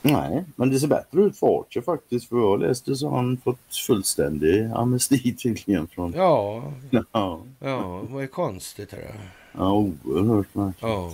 [0.02, 2.30] Nej, men det ser bättre ut för Archer faktiskt.
[2.30, 5.88] För jag läste så har han fått fullständig amnesti tydligen.
[5.88, 6.14] Från...
[6.14, 7.42] Ja, ja.
[7.60, 9.16] ja, vad är konstigt här?
[9.52, 10.82] Ja, oerhört märkligt.
[10.82, 11.14] Ja.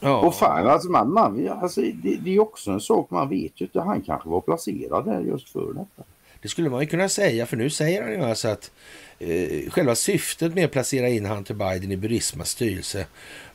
[0.00, 0.20] Ja.
[0.20, 3.68] Och fan, alltså, man, man, alltså, det, det är också en sak man vet ju
[3.74, 6.02] att han kanske var placerad där just för detta.
[6.42, 8.70] Det skulle man ju kunna säga, för nu säger han ju alltså att
[9.18, 13.06] eh, själva syftet med att placera in Hunter Biden i Burismas styrelse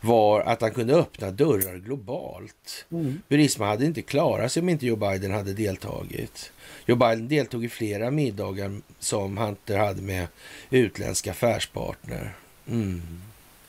[0.02, 2.86] var att han kunde öppna dörrar globalt.
[2.92, 3.22] Mm.
[3.28, 6.52] Burisma hade inte klarat sig om inte Joe Biden hade deltagit.
[6.86, 10.28] Joe Biden deltog i flera middagar som Hunter hade med
[10.70, 12.34] utländska affärspartner.
[12.68, 13.02] Mm.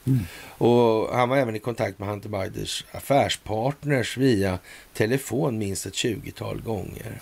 [0.07, 0.21] Mm.
[0.59, 4.59] Och han var även i kontakt med Hunter Bidens affärspartners via
[4.93, 7.21] telefon minst ett tjugotal gånger.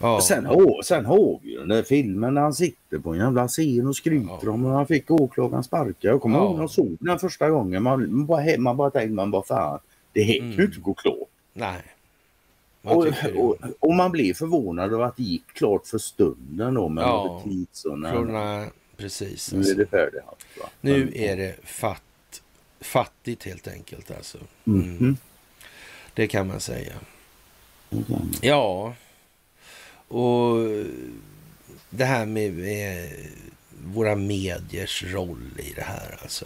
[0.00, 0.20] Ja.
[0.20, 0.48] Sen,
[0.84, 4.38] sen har vi den där filmen när han sitter på en jävla scen och skryter
[4.42, 4.50] ja.
[4.50, 6.08] om hur han fick åklagaren sparka.
[6.08, 6.44] Jag kommer ja.
[6.44, 7.82] ihåg när jag såg den första gången.
[7.82, 9.78] Man, man, bara, man bara tänkte, man bara fan,
[10.12, 10.50] det här mm.
[10.50, 11.28] kan ju inte gå klart.
[11.52, 11.82] Nej.
[12.82, 13.06] Och,
[13.36, 17.42] och, och, man blev förvånad över att det gick klart för stunden då med ja.
[17.44, 18.66] tidsarna.
[18.96, 19.52] Precis.
[19.52, 19.72] Nu alltså.
[19.74, 20.22] är det färdigt.
[20.80, 22.42] Nu är det fatt,
[22.80, 24.38] fattigt helt enkelt alltså.
[24.66, 24.98] Mm.
[24.98, 25.16] Mm.
[26.14, 26.92] Det kan man säga.
[28.40, 28.94] Ja.
[30.10, 30.56] Och
[31.90, 33.08] det här med, med
[33.84, 36.44] våra mediers roll i det här alltså.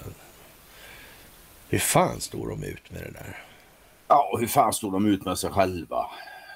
[1.68, 3.44] Hur fan står de ut med det där?
[4.08, 6.06] Ja, hur fan står de ut med sig själva?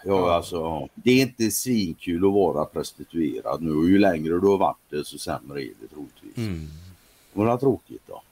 [0.04, 4.58] Ja, alltså, det är inte svinkul att vara prostituerad nu och ju längre du har
[4.58, 6.36] varit det så sämre är det troligtvis.
[6.36, 6.68] Mm.
[7.32, 8.22] Vad tråkigt då.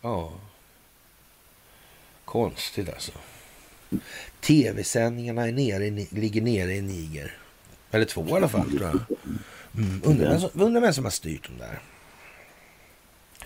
[0.00, 0.32] Ja.
[2.24, 3.12] Konstigt alltså.
[4.40, 7.41] Tv-sändningarna är nere, ligger nere i Niger.
[7.92, 9.00] Eller två i alla fall tror jag.
[9.76, 10.00] Mm.
[10.04, 11.80] Undrar, undrar vem som har styrt dem där.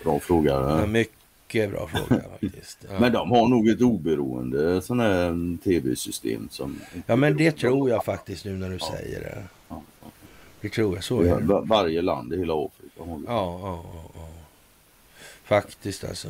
[0.03, 0.51] Bra fråga.
[0.51, 2.77] Ja, mycket bra fråga faktiskt.
[2.89, 2.99] Ja.
[2.99, 6.79] Men de har nog ett oberoende sån här tv-system som...
[7.05, 8.91] Ja men det tror jag faktiskt nu när du ja.
[8.97, 9.43] säger det.
[9.69, 9.81] Ja.
[10.61, 11.61] Det tror jag så är det.
[11.61, 14.29] Varje land i hela Afrika har Ja, ja, ja,
[15.43, 16.27] Faktiskt alltså.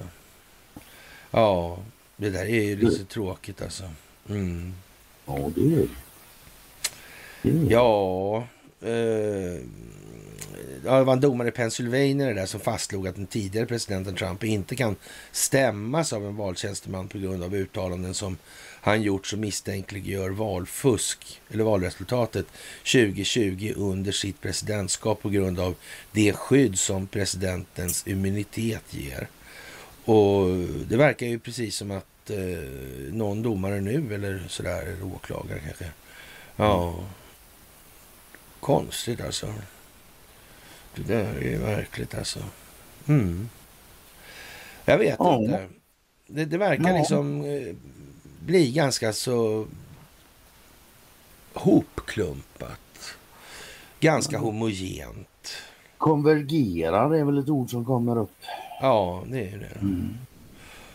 [1.31, 1.77] Ja,
[2.15, 3.83] det där är ju lite tråkigt alltså.
[4.29, 4.73] Mm.
[5.25, 5.87] Ja, det är det.
[7.41, 8.37] Ja,
[8.81, 9.61] eh,
[10.83, 14.75] det var en domare i Pennsylvania där som fastslog att den tidigare presidenten Trump inte
[14.75, 14.95] kan
[15.31, 18.37] stämmas av en valtjänsteman på grund av uttalanden som
[18.81, 22.45] han gjort som misstänkliggör valfusk eller valresultatet
[22.93, 25.75] 2020 under sitt presidentskap på grund av
[26.11, 29.27] det skydd som presidentens immunitet ger.
[30.05, 30.47] Och
[30.89, 32.37] det verkar ju precis som att eh,
[33.11, 35.85] någon domare nu eller sådär, eller åklagare kanske.
[36.55, 36.95] Ja,
[38.59, 39.47] konstigt alltså.
[40.95, 42.39] Det där är märkligt alltså.
[43.07, 43.49] Mm.
[44.85, 45.37] Jag vet ja.
[45.37, 45.67] inte.
[46.27, 46.97] Det, det verkar ja.
[46.97, 47.75] liksom eh,
[48.45, 49.67] bli ganska så
[51.53, 53.15] hopklumpat.
[53.99, 54.41] Ganska ja.
[54.41, 55.57] homogent.
[55.97, 58.37] Konvergerar är väl ett ord som kommer upp.
[58.81, 59.79] Ja, det är det.
[59.81, 60.17] Mm.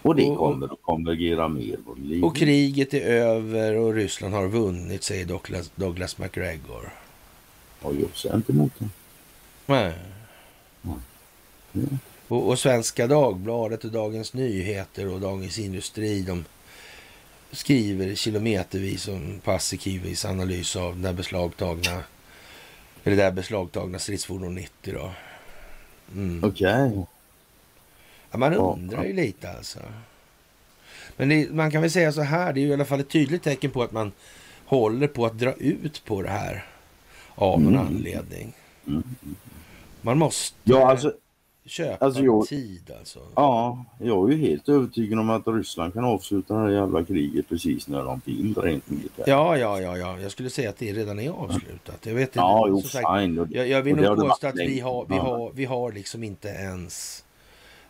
[0.03, 1.77] Och det kommer att konvergera mer.
[2.23, 6.93] Och kriget är över och Ryssland har vunnit, säger Douglas, Douglas McGregor.
[7.83, 8.89] Ja, jag säger inte emot det.
[9.67, 9.95] Nej.
[11.75, 11.99] Mm.
[12.29, 16.45] Och, och, Svenska Dagbladet och Dagens Nyheter och Dagens Industri de
[17.51, 22.03] skriver kilometervis om passikivis analys av den beslagtagna
[23.05, 25.13] eller det där beslagtagna stridsfordon 90 då.
[26.15, 26.45] Mm.
[26.45, 26.87] Okej.
[26.87, 27.05] Okay.
[28.31, 29.79] Ja, man undrar ju lite alltså.
[31.17, 33.11] Men det, man kan väl säga så här, det är ju i alla fall ett
[33.11, 34.13] tydligt tecken på att man
[34.65, 36.67] håller på att dra ut på det här
[37.43, 37.87] av någon mm.
[37.87, 38.53] anledning.
[38.87, 39.03] Mm.
[40.03, 41.13] Man måste ja, alltså,
[41.65, 43.21] köpa alltså, jag, tid alltså.
[43.35, 47.49] Ja, jag är ju helt övertygad om att Ryssland kan avsluta det här jävla kriget
[47.49, 49.29] precis när de vill rent militärt.
[49.29, 50.19] Ja, ja, ja, ja.
[50.19, 52.07] Jag skulle säga att det redan är avslutat.
[52.07, 52.39] Jag vet inte.
[52.39, 53.49] Ja, jo, sagt, fine.
[53.51, 57.25] Jag, jag vill nog påstå att vi har, vi, har, vi har liksom inte ens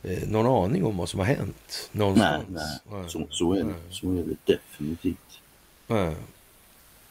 [0.03, 2.45] eh, någon aning om vad som har hänt någonstans.
[2.49, 3.05] Nej, nej.
[3.09, 3.75] Så, så, är det.
[3.91, 5.41] Så är det definitivt.
[5.87, 6.15] Nej.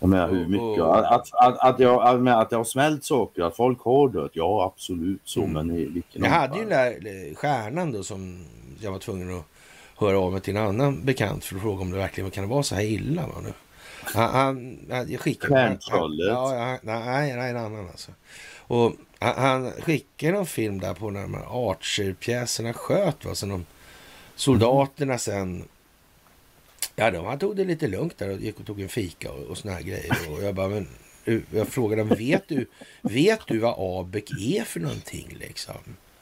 [0.01, 3.81] Jag menar hur mycket, att, att, att, jag, att det har smält saker, att folk
[3.81, 5.53] har dött, ja absolut så, mm.
[5.53, 8.45] men i vilken Jag hade ju den där eh, stjärnan då som
[8.79, 9.45] jag var tvungen att
[9.97, 12.63] höra av mig till en annan bekant för att fråga om det verkligen kan vara
[12.63, 13.21] så här illa.
[13.21, 13.53] Va, nu.
[14.03, 14.29] Han,
[14.89, 15.77] han, jag skickade...
[15.89, 18.11] Ja, nej, nej, en annan alltså.
[18.57, 23.25] Och han, han skickade en film där på när de här Archer-pjäserna sköt.
[23.25, 23.65] Va, så de,
[24.35, 25.63] soldaterna sen
[26.95, 29.43] Ja, de, han tog det lite lugnt där och gick och tog en fika och,
[29.43, 30.17] och såna här grejer.
[30.31, 30.87] Och jag bara, men
[31.51, 32.65] jag frågade dem, vet du,
[33.01, 35.75] vet du vad ABEC är för någonting liksom?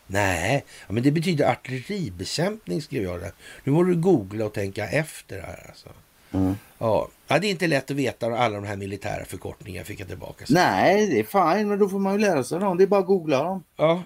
[0.08, 3.32] Nej, ja, men det betyder artilleribekämpning skrev jag där.
[3.64, 5.90] Nu måste du googla och tänka efter här alltså.
[6.32, 6.56] Mm.
[6.78, 7.08] Ja.
[7.28, 10.46] ja, det är inte lätt att veta alla de här militära förkortningarna fick jag tillbaka.
[10.46, 10.54] Så.
[10.54, 12.78] Nej, det är fine, men då får man ju lära sig dem.
[12.78, 13.64] Det är bara att googla dem.
[13.76, 14.04] Ja,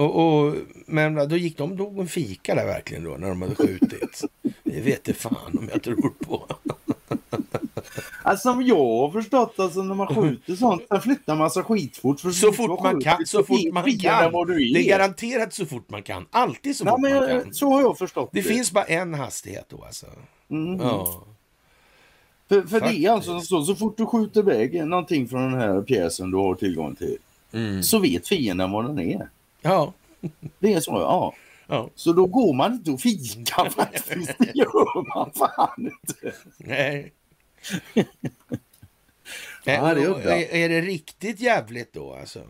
[0.00, 0.54] och, och,
[0.86, 4.24] men då gick de tog en fika där verkligen då när de hade skjutit.
[4.62, 6.46] Det vet jag fan om jag tror på.
[8.22, 12.20] Alltså som jag har förstått, alltså när man skjuter sånt, sen flyttar man massa skitfort.
[12.20, 13.26] För så fort man kan.
[13.26, 14.46] Så fort man kan.
[14.46, 16.26] Det är garanterat så fort man kan.
[16.30, 17.54] Alltid så fort Nej, man kan.
[17.54, 18.38] Så har jag förstått det.
[18.38, 20.06] Det finns bara en hastighet då alltså.
[20.50, 20.80] Mm.
[20.80, 21.24] Ja.
[22.48, 25.82] För, för det är alltså så, så fort du skjuter iväg någonting från den här
[25.82, 27.18] pjäsen du har tillgång till,
[27.52, 27.82] mm.
[27.82, 29.28] så vet fienden vad den är.
[29.62, 29.92] Ja.
[30.58, 31.34] Det är så, ja.
[31.66, 31.90] ja.
[31.94, 34.38] Så då går man inte och fikar faktiskt.
[34.38, 36.36] Det gör man fan inte.
[36.58, 37.12] Nej.
[39.64, 42.42] ja, det är, det riktigt jävligt då alltså?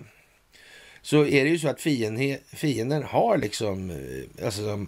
[1.02, 4.86] Så är det ju så att fienden, fienden har liksom eh, alltså,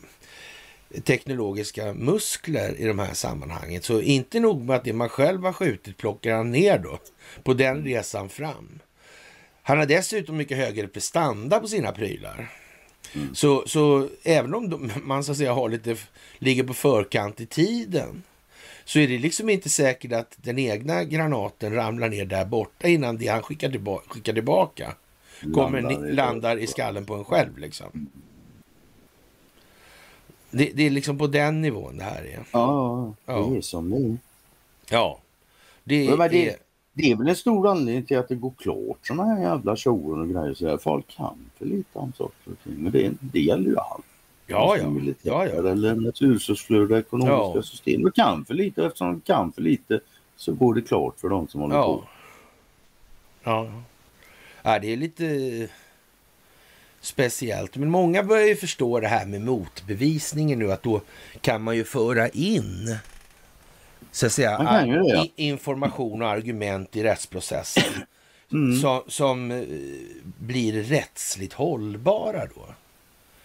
[1.05, 3.85] teknologiska muskler i de här sammanhanget.
[3.85, 6.99] Så inte nog med att det man själv har skjutit plockar han ner då
[7.43, 8.79] på den resan fram.
[9.63, 12.51] Han har dessutom mycket högre prestanda på sina prylar.
[13.15, 13.35] Mm.
[13.35, 15.97] Så, så även om man så att säga har lite,
[16.39, 18.23] ligger på förkant i tiden
[18.85, 23.17] så är det liksom inte säkert att den egna granaten ramlar ner där borta innan
[23.17, 24.95] det han skickar tillbaka, skickar tillbaka
[25.55, 28.11] kommer landar, i, landar i skallen på en själv liksom.
[30.51, 32.45] Det, det, är liksom på den nivån det här är.
[32.53, 34.17] Ja, det är som det.
[34.95, 35.19] Ja.
[35.85, 36.57] Det, är,
[36.93, 40.21] det är väl en stor anledning till att det går klart sådana här jävla shower
[40.21, 40.55] och grejer.
[40.55, 42.75] Så folk kan för lite om saker och ting.
[42.77, 44.05] Men det, det gäller ju allt.
[44.47, 45.13] Ja, ja.
[45.23, 45.71] ja, ja.
[45.71, 47.63] Eller naturresursflöde, ekonomiska ja.
[47.63, 48.03] system.
[48.03, 50.01] De kan för lite eftersom de kan för lite
[50.37, 51.85] så går det klart för de som håller ja.
[51.85, 52.05] på.
[53.45, 53.83] Ja.
[54.63, 55.69] ja, det är lite
[57.01, 57.77] speciellt.
[57.77, 61.01] Men många börjar ju förstå det här med motbevisningen nu att då
[61.41, 62.97] kan man ju föra in
[64.11, 65.27] så att säga, det, ja.
[65.37, 67.93] information och argument i rättsprocessen
[68.53, 68.81] mm.
[68.81, 69.65] som, som eh,
[70.39, 72.67] blir rättsligt hållbara då.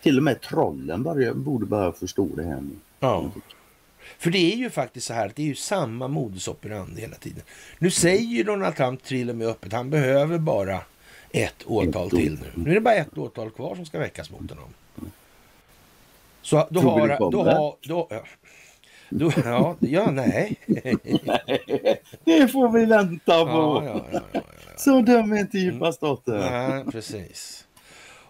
[0.02, 2.76] Till och med trollen börjar, borde börja förstå det här nu.
[3.00, 3.32] Ja.
[4.18, 7.16] För det är ju faktiskt så här att det är ju samma modus operandi hela
[7.16, 7.44] tiden.
[7.80, 10.82] Nu säger ju Donald Trump till och med öppet han behöver bara
[11.32, 12.64] ett åtal till nu.
[12.64, 14.74] Nu är det bara ett åtal kvar som ska väckas mot honom.
[16.42, 17.32] Så då har...
[17.32, 18.10] Då har då.
[19.10, 20.56] Då, ja, ja, nej.
[22.26, 23.84] det får vi vänta på.
[23.86, 24.42] Ja, ja, ja,
[24.78, 26.20] Så dum är inte djupast mm.
[26.28, 27.68] Nej, precis.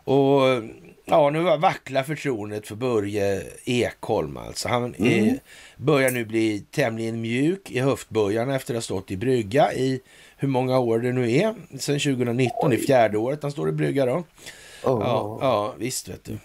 [0.03, 0.41] Och
[1.09, 4.69] Ja, nu vacklar förtroendet för Börje Ekholm alltså.
[4.69, 5.29] Han mm.
[5.29, 5.39] är,
[5.77, 10.01] börjar nu bli tämligen mjuk i höftböjarna efter att ha stått i brygga i
[10.37, 11.55] hur många år det nu är.
[11.77, 14.13] Sen 2019, i fjärde året han står i brygga då.
[14.13, 14.23] Oh.
[14.83, 16.37] Ja, ja, visst vet du.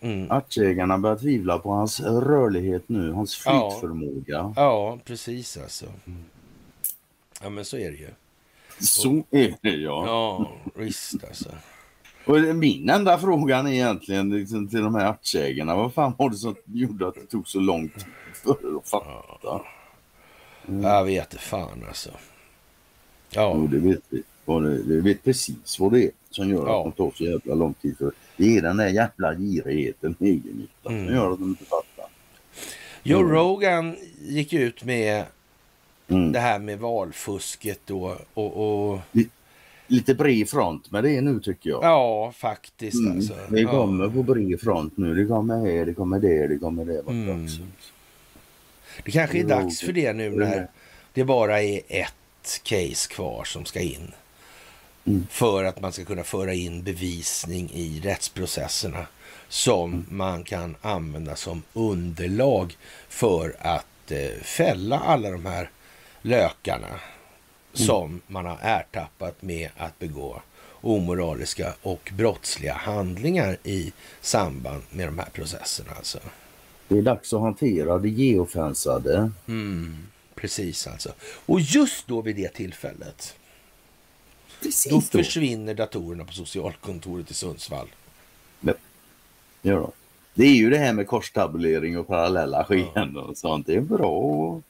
[0.00, 0.30] Mm.
[0.30, 4.22] Aktieägarna börjar tvivla på hans rörlighet nu, hans flytförmåga.
[4.26, 5.86] Ja, ja precis alltså.
[7.42, 8.08] Ja, men så är det ju.
[8.80, 10.06] Så är det ja.
[10.06, 11.50] Ja, visst alltså.
[12.24, 15.76] Och min enda fråga är egentligen liksom, till de här aktieägarna.
[15.76, 19.60] Vad fan var det som gjorde att det tog så lång tid för att fatta?
[20.68, 20.82] Mm.
[20.82, 22.10] Jag vet fan alltså.
[23.30, 23.52] Ja.
[23.54, 24.22] Jo, det vet vi.
[24.84, 26.88] Vi vet precis vad det är som gör ja.
[26.88, 27.98] att det tar så jävla lång tid.
[27.98, 31.06] För det är den där jävla girigheten, egennyttan, mm.
[31.06, 32.06] som gör att de inte fattar.
[33.02, 33.32] Joe mm.
[33.32, 35.24] Rogan gick ut med
[36.08, 36.32] mm.
[36.32, 39.00] det här med valfusket då och, och
[39.86, 41.84] lite bred front med det nu tycker jag.
[41.84, 42.98] Ja, faktiskt.
[42.98, 43.16] Mm.
[43.16, 43.34] Alltså.
[43.48, 44.10] Det kommer ja.
[44.10, 45.14] på bred front nu.
[45.14, 47.00] Det kommer här, det kommer där, det kommer där.
[47.10, 47.46] Mm.
[49.04, 50.68] Det kanske är dags för det nu när
[51.12, 54.12] det bara är ett case kvar som ska in.
[55.08, 55.26] Mm.
[55.30, 59.06] För att man ska kunna föra in bevisning i rättsprocesserna
[59.48, 60.06] som mm.
[60.10, 62.76] man kan använda som underlag
[63.08, 65.70] för att eh, fälla alla de här
[66.22, 67.00] lökarna
[67.72, 70.42] som man har ertappat med att begå
[70.80, 75.90] omoraliska och brottsliga handlingar i samband med de här processerna.
[75.96, 76.18] Alltså.
[76.88, 79.30] Det är dags att hantera det geofensade.
[79.46, 79.96] Mm,
[80.34, 81.12] precis alltså.
[81.46, 83.34] Och just då vid det tillfället.
[84.62, 87.88] Precis då, då försvinner datorerna på socialkontoret i Sundsvall.
[88.60, 88.72] Ja,
[89.62, 89.92] ja
[90.34, 93.20] Det är ju det här med korstabulering och parallella skeenden ja.
[93.20, 93.66] och sånt.
[93.66, 94.60] Det är bra.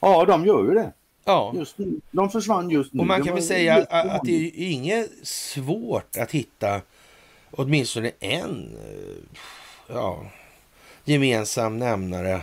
[0.00, 0.92] Ja, de gör ju det.
[1.24, 1.52] Ja.
[1.54, 2.00] Just nu.
[2.10, 3.00] De försvann just nu.
[3.00, 6.80] Och man kan väl säga att, att det är inget svårt att hitta
[7.50, 9.38] åtminstone en eh,
[9.86, 10.26] ja,
[11.04, 12.42] gemensam nämnare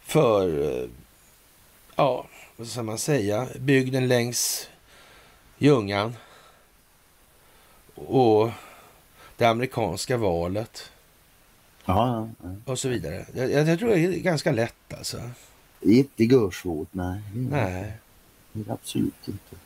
[0.00, 0.88] för, eh,
[1.96, 2.26] ja,
[2.56, 4.68] vad ska man säga, bygden längs
[5.58, 6.16] Ljungan
[7.94, 8.50] och
[9.36, 10.90] det amerikanska valet.
[11.84, 13.26] Ja, ja, Och så vidare.
[13.34, 15.30] Jag, jag tror det är ganska lätt alltså.
[15.80, 17.20] Det är inte görsvårt, nej.
[17.34, 17.92] Nej.
[18.52, 19.56] Det absolut inte.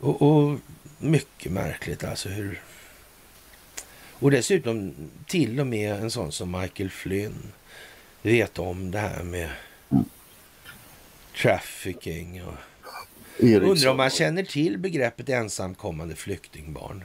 [0.00, 0.58] Och, och,
[0.98, 2.62] mycket märkligt alltså hur...
[4.12, 4.94] Och dessutom
[5.26, 7.52] till och med en sån som Michael Flynn
[8.22, 9.50] vet om det här med
[9.90, 10.04] mm.
[11.42, 12.54] trafficking och...
[13.42, 13.70] Eriksson.
[13.70, 17.04] Undrar om man känner till begreppet ensamkommande flyktingbarn?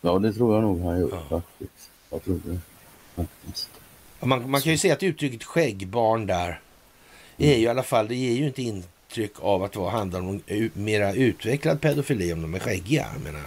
[0.00, 1.40] Ja, det tror jag nog han gör ja.
[1.40, 1.90] faktiskt.
[2.10, 2.58] Jag tror det.
[3.14, 3.70] Faktiskt.
[4.20, 6.60] Man, man kan ju säga att uttrycket skäggbarn där
[7.36, 10.42] är ju i alla fall, det ger ju inte intryck av att det handlar om
[10.72, 13.06] mera utvecklad pedofili om de är skäggiga.
[13.24, 13.42] Menar.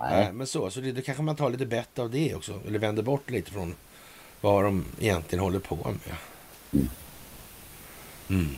[0.00, 0.32] Nej.
[0.32, 2.60] men så, så det, det kanske man tar lite bett av det också.
[2.66, 3.74] Eller vänder bort lite från
[4.40, 6.16] vad de egentligen håller på med.
[6.72, 6.88] Mm.
[8.28, 8.56] mm.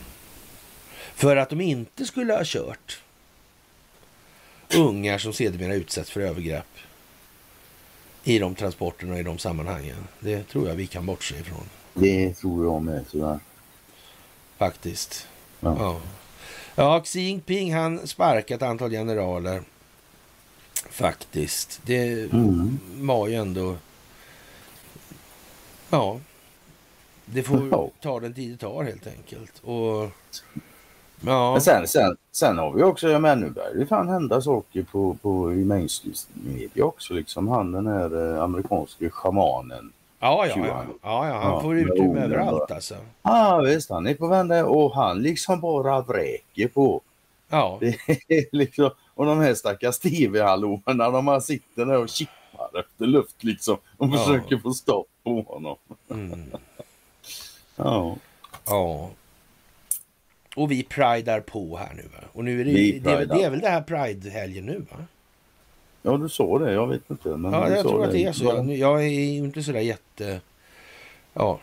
[1.15, 3.01] För att de inte skulle ha kört
[4.75, 6.65] ungar som sedermera utsätts för övergrepp
[8.23, 10.07] i de transporterna och i de sammanhangen.
[10.19, 11.69] Det tror jag vi kan bortse ifrån.
[11.93, 13.39] Det tror jag med tyvärr.
[14.57, 15.27] Faktiskt.
[15.59, 15.75] Ja.
[15.79, 16.01] ja.
[16.75, 19.63] Ja, Xi Jinping han sparkat ett antal generaler.
[20.89, 21.81] Faktiskt.
[21.85, 22.79] Det mm.
[22.93, 23.75] var ju ändå...
[25.89, 26.19] Ja.
[27.25, 29.59] Det får ta den tid det tar helt enkelt.
[29.63, 30.11] Och
[31.25, 31.51] Ja.
[31.51, 34.83] Men sen, sen, sen har vi också, jag menar nu börjar det fan hända saker
[34.83, 37.13] på, på, i mainstream media också.
[37.13, 39.91] Liksom han den här eh, amerikanske schamanen.
[40.19, 40.85] Ja, ja, ja.
[41.01, 42.95] ja, ja han ja, får utrymme överallt alltså.
[43.23, 47.01] Ja visst, han är på vända och han liksom bara vräker på.
[47.49, 47.79] Ja.
[48.51, 53.77] Liksom, och de här stackars tv-hallåorna, de här sitter där och kippar efter luft liksom
[53.97, 54.17] och ja.
[54.17, 55.75] försöker få stopp på honom.
[56.09, 56.43] Mm.
[57.75, 58.15] ja.
[58.65, 59.09] Ja.
[60.55, 62.27] Och vi pridar på här nu va?
[62.33, 64.97] Och nu är det, det, det, det är väl det här Pride-helgen nu va?
[66.01, 66.73] Ja, du sa det.
[66.73, 67.29] Jag vet inte.
[67.29, 68.05] Men ja, jag tror det.
[68.05, 68.45] att det är så.
[68.45, 70.41] Jag, jag är inte sådär jätte...
[71.33, 71.59] Ja.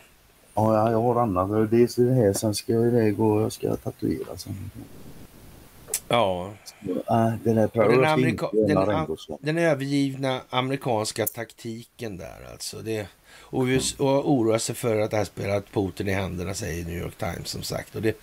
[0.55, 1.49] Ja, jag har annat.
[1.49, 2.33] Är det här.
[2.33, 4.71] Sen ska jag iväg och jag ska tatuera sen.
[6.07, 6.53] Ja.
[7.09, 12.77] Äh, den, är den, amerika den, den övergivna amerikanska taktiken där alltså.
[12.77, 13.07] Det,
[13.39, 16.97] och, vi, och oroar sig för att det här spelar Putin i händerna, säger New
[16.97, 17.95] York Times som sagt.
[17.95, 18.17] Och det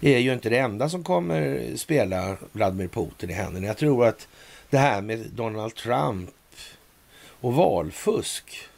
[0.00, 3.66] är ju inte det enda som kommer spela Vladimir Putin i händerna.
[3.66, 4.28] Jag tror att
[4.70, 6.30] det här med Donald Trump
[7.40, 8.68] och valfusk.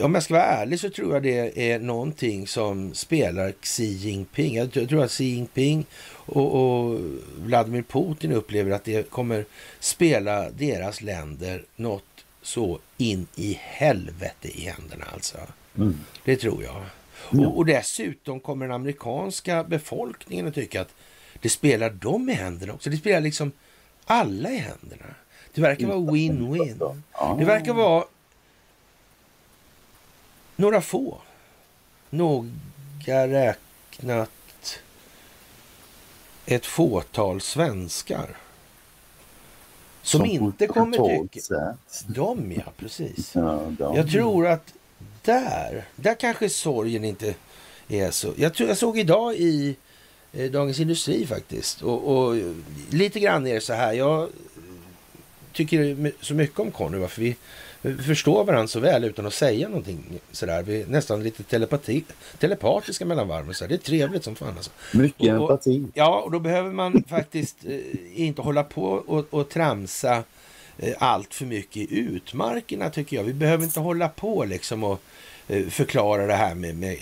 [0.00, 4.54] Om jag ska vara ärlig så tror jag det är någonting som spelar Xi Jinping.
[4.54, 7.00] Jag tror att Xi Jinping och, och
[7.36, 9.44] Vladimir Putin upplever att det kommer
[9.80, 12.04] spela deras länder något
[12.42, 15.38] så in i helvete i händerna alltså.
[15.76, 15.98] Mm.
[16.24, 16.82] Det tror jag.
[17.32, 17.46] Mm.
[17.46, 20.94] Och, och, dessutom kommer den amerikanska befolkningen att tycka att
[21.40, 22.90] det spelar dem i händerna också.
[22.90, 23.52] Det spelar liksom
[24.04, 25.14] alla i händerna.
[25.54, 27.02] Det verkar vara win-win.
[27.38, 28.04] Det verkar vara
[30.56, 31.18] några få.
[32.10, 34.30] Noga räknat
[36.46, 38.36] ett fåtal svenskar
[40.02, 41.76] som, som inte kommer tycka...
[42.06, 43.34] De ja, precis.
[43.34, 43.96] Ja, de.
[43.96, 44.74] Jag tror att
[45.24, 47.34] där, där kanske sorgen inte
[47.88, 48.32] är så.
[48.36, 49.76] Jag, tror, jag såg idag i
[50.32, 51.82] eh, Dagens Industri faktiskt.
[51.82, 52.36] Och, och,
[52.90, 53.92] lite grann är det så här.
[53.92, 54.28] Jag
[55.52, 56.98] tycker så mycket om Conny.
[56.98, 57.36] Varför vi
[57.92, 60.62] förstår varandra så väl utan att säga någonting sådär.
[60.62, 62.04] Vi är nästan lite telepati,
[62.38, 63.54] telepatiska mellan varven.
[63.54, 64.54] Så Det är trevligt som fan.
[64.56, 64.70] Alltså.
[64.92, 65.86] Mycket och, empati.
[65.94, 67.80] Ja, och då behöver man faktiskt eh,
[68.14, 70.22] inte hålla på och, och tramsa
[70.78, 73.24] eh, allt för mycket i utmarkerna tycker jag.
[73.24, 75.00] Vi behöver inte hålla på liksom och
[75.70, 76.98] förklara det här med, med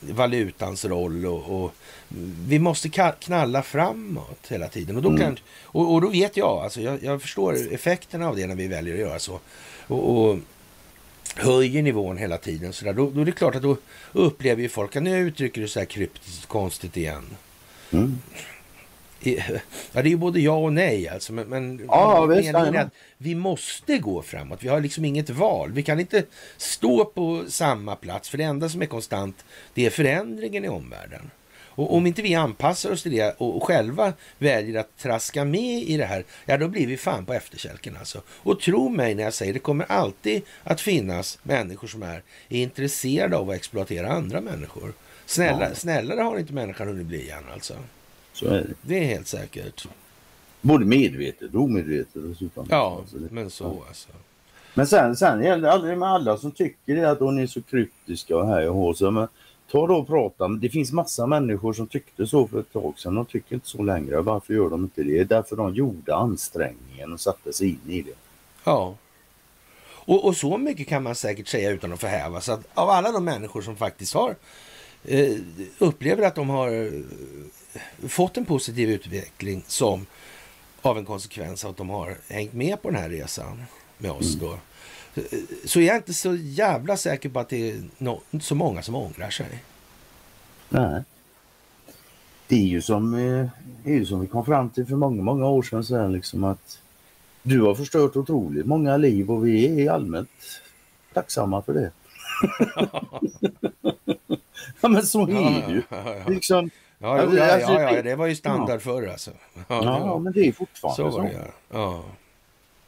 [0.00, 1.74] valutans roll och, och,
[2.48, 4.96] vi måste knalla framåt hela tiden.
[4.96, 5.20] Och då, mm.
[5.20, 8.66] kan, och, och, då vet jag, alltså jag, jag, förstår effekterna av det när vi
[8.66, 9.40] väljer att göra så.
[9.86, 10.38] Och, och
[11.36, 12.72] höjer nivån hela tiden.
[12.72, 13.76] Så där, då, då, är det klart att då
[14.12, 17.24] upplever ju folk att nu uttrycker du så här kryptiskt konstigt igen.
[17.90, 18.18] Mm.
[19.20, 19.60] Ja,
[19.92, 21.32] det är ju både ja och nej alltså.
[21.32, 24.62] Men, men ja, visst, är att vi måste gå framåt.
[24.62, 25.72] Vi har liksom inget val.
[25.72, 26.24] Vi kan inte
[26.56, 28.28] stå på samma plats.
[28.28, 31.30] För det enda som är konstant, det är förändringen i omvärlden.
[31.76, 35.96] Och om inte vi anpassar oss till det och själva väljer att traska med i
[35.96, 38.22] det här, ja då blir vi fan på efterkälken alltså.
[38.28, 43.36] Och tro mig när jag säger det kommer alltid att finnas människor som är intresserade
[43.36, 44.92] av att exploatera andra människor.
[45.26, 45.74] Snälla, ja.
[45.74, 47.74] Snällare har inte människan hunnit bli än alltså.
[48.34, 48.74] Så är det.
[48.82, 49.86] Det är helt säkert.
[50.60, 52.66] Både medvetet och omedvetet dessutom.
[52.70, 53.84] Ja, alltså men så ja.
[53.88, 54.08] alltså.
[54.74, 58.36] Men sen, sen gäller det med alla som tycker det att hon är så kryptiska
[58.36, 58.94] och här och hår.
[58.94, 59.28] Så, men
[59.70, 60.48] ta då och prata.
[60.48, 63.14] Det finns massa människor som tyckte så för ett tag sedan.
[63.14, 64.20] De tycker inte så längre.
[64.20, 65.24] Varför gör de inte det?
[65.24, 68.16] Därför de gjorde ansträngningen och satte sig in i det.
[68.64, 68.94] Ja.
[70.06, 72.40] Och, och så mycket kan man säkert säga utan att förhäva.
[72.40, 74.36] Så att av alla de människor som faktiskt har
[75.04, 75.36] eh,
[75.78, 76.68] upplever att de har
[78.08, 80.06] fått en positiv utveckling som
[80.82, 83.64] av en konsekvens av att de har hängt med på den här resan
[83.98, 84.34] med oss.
[84.34, 84.46] Mm.
[84.46, 84.58] Då.
[85.64, 88.94] Så jag är inte så jävla säker på att det är no så många som
[88.94, 89.64] ångrar sig.
[90.68, 91.02] Nej.
[92.46, 93.48] Det är ju som, eh,
[93.84, 95.84] är ju som vi kom fram till för många, många år sedan.
[95.84, 96.80] Så liksom att
[97.42, 100.60] du har förstört otroligt många liv och vi är allmänt
[101.12, 101.90] tacksamma för det.
[104.80, 105.82] ja men så är det ju.
[106.34, 106.70] Liksom,
[107.04, 108.80] Ja, alltså, ja, alltså, ja, ja, det var ju standard ja.
[108.80, 109.30] förr alltså.
[109.54, 111.18] Ja, ja men det är fortfarande så.
[111.18, 111.44] Var det, ja.
[111.70, 112.04] ja.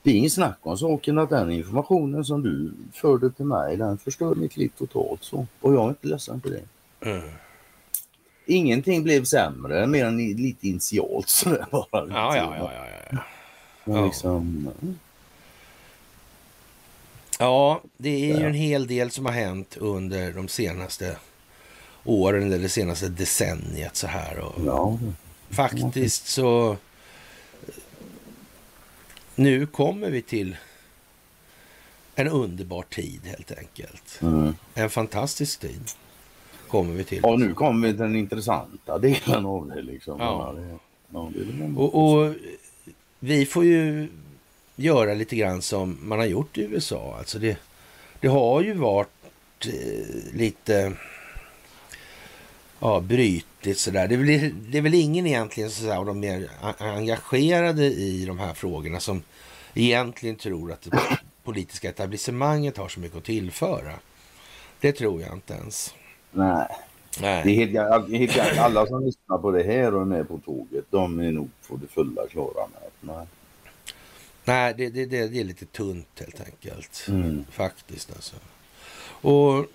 [0.03, 3.99] Det är ingen snack om saken att den informationen som du förde till mig, den
[3.99, 5.47] förstör mitt liv totalt så.
[5.61, 6.63] Och jag är inte ledsen för det.
[7.11, 7.31] Mm.
[8.47, 12.07] Ingenting blev sämre, mer än lite initialt sådär bara.
[12.09, 13.19] Ja, ja, ja, ja, ja.
[13.85, 14.71] Men liksom,
[17.39, 21.17] ja, det är ju en hel del som har hänt under de senaste
[22.07, 24.39] åren eller det senaste decenniet så här.
[24.39, 24.99] Och ja.
[25.51, 26.77] Faktiskt så...
[29.35, 30.57] Nu kommer vi till
[32.15, 34.19] en underbar tid helt enkelt.
[34.23, 34.55] Mm.
[34.75, 35.91] En fantastisk tid.
[36.69, 37.21] kommer vi till.
[37.23, 39.83] Ja, nu kommer vi till den intressanta delen av det.
[39.83, 40.21] Liksom.
[40.21, 40.55] Ja.
[41.13, 42.35] Ja, det och, och,
[43.19, 44.09] vi får ju
[44.77, 47.17] göra lite grann som man har gjort i USA.
[47.19, 47.59] Alltså det,
[48.21, 50.93] det har ju varit eh, lite
[52.81, 54.09] ja, brytigt sådär.
[54.09, 58.55] Det väl, det är väl ingen egentligen så av de mer engagerade i de här
[58.55, 59.23] frågorna som
[59.75, 60.99] egentligen tror att det
[61.45, 63.93] politiska etablissemanget har så mycket att tillföra.
[64.81, 65.95] Det tror jag inte ens.
[66.33, 66.69] Nej.
[67.21, 67.43] Nej.
[67.45, 67.67] Det är
[68.11, 71.33] helt, helt, alla som lyssnar på det här och är med på tåget, de är
[71.33, 73.27] nog på det fulla klara med att nej.
[74.45, 77.07] Nej, det, det, det, är lite tunt helt enkelt.
[77.09, 77.45] Mm.
[77.51, 78.37] Faktiskt alltså.
[79.21, 79.67] Och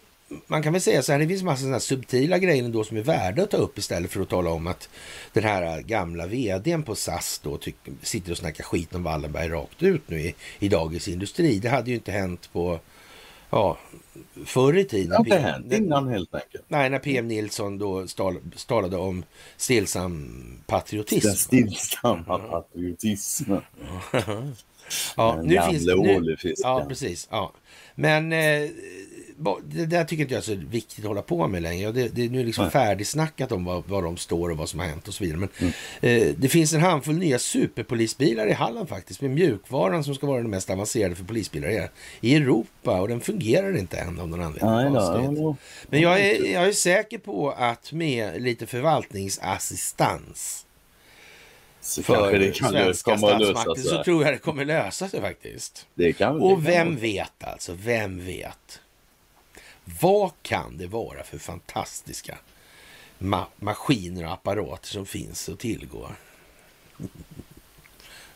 [0.47, 3.01] man kan väl säga så här, det finns massa sådana subtila grejer då som är
[3.01, 4.89] värda att ta upp istället för att tala om att
[5.33, 9.83] den här gamla vdn på SAS då tycker, sitter och snackar skit om Wallenberg rakt
[9.83, 11.59] ut nu i, i Dagens Industri.
[11.59, 12.79] Det hade ju inte hänt på
[13.49, 13.77] ja,
[14.45, 15.09] förr i tiden.
[15.09, 16.63] Det har inte hänt innan helt enkelt.
[16.67, 18.05] Nej, när PM Nilsson då
[18.67, 19.23] talade om
[19.57, 21.27] stillsam patriotism.
[21.27, 23.53] Den stillsamma patriotism.
[25.17, 27.27] ja, nu finns, nu, ja, precis.
[27.31, 27.53] Ja.
[27.95, 28.69] Men eh,
[29.63, 31.91] det där tycker inte jag är så viktigt att hålla på med längre.
[31.91, 34.87] Det, det är nu liksom färdigsnackat om vad, vad de står och vad som har
[34.87, 35.39] hänt och så vidare.
[35.39, 35.73] Men mm.
[36.01, 40.41] eh, det finns en handfull nya superpolisbilar i Halland faktiskt med mjukvaran som ska vara
[40.41, 41.89] den mest avancerade för polisbilar
[42.21, 45.55] i Europa och den fungerar inte än av någon anledning.
[45.89, 50.65] Men jag är, jag är säker på att med lite förvaltningsassistans
[51.81, 55.87] så för det kan svenska statsmakten så tror jag det kommer lösa sig faktiskt.
[55.93, 56.95] Det kan, och det vem kan.
[56.95, 58.80] vet alltså, vem vet?
[59.99, 62.37] Vad kan det vara för fantastiska
[63.17, 66.09] ma maskiner och apparater som finns att tillgå?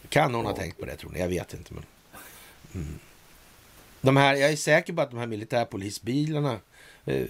[0.09, 1.19] Kan någon ha tänkt på det tror ni?
[1.19, 1.73] Jag vet inte.
[1.73, 1.83] Men...
[2.73, 2.99] Mm.
[4.01, 6.59] De här, jag är säker på att de här militärpolisbilarna
[7.05, 7.27] eh,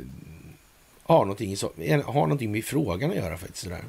[1.04, 1.72] har, någonting så,
[2.06, 3.64] har någonting med frågan att göra faktiskt.
[3.64, 3.84] Sådär.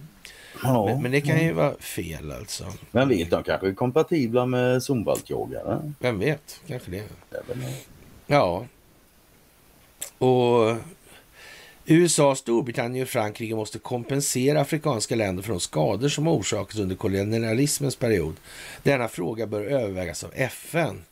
[0.63, 2.73] Ja, men, men, det kan ju vara fel alltså.
[2.91, 5.93] Vem vet, de kanske är kompatibla med zumbaltjagare.
[5.99, 7.05] Vem vet, kanske det
[8.27, 8.67] ja,
[10.18, 10.76] och
[11.88, 17.97] USA, Storbritannien och Frankrike måste kompensera afrikanska länder för de skador som orsakats under kolonialismens
[17.97, 18.34] period.
[18.82, 21.02] Denna fråga bör övervägas av FN.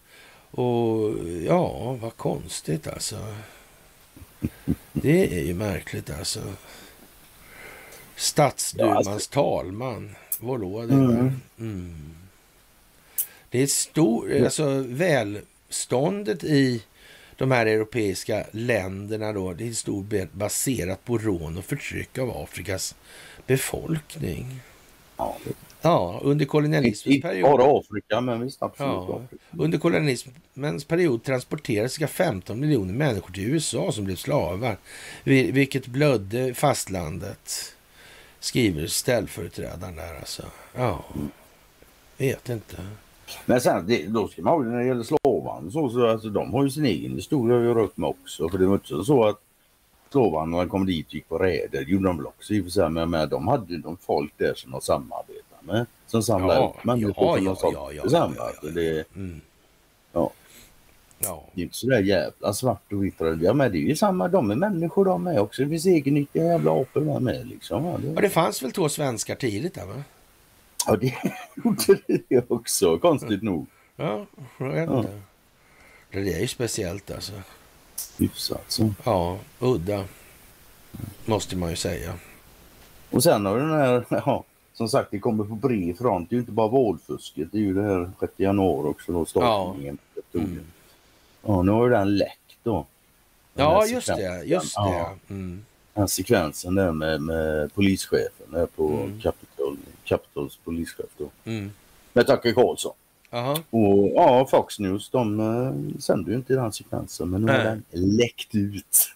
[0.51, 1.14] Och
[1.47, 3.16] ja, vad konstigt alltså.
[4.93, 6.40] Det är ju märkligt alltså.
[8.16, 9.31] Stadsdumans ja, alltså...
[9.31, 10.14] talman.
[10.39, 10.82] Vadå?
[10.82, 11.40] Det, mm.
[11.59, 12.14] mm.
[13.51, 16.82] det är stort, alltså välståndet i
[17.39, 22.19] de här europeiska länderna då, det är i stor del baserat på rån och förtryck
[22.19, 22.94] av Afrikas
[23.47, 24.61] befolkning.
[25.16, 25.36] Ja,
[25.81, 27.36] ja under kolonialismens period.
[27.36, 28.93] Inte bara Afrika, men visst absolut.
[28.93, 29.23] Ja,
[29.59, 34.77] under kolonialismens period transporterades cirka 15 miljoner människor till USA som blev slavar,
[35.24, 37.74] vilket blödde fastlandet,
[38.40, 40.43] skriver ställföreträdaren där alltså.
[40.74, 41.05] Ja,
[42.16, 42.77] vet inte.
[43.47, 46.53] Men sen, det, då ska man ha när det gäller slavarna så, så alltså, de
[46.53, 48.49] har ju sin egen historia att göra upp med också.
[48.49, 49.41] För det var inte så att
[50.11, 51.85] slavarna kom dit och gick på räder.
[51.85, 52.91] Det gjorde de väl också i och för sig.
[52.91, 55.87] Men, men de hade de folk där som de samarbetade med.
[56.07, 59.41] Som samlade ja, människor ja, som ja, de ja, ja, ja, ja, ja, det, mm.
[60.13, 60.31] ja.
[61.19, 61.45] Ja.
[61.55, 63.15] Det är inte sådär jävla svart och vitt.
[63.41, 65.63] Ja, men det är ju samma, de är människor de är också.
[65.63, 67.85] Det finns egennyttiga jävla apor med, med liksom.
[67.85, 68.09] Ja, det...
[68.09, 70.03] Ja, det fanns väl två svenskar tidigt där va?
[70.86, 71.15] Ja, det
[71.65, 73.66] gjorde det också, konstigt nog.
[73.97, 74.27] Ja,
[74.59, 75.20] jag vet inte.
[76.11, 76.20] Ja.
[76.20, 77.32] Det är ju speciellt alltså.
[78.19, 78.94] Hyfsat så.
[79.05, 80.05] Ja, udda.
[81.24, 82.15] Måste man ju säga.
[83.11, 86.31] Och sen har den här, ja, som sagt det kommer på bred front.
[86.31, 89.24] Det är ju inte bara valfusket, det är ju det här 6 januari också då,
[89.24, 89.98] startningen.
[90.15, 90.40] Ja.
[90.40, 90.61] Mm.
[91.43, 92.86] ja, nu har ju den läckt då.
[93.55, 94.43] Den ja, just det.
[94.44, 94.81] Just det.
[94.81, 95.15] Ja.
[95.28, 95.65] Mm.
[95.94, 99.20] Den sekvensen där med, med polischefen där på mm.
[99.20, 101.31] Capitol Capitals polischef då.
[101.44, 101.70] Mm.
[102.12, 102.93] Med Tucker Carlson.
[103.31, 103.59] Aha.
[103.70, 107.85] Och ja, Fox News de uh, sänder ju inte den sekvensen men nu har den
[107.90, 109.12] läckt ut.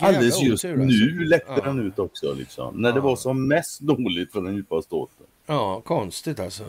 [0.00, 0.86] Alldeles just otur, alltså.
[0.86, 1.64] nu läckte ja.
[1.64, 2.82] den ut också liksom.
[2.82, 2.94] När ja.
[2.94, 5.26] det var som mest dåligt för den djupa staten.
[5.46, 6.64] Ja, konstigt alltså.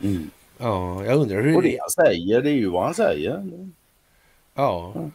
[0.00, 0.30] Mm.
[0.58, 1.56] Ja, jag undrar hur...
[1.56, 3.50] Och det han säger, det är ju vad han säger.
[4.54, 4.92] Ja.
[4.94, 5.10] ja.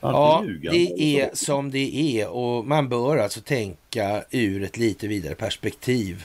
[0.00, 5.34] Ja, det är som det är och man bör alltså tänka ur ett lite vidare
[5.34, 6.24] perspektiv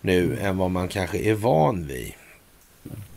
[0.00, 0.46] nu mm.
[0.46, 2.12] än vad man kanske är van vid.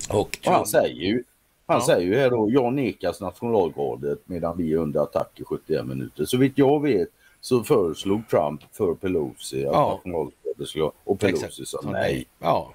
[0.10, 1.24] Och, och han säger ju,
[1.66, 1.86] han ja.
[1.86, 6.26] säger ju här då, jag nekas nationalgardet medan vi är under attack i 71 minuter.
[6.26, 7.10] Så vitt jag vet
[7.42, 9.92] så föreslog Trump för Pelosi att ja.
[9.94, 12.26] nationalgardet skulle och Pelosi sa nej.
[12.40, 12.74] Ja.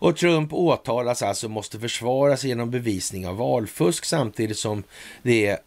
[0.00, 4.82] Och Trump åtalas alltså måste försvara sig genom bevisning av valfusk samtidigt som
[5.22, 5.58] det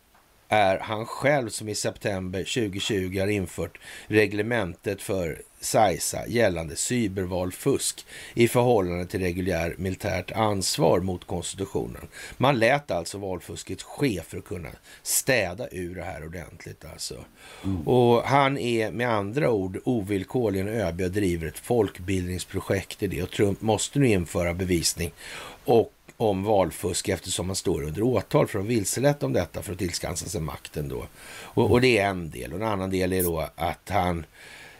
[0.53, 8.47] är han själv som i september 2020 har infört reglementet för SAISA gällande cybervalfusk i
[8.47, 12.07] förhållande till reguljär militärt ansvar mot konstitutionen.
[12.37, 14.69] Man lät alltså valfusket ske för att kunna
[15.03, 16.85] städa ur det här ordentligt.
[16.93, 17.15] Alltså.
[17.63, 17.87] Mm.
[17.87, 23.31] Och han är med andra ord ovillkorligen ÖB och driver ett folkbildningsprojekt i det och
[23.31, 25.11] Trump måste nu införa bevisning
[25.65, 29.79] och om valfusk eftersom man står under åtal för att vilselett om detta för att
[29.79, 31.05] tillskansa sig makten då.
[31.33, 32.53] Och, och, det är en del.
[32.53, 34.25] Och en annan del är då att han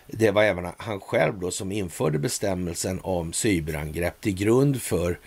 [0.08, 5.20] det var även han själv då som införde bestämmelsen om cyberangrepp till grund för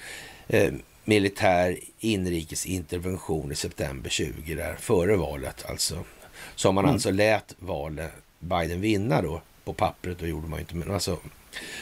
[0.49, 0.73] eh,
[1.05, 6.05] militär inrikesintervention i september 20, där, före valet alltså.
[6.55, 6.95] Som man mm.
[6.95, 11.19] alltså lät valet Biden vinna då på pappret, då gjorde man inte, men alltså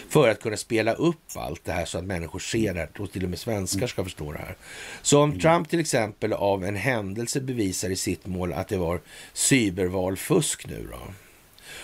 [0.08, 3.12] för att kunna spela upp allt det här så att människor ser det här, och
[3.12, 4.56] till och med svenskar ska förstå det här.
[5.02, 5.38] Så om.
[5.38, 9.00] Trump till exempel av en händelse bevisar i sitt mål att det var
[9.32, 10.98] cybervalfusk nu då,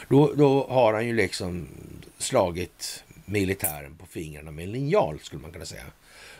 [0.09, 1.69] då, då har han ju liksom
[2.19, 5.82] slagit militären på fingrarna med en linjal skulle man kunna säga.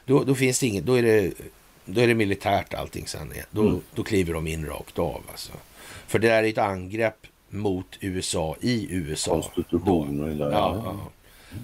[0.05, 1.33] Då, då finns det inget, då är det,
[1.85, 3.33] då är det militärt allting sen.
[3.51, 3.81] Då, mm.
[3.95, 5.53] då kliver de in rakt av alltså.
[6.07, 9.43] För det där är ett angrepp mot USA i USA.
[9.43, 10.39] Konstitutionen.
[10.39, 11.11] Ja, ja.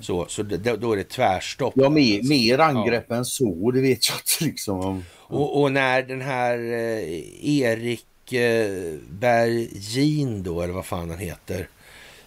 [0.00, 1.72] Så, så det, då är det tvärstopp.
[1.76, 3.16] Ja, mer, mer angrepp ja.
[3.16, 5.04] än så, det vet jag inte liksom.
[5.12, 11.68] Och, och när den här eh, Erik eh, Bergin då, eller vad fan han heter,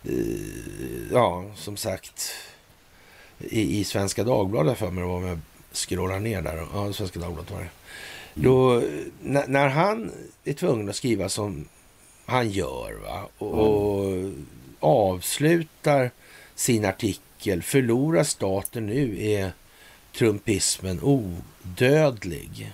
[0.07, 2.31] Eh, ja, som sagt,
[3.39, 5.39] i, i Svenska Dagbladet för mig om jag
[5.71, 6.67] scrollar ner där.
[6.73, 7.69] Ja, Svenska Dagbladet var det.
[8.33, 8.83] Då,
[9.21, 10.11] när, när, han
[10.43, 11.67] är tvungen att skriva som
[12.25, 13.29] han gör va?
[13.37, 14.45] Och, mm.
[14.79, 16.11] och avslutar
[16.55, 17.23] sin artikel
[17.61, 19.51] Förlorar staten nu är
[20.17, 22.73] trumpismen odödlig.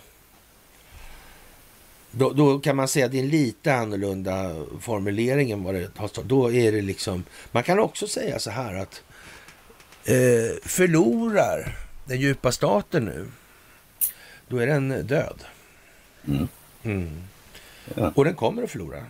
[2.11, 5.97] Då, då, kan man säga att det är en lite annorlunda formulering än vad det
[5.97, 6.25] har stått.
[6.25, 9.03] Då är det liksom, man kan också säga så här att
[10.05, 11.75] eh, förlorar
[12.05, 13.27] den djupa staten nu,
[14.47, 15.43] då är den död.
[16.27, 16.47] Mm.
[16.83, 17.23] Mm.
[17.95, 18.11] Ja.
[18.15, 19.05] Och den kommer att förlora.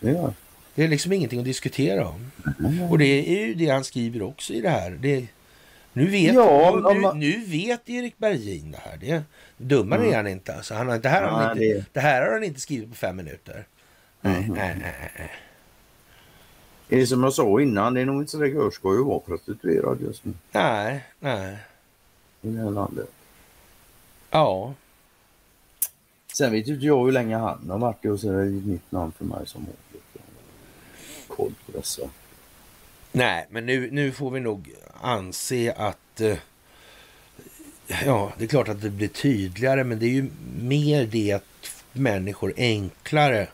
[0.00, 0.34] Ja.
[0.80, 2.30] Det är liksom ingenting att diskutera om.
[2.58, 2.90] Mm.
[2.90, 4.90] Och det är ju det han skriver också i det här.
[4.90, 5.26] Det,
[5.92, 8.96] nu vet, ja, nu, nu, vet Erik Bergin det här.
[8.96, 9.22] Det,
[9.56, 10.12] dummare mm.
[10.12, 10.54] är han inte.
[10.54, 11.84] Alltså, han har, det, här har han inte det...
[11.92, 12.00] det...
[12.00, 13.66] här har han inte skrivit på fem minuter.
[14.22, 14.40] Mm.
[14.40, 15.30] Nej, nej, nej,
[16.88, 19.20] Det är som jag sa innan, det är nog inte så det görskoj att vara
[19.20, 20.32] prostituerad just nu.
[20.52, 21.56] Nej, nej.
[22.42, 23.10] I det här landet.
[24.30, 24.74] Ja.
[26.32, 28.92] Sen vet inte jag hur länge han har varit och så är det ett nytt
[28.92, 29.89] namn för mig som har
[31.36, 32.02] koll på dessa.
[33.12, 34.70] Nej, men nu, nu får vi nog
[35.00, 36.36] anse att eh,
[38.04, 40.30] ja, det är klart att det blir tydligare, men det är ju
[40.60, 41.44] mer det att
[41.92, 43.48] människor enklare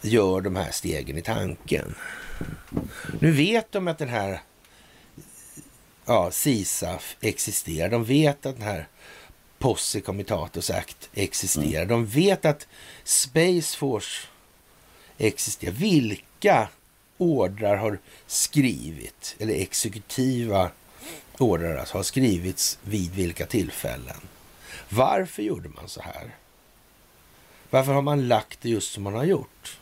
[0.00, 1.94] gör de här stegen i tanken.
[3.20, 4.40] Nu vet de att den här
[6.04, 7.88] ja, CISAF existerar.
[7.88, 8.88] De vet att den här
[9.58, 11.82] Posse Comitatus Act existerar.
[11.82, 11.88] Mm.
[11.88, 12.66] De vet att
[13.04, 14.26] Space Force
[15.18, 15.72] existerar.
[15.72, 16.68] Vilka
[17.18, 20.70] ordrar har skrivit, eller exekutiva
[21.38, 24.20] ordrar alltså, har skrivits vid vilka tillfällen.
[24.88, 26.34] Varför gjorde man så här?
[27.70, 29.78] Varför har man lagt det just som man har gjort?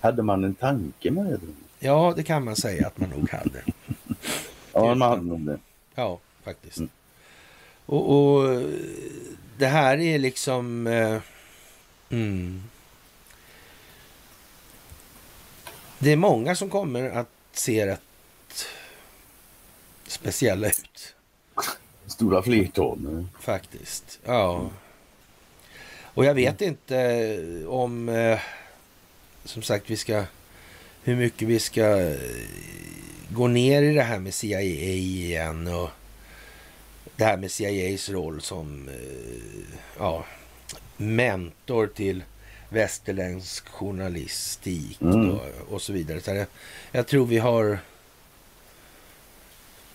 [0.00, 1.38] Hade man en tanke med det?
[1.78, 3.62] Ja, det kan man säga att man nog hade.
[4.72, 5.58] ja, man hade nog det.
[5.94, 6.78] Ja, faktiskt.
[6.78, 6.90] Mm.
[7.86, 8.62] Och, och,
[9.58, 10.86] det här är liksom...
[10.86, 11.20] Eh,
[12.10, 12.62] mm.
[16.02, 18.00] Det är många som kommer att se rätt
[20.06, 21.14] speciella ut.
[22.06, 23.26] Stora flertal.
[23.40, 24.70] Faktiskt, ja.
[26.14, 28.40] Och jag vet inte om, eh,
[29.44, 30.24] som sagt, vi ska,
[31.02, 32.16] hur mycket vi ska eh,
[33.28, 35.90] gå ner i det här med CIA igen och
[37.16, 40.24] det här med CIAs roll som eh, ja,
[40.96, 42.22] mentor till
[42.72, 45.30] västerländsk journalistik mm.
[45.30, 45.40] och,
[45.70, 46.20] och, så vidare.
[46.20, 46.46] Så jag,
[46.92, 47.78] jag, tror vi har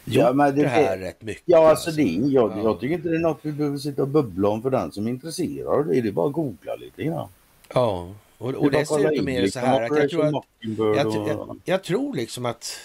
[0.05, 1.43] gjort ja, det, det, här rätt mycket.
[1.45, 2.63] Ja, alltså, det, jag, ja.
[2.63, 5.07] jag tycker inte det är något vi behöver sitta och bubbla om för den som
[5.07, 5.87] är intresserad.
[5.87, 7.29] Det är det bara att googla lite grann.
[7.73, 11.83] Ja, och, och dessutom är det så här att jag tror att jag, jag, jag,
[11.83, 12.79] tror liksom att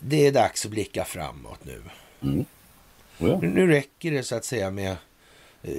[0.00, 1.82] det är dags att blicka framåt nu.
[2.22, 2.44] Mm.
[3.18, 3.38] Ja.
[3.42, 4.96] Nu, nu räcker det så att säga med
[5.62, 5.72] eh,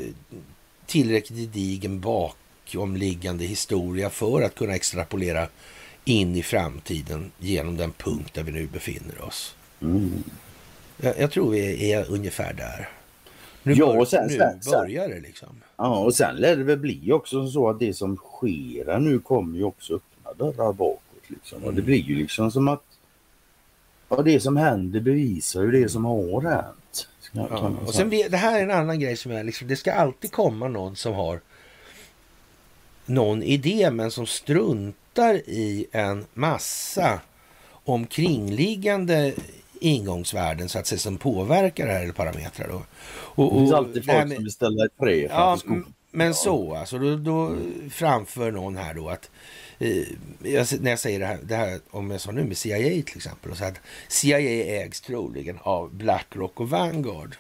[0.86, 2.36] tillräckligt gedigen bak
[2.74, 5.48] bakomliggande historia för att kunna extrapolera
[6.06, 9.56] in i framtiden genom den punkt där vi nu befinner oss.
[9.82, 10.24] Mm.
[10.98, 12.90] Jag, jag, tror vi är ungefär där.
[13.64, 15.50] Nu, ja, och sen, nu sen, börjar det liksom.
[15.78, 19.58] Ja, och sen lär det väl bli också så att det som sker nu kommer
[19.58, 21.02] ju också öppna dörrar bakåt.
[21.28, 21.58] Liksom.
[21.58, 21.70] Mm.
[21.70, 22.84] Och det blir ju liksom som att
[24.10, 27.08] ja, det som händer bevisar ju det som har hänt.
[27.32, 27.72] Ja.
[27.86, 30.68] Och sen det här är en annan grej som är liksom, det ska alltid komma
[30.68, 31.42] någon som har
[33.10, 37.20] någon idé men som struntar i en massa
[37.84, 39.34] omkringliggande
[39.80, 42.68] ingångsvärden så att säga som påverkar det här eller parametrar.
[42.68, 42.82] Då.
[43.12, 45.58] Och, det finns alltid folk med, som vill ställa ett trä ja,
[46.12, 47.56] Men så alltså, då, då
[47.92, 49.30] framför någon här då att
[49.80, 50.04] eh,
[50.80, 53.52] när jag säger det här, det här, om jag sa nu med CIA till exempel,
[53.52, 54.40] och så att CIA
[54.84, 57.36] ägs troligen av Blackrock och Vanguard.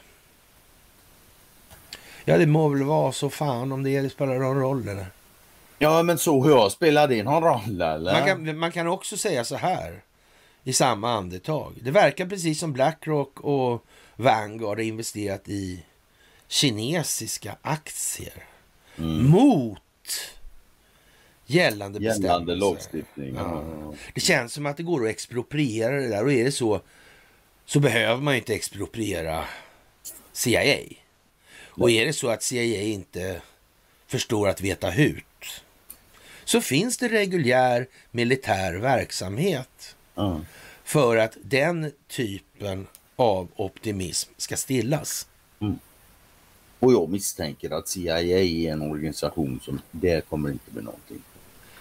[2.25, 5.05] Ja, det må väl vara så fan om det spelar någon roll eller?
[5.79, 8.13] Ja, men så hur spelar det någon roll eller?
[8.13, 10.03] Man kan, man kan också säga så här
[10.63, 11.73] i samma andetag.
[11.81, 13.85] Det verkar precis som Blackrock och
[14.15, 15.85] Vanguard har investerat i
[16.47, 18.43] kinesiska aktier
[18.97, 19.29] mm.
[19.29, 19.79] mot
[21.45, 23.35] gällande, gällande lagstiftning.
[23.35, 23.63] Ja.
[24.13, 26.81] Det känns som att det går att expropriera det där och är det så
[27.65, 29.45] så behöver man inte expropriera
[30.31, 30.77] CIA.
[31.67, 33.41] Och är det så att CIA inte
[34.07, 35.23] förstår att veta hut
[36.49, 40.45] så finns det reguljär militär verksamhet mm.
[40.83, 45.27] för att den typen av optimism ska stillas.
[45.59, 45.79] Mm.
[46.79, 51.21] Och jag misstänker att CIA är en organisation som, det kommer inte bli någonting.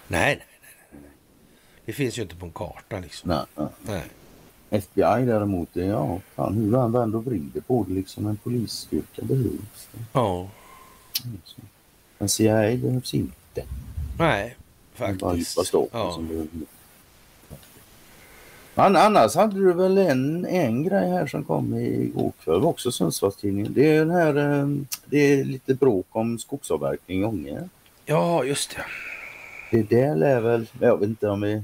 [0.09, 0.47] Nej, nej,
[0.91, 1.11] nej.
[1.85, 3.29] Det finns ju inte på en karta liksom.
[3.29, 3.45] Nej.
[3.57, 3.69] nej.
[3.83, 4.05] nej.
[4.71, 8.27] FBI däremot, är, ja, fan, hur han vänder och vrider på det liksom.
[8.27, 9.89] En polisstyrka behövs.
[10.13, 10.49] Ja.
[12.19, 13.65] Men CIA behövs inte.
[14.19, 14.57] Nej,
[14.99, 15.73] faktiskt.
[15.93, 16.21] Ja.
[18.75, 23.73] Men annars hade du väl en, en grej här som kom igår kväll också Sundsvallstidningen.
[23.75, 27.69] Det är den här, ehm, det är lite bråk om skogsavverkning i Ånge.
[28.07, 28.85] Ja, just det.
[29.71, 31.63] Det där lär väl, jag vet inte om vi...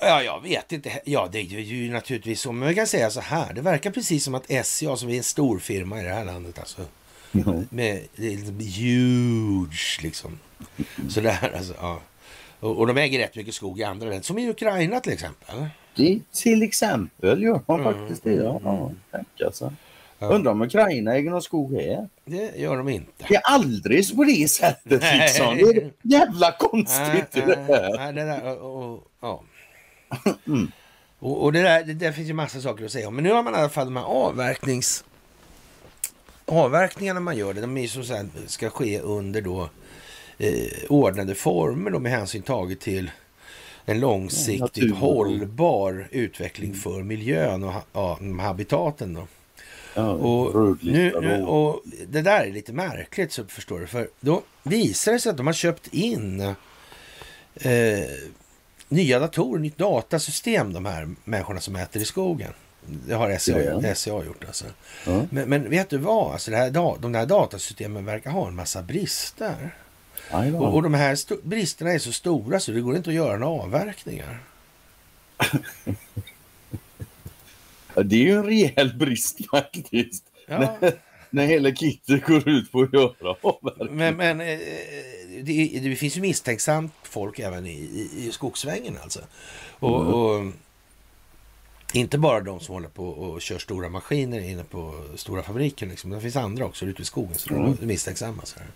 [0.00, 1.00] Ja, jag vet inte.
[1.04, 2.52] Ja, det är ju naturligtvis så.
[2.52, 3.52] Men vi kan säga så här.
[3.52, 6.58] Det verkar precis som att SCA som är en stor firma i det här landet
[6.58, 6.82] alltså.
[7.32, 7.62] Ja.
[7.70, 10.38] Med, det är liksom huge liksom.
[11.08, 11.74] Sådär alltså.
[11.80, 12.00] Ja.
[12.60, 15.66] Och, de äger rätt mycket skog i andra länder, som i Ukraina till exempel.
[15.96, 17.92] Det, till exempel gör man mm.
[17.92, 18.34] faktiskt det.
[18.34, 19.00] Ja, mm.
[19.10, 19.72] tänk alltså.
[20.18, 20.26] Ja.
[20.26, 22.08] Undrar om Ukraina äger någon skog här?
[22.24, 23.12] Det gör de inte.
[23.28, 25.18] Det är aldrig på det sättet Nej.
[25.18, 25.56] liksom.
[25.56, 27.96] Det är jävla konstigt nej, det här.
[27.96, 29.42] Nej, det där, och, och, ja.
[30.46, 30.72] mm.
[31.18, 33.14] och, och det, där, det där finns ju massa saker att säga om.
[33.14, 35.04] Men nu har man i alla fall de här avverknings...
[36.48, 39.68] Avverkningarna man gör, det, de är ju så att ska ske under då
[40.88, 43.10] ordnade former då med hänsyn taget till
[43.84, 46.80] en långsiktigt ja, hållbar utveckling mm.
[46.80, 49.14] för miljön och ja, habitaten.
[49.14, 49.26] Då.
[49.94, 53.86] Ja, och, nu, nu, och det där är lite märkligt så förstår du.
[53.86, 58.04] För då visar det sig att de har köpt in eh,
[58.88, 62.52] nya datorer, nytt datasystem, de här människorna som äter i skogen.
[62.86, 64.64] Det har SCA, ja, SCA gjort alltså.
[65.06, 65.26] Ja.
[65.30, 66.32] Men, men, vet du vad?
[66.32, 69.74] Alltså det här, de där datasystemen verkar ha en massa brister.
[70.32, 73.62] Och, och, de här bristerna är så stora så det går inte att göra några
[73.62, 74.38] avverkningar.
[77.94, 80.24] det är ju en rejäl brist faktiskt.
[80.46, 80.58] Ja.
[80.58, 80.92] När,
[81.30, 83.92] när hela kittet går ut på att göra avverkningar.
[83.92, 84.58] Men, men eh,
[85.42, 89.20] det, det, finns ju misstänksamt folk även i, i, i skogsvängen alltså.
[89.78, 90.14] Och, mm.
[90.14, 90.52] och
[91.96, 95.86] inte bara de som håller på och kör stora maskiner inne på stora fabriker.
[95.86, 96.10] Liksom.
[96.10, 97.76] Det finns andra också ute i skogen som mm.
[97.82, 98.42] är misstänksamma.
[98.44, 98.68] Så här.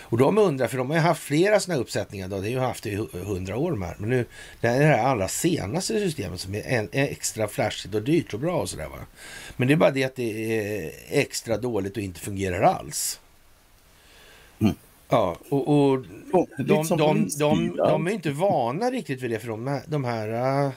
[0.00, 2.28] Och de undrar, för de har ju haft flera sådana uppsättningar.
[2.28, 2.36] Då.
[2.36, 3.96] Det har ju haft i hundra år de här.
[3.98, 4.26] Men nu,
[4.60, 8.40] det är det här allra senaste systemet som är en, extra flashigt och dyrt och
[8.40, 8.88] bra och sådär.
[9.56, 13.20] Men det är bara det att det är extra dåligt och inte fungerar alls.
[14.58, 14.74] Mm.
[15.08, 16.04] Ja, och, och
[16.58, 20.28] de, de, de, de, är inte vana riktigt vid det för de, de här
[20.64, 20.72] eh,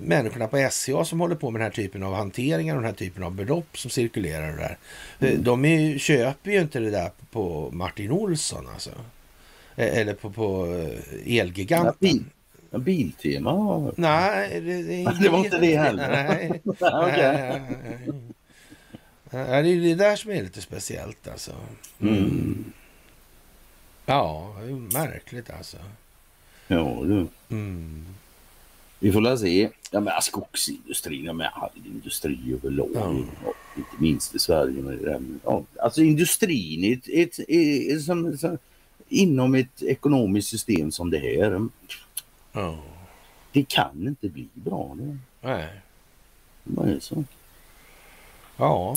[0.00, 2.96] människorna på SCA som håller på med den här typen av hanteringar och den här
[2.98, 4.50] typen av belopp som cirkulerar.
[4.50, 4.78] Och där.
[5.18, 5.42] Eh, mm.
[5.42, 8.90] De är, köper ju inte det där på Martin Olsson alltså.
[9.76, 11.94] Eh, eller på, på eh, Elgiganten.
[11.98, 12.24] Bil,
[12.80, 13.92] biltema?
[13.96, 16.08] Nej, det, det, det var inte det heller.
[16.28, 16.60] Nej.
[16.64, 17.60] okay.
[19.30, 21.52] Ja, det är det där som är lite speciellt alltså.
[22.00, 22.72] Mm.
[24.06, 25.76] Ja, det är märkligt alltså.
[26.66, 27.26] Ja, du.
[27.50, 28.06] Mm.
[29.02, 29.70] Vi får väl se.
[29.90, 33.16] Ja, men skogsindustrin, ja, med all industri överlag, mm.
[33.76, 34.82] inte minst i Sverige.
[34.82, 38.58] Men, ja, alltså industrin ett, ett, ett, ett som, som,
[39.08, 41.46] inom ett ekonomiskt system som det här.
[42.52, 42.76] Mm.
[43.52, 44.96] Det kan inte bli bra.
[44.98, 45.18] Det.
[45.40, 45.68] Nej.
[46.64, 47.24] Det är så.
[48.56, 48.96] Ja.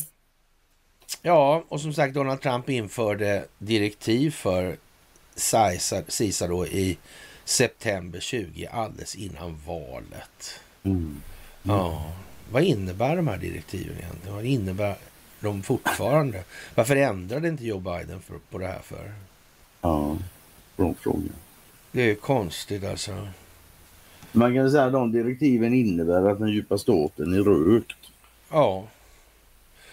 [1.21, 4.77] Ja, och som sagt Donald Trump införde direktiv för
[6.07, 6.97] CISA då i
[7.45, 10.59] september 20, alldeles innan valet.
[10.83, 11.21] Mm.
[11.63, 12.11] Ja,
[12.51, 14.35] vad innebär de här direktiven egentligen?
[14.35, 14.95] Vad innebär
[15.39, 16.43] de fortfarande?
[16.75, 19.13] Varför ändrade inte Joe Biden för, på det här för?
[19.81, 20.17] Ja,
[20.75, 21.29] bra fråga.
[21.91, 23.27] Det är konstigt alltså.
[24.31, 27.97] Man kan säga att de direktiven innebär att den djupa staten är rökt.
[28.49, 28.87] Ja.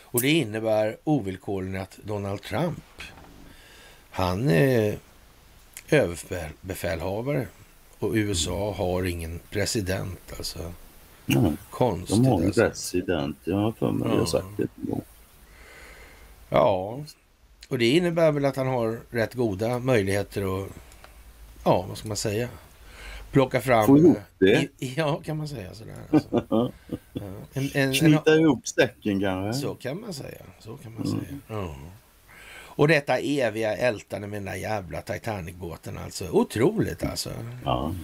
[0.03, 3.03] Och det innebär ovillkorligen att Donald Trump,
[4.11, 4.99] han är
[5.93, 7.47] överbefälhavare
[7.99, 10.59] och USA har ingen president alltså.
[11.27, 11.57] Mm.
[11.71, 12.69] Konstigt De har en alltså.
[12.69, 14.19] president, jag har för mig ja.
[14.19, 14.69] jag sagt det
[16.49, 17.01] Ja,
[17.69, 20.69] och det innebär väl att han har rätt goda möjligheter att,
[21.65, 22.49] ja vad ska man säga,
[23.31, 23.87] plocka fram...
[23.87, 24.69] Få ihop det?
[24.79, 25.95] I, ja, kan man säga sådär.
[26.11, 26.29] Alltså.
[26.51, 26.73] ja.
[27.53, 29.61] en, en, Knyta en, ihop säcken kanske?
[29.61, 30.43] Så kan man säga.
[30.59, 31.21] Så kan man mm.
[31.21, 31.39] säga.
[31.49, 31.75] Ja.
[32.81, 36.29] Och detta eviga ältande med den där jävla Titanic-båten alltså.
[36.31, 37.31] Otroligt alltså.
[37.65, 37.95] Ja.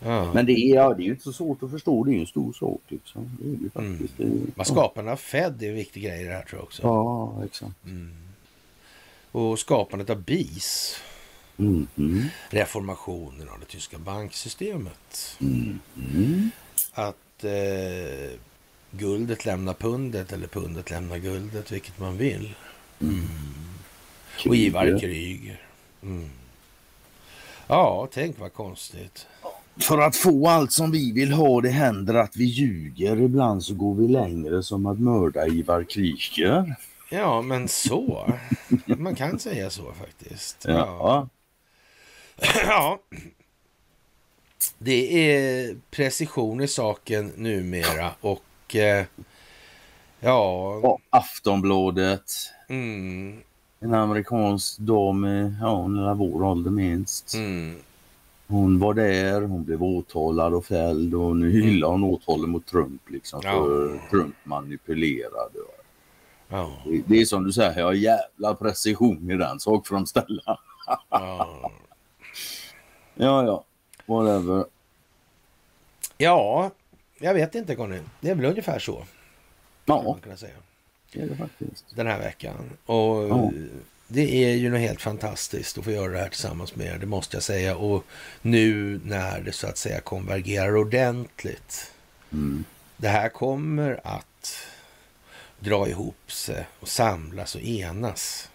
[0.00, 0.32] ja.
[0.34, 2.04] Men det är, ja, det är ju inte så svårt att förstå.
[2.04, 2.80] Det är ju en stor sak.
[2.88, 3.38] Liksom.
[3.40, 4.40] Det är ju faktiskt, mm.
[4.46, 6.82] det, Vad skapandet av Fed är en viktig grej i det här tror jag också.
[6.82, 7.84] Ja, exakt.
[7.84, 8.16] Mm.
[9.32, 10.96] Och skapandet av BIS.
[11.58, 11.86] Mm.
[11.98, 12.24] Mm.
[12.50, 15.36] Reformationen av det tyska banksystemet.
[15.40, 16.50] Mm.
[16.92, 18.38] Att eh,
[18.90, 22.54] guldet lämnar pundet eller pundet lämnar guldet, vilket man vill.
[24.44, 24.50] Mm.
[24.50, 25.60] Och Ivar Kryger.
[26.02, 26.30] Mm.
[27.66, 29.26] Ja, tänk vad konstigt.
[29.80, 33.20] För att få allt som vi vill ha det händer att vi ljuger.
[33.20, 36.76] Ibland så går vi längre som att mörda Ivar Kryger.
[37.10, 38.32] Ja, men så.
[38.86, 40.64] Man kan säga så faktiskt.
[40.68, 40.74] Ja.
[40.98, 41.28] ja.
[42.66, 43.00] Ja.
[44.78, 49.04] Det är precision i saken numera och eh,
[50.20, 50.74] ja.
[50.82, 52.32] Och Aftonbladet.
[52.68, 53.42] Mm.
[53.80, 57.34] En amerikansk dam i ja, vår ålder minst.
[57.34, 57.76] Mm.
[58.46, 63.10] Hon var där, hon blev åtalad och fälld och nu hyllar hon åtalet mot Trump
[63.10, 63.50] liksom ja.
[63.50, 65.58] för Trump manipulerade.
[66.48, 66.72] Ja.
[66.84, 70.56] Det, det är som du säger, jag har jävla precision i den sakframställan.
[71.10, 71.70] ja.
[73.14, 73.64] ja, ja,
[74.06, 74.64] whatever.
[76.18, 76.70] Ja,
[77.18, 78.00] jag vet inte Conny.
[78.20, 79.04] Det är väl ungefär så.
[79.84, 80.18] Ja.
[80.24, 80.56] Kan säga
[81.12, 81.84] är det faktiskt.
[81.94, 82.70] Den här veckan.
[82.86, 83.50] Och ja.
[84.08, 87.06] det är ju något helt fantastiskt att få göra det här tillsammans med er, det
[87.06, 87.76] måste jag säga.
[87.76, 88.04] Och
[88.42, 91.92] nu när det så att säga konvergerar ordentligt.
[92.32, 92.64] Mm.
[92.96, 94.56] Det här kommer att
[95.58, 98.50] dra ihop sig och samlas och enas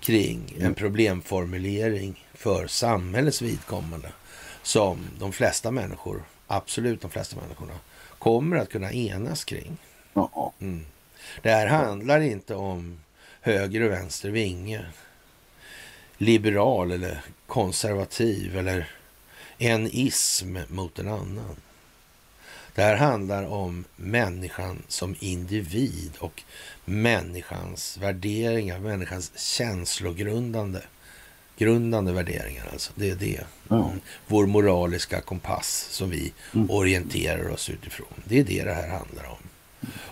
[0.00, 0.66] kring mm.
[0.66, 4.12] en problemformulering för samhällets vidkommande
[4.62, 7.74] som de flesta människor, absolut de flesta människorna,
[8.18, 9.76] kommer att kunna enas kring.
[10.58, 10.86] Mm.
[11.42, 13.00] Det här handlar inte om
[13.40, 14.86] höger och vänster vinge,
[16.18, 18.90] liberal eller konservativ eller
[19.58, 21.56] en ism mot en annan.
[22.74, 26.42] Det här handlar om människan som individ och
[26.84, 30.80] människans värderingar, människans känslogrundande
[31.58, 32.68] grundande värderingar.
[32.72, 32.92] Alltså.
[32.94, 33.44] Det är det.
[33.70, 34.00] Mm.
[34.26, 36.70] Vår moraliska kompass som vi mm.
[36.70, 38.22] orienterar oss utifrån.
[38.24, 39.38] Det är det det här handlar om.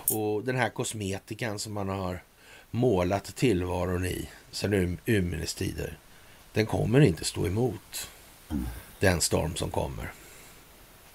[0.09, 2.23] Och den här kosmetikan som man har
[2.71, 5.97] målat tillvaron i sedan urminnes tider,
[6.53, 8.09] den kommer inte stå emot
[8.99, 10.11] den storm som kommer.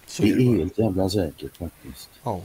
[0.07, 2.11] Så det är, det helt jävla säkert faktiskt.
[2.23, 2.41] Ja.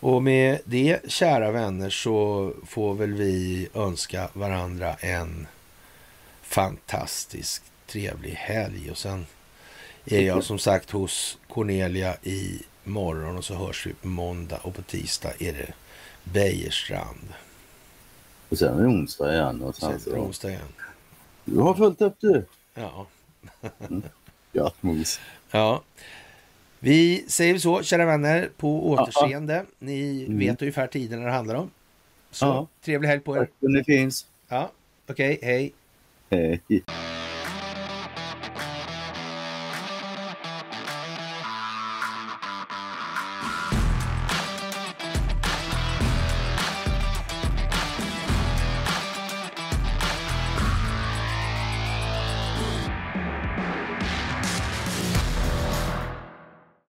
[0.00, 5.46] Och med det, kära vänner, så får väl vi önska varandra en
[6.42, 8.90] fantastisk trevlig helg.
[8.90, 9.26] Och sen
[10.04, 14.74] är jag som sagt hos Cornelia i morgon och så hörs vi på måndag och
[14.74, 15.72] på tisdag är det
[16.24, 17.34] Beijerstrand.
[18.48, 19.62] Och sen är det onsdag igen.
[19.62, 20.72] Och sen, sen är det onsdag igen.
[21.44, 22.44] Du har följt upp du.
[22.74, 23.06] Ja.
[23.88, 24.02] mm.
[24.52, 25.20] Gött mos.
[25.50, 25.82] Ja.
[26.78, 29.64] Vi säger så, kära vänner, på återseende.
[29.78, 30.38] Ni mm.
[30.38, 31.70] vet ungefär tiden när det handlar om.
[32.30, 32.66] Så, ja.
[32.84, 33.40] trevlig helg på er.
[33.40, 34.26] Tack för det finns.
[34.48, 34.70] Ja,
[35.06, 35.72] okej, okay, hej.
[36.30, 36.82] Hej.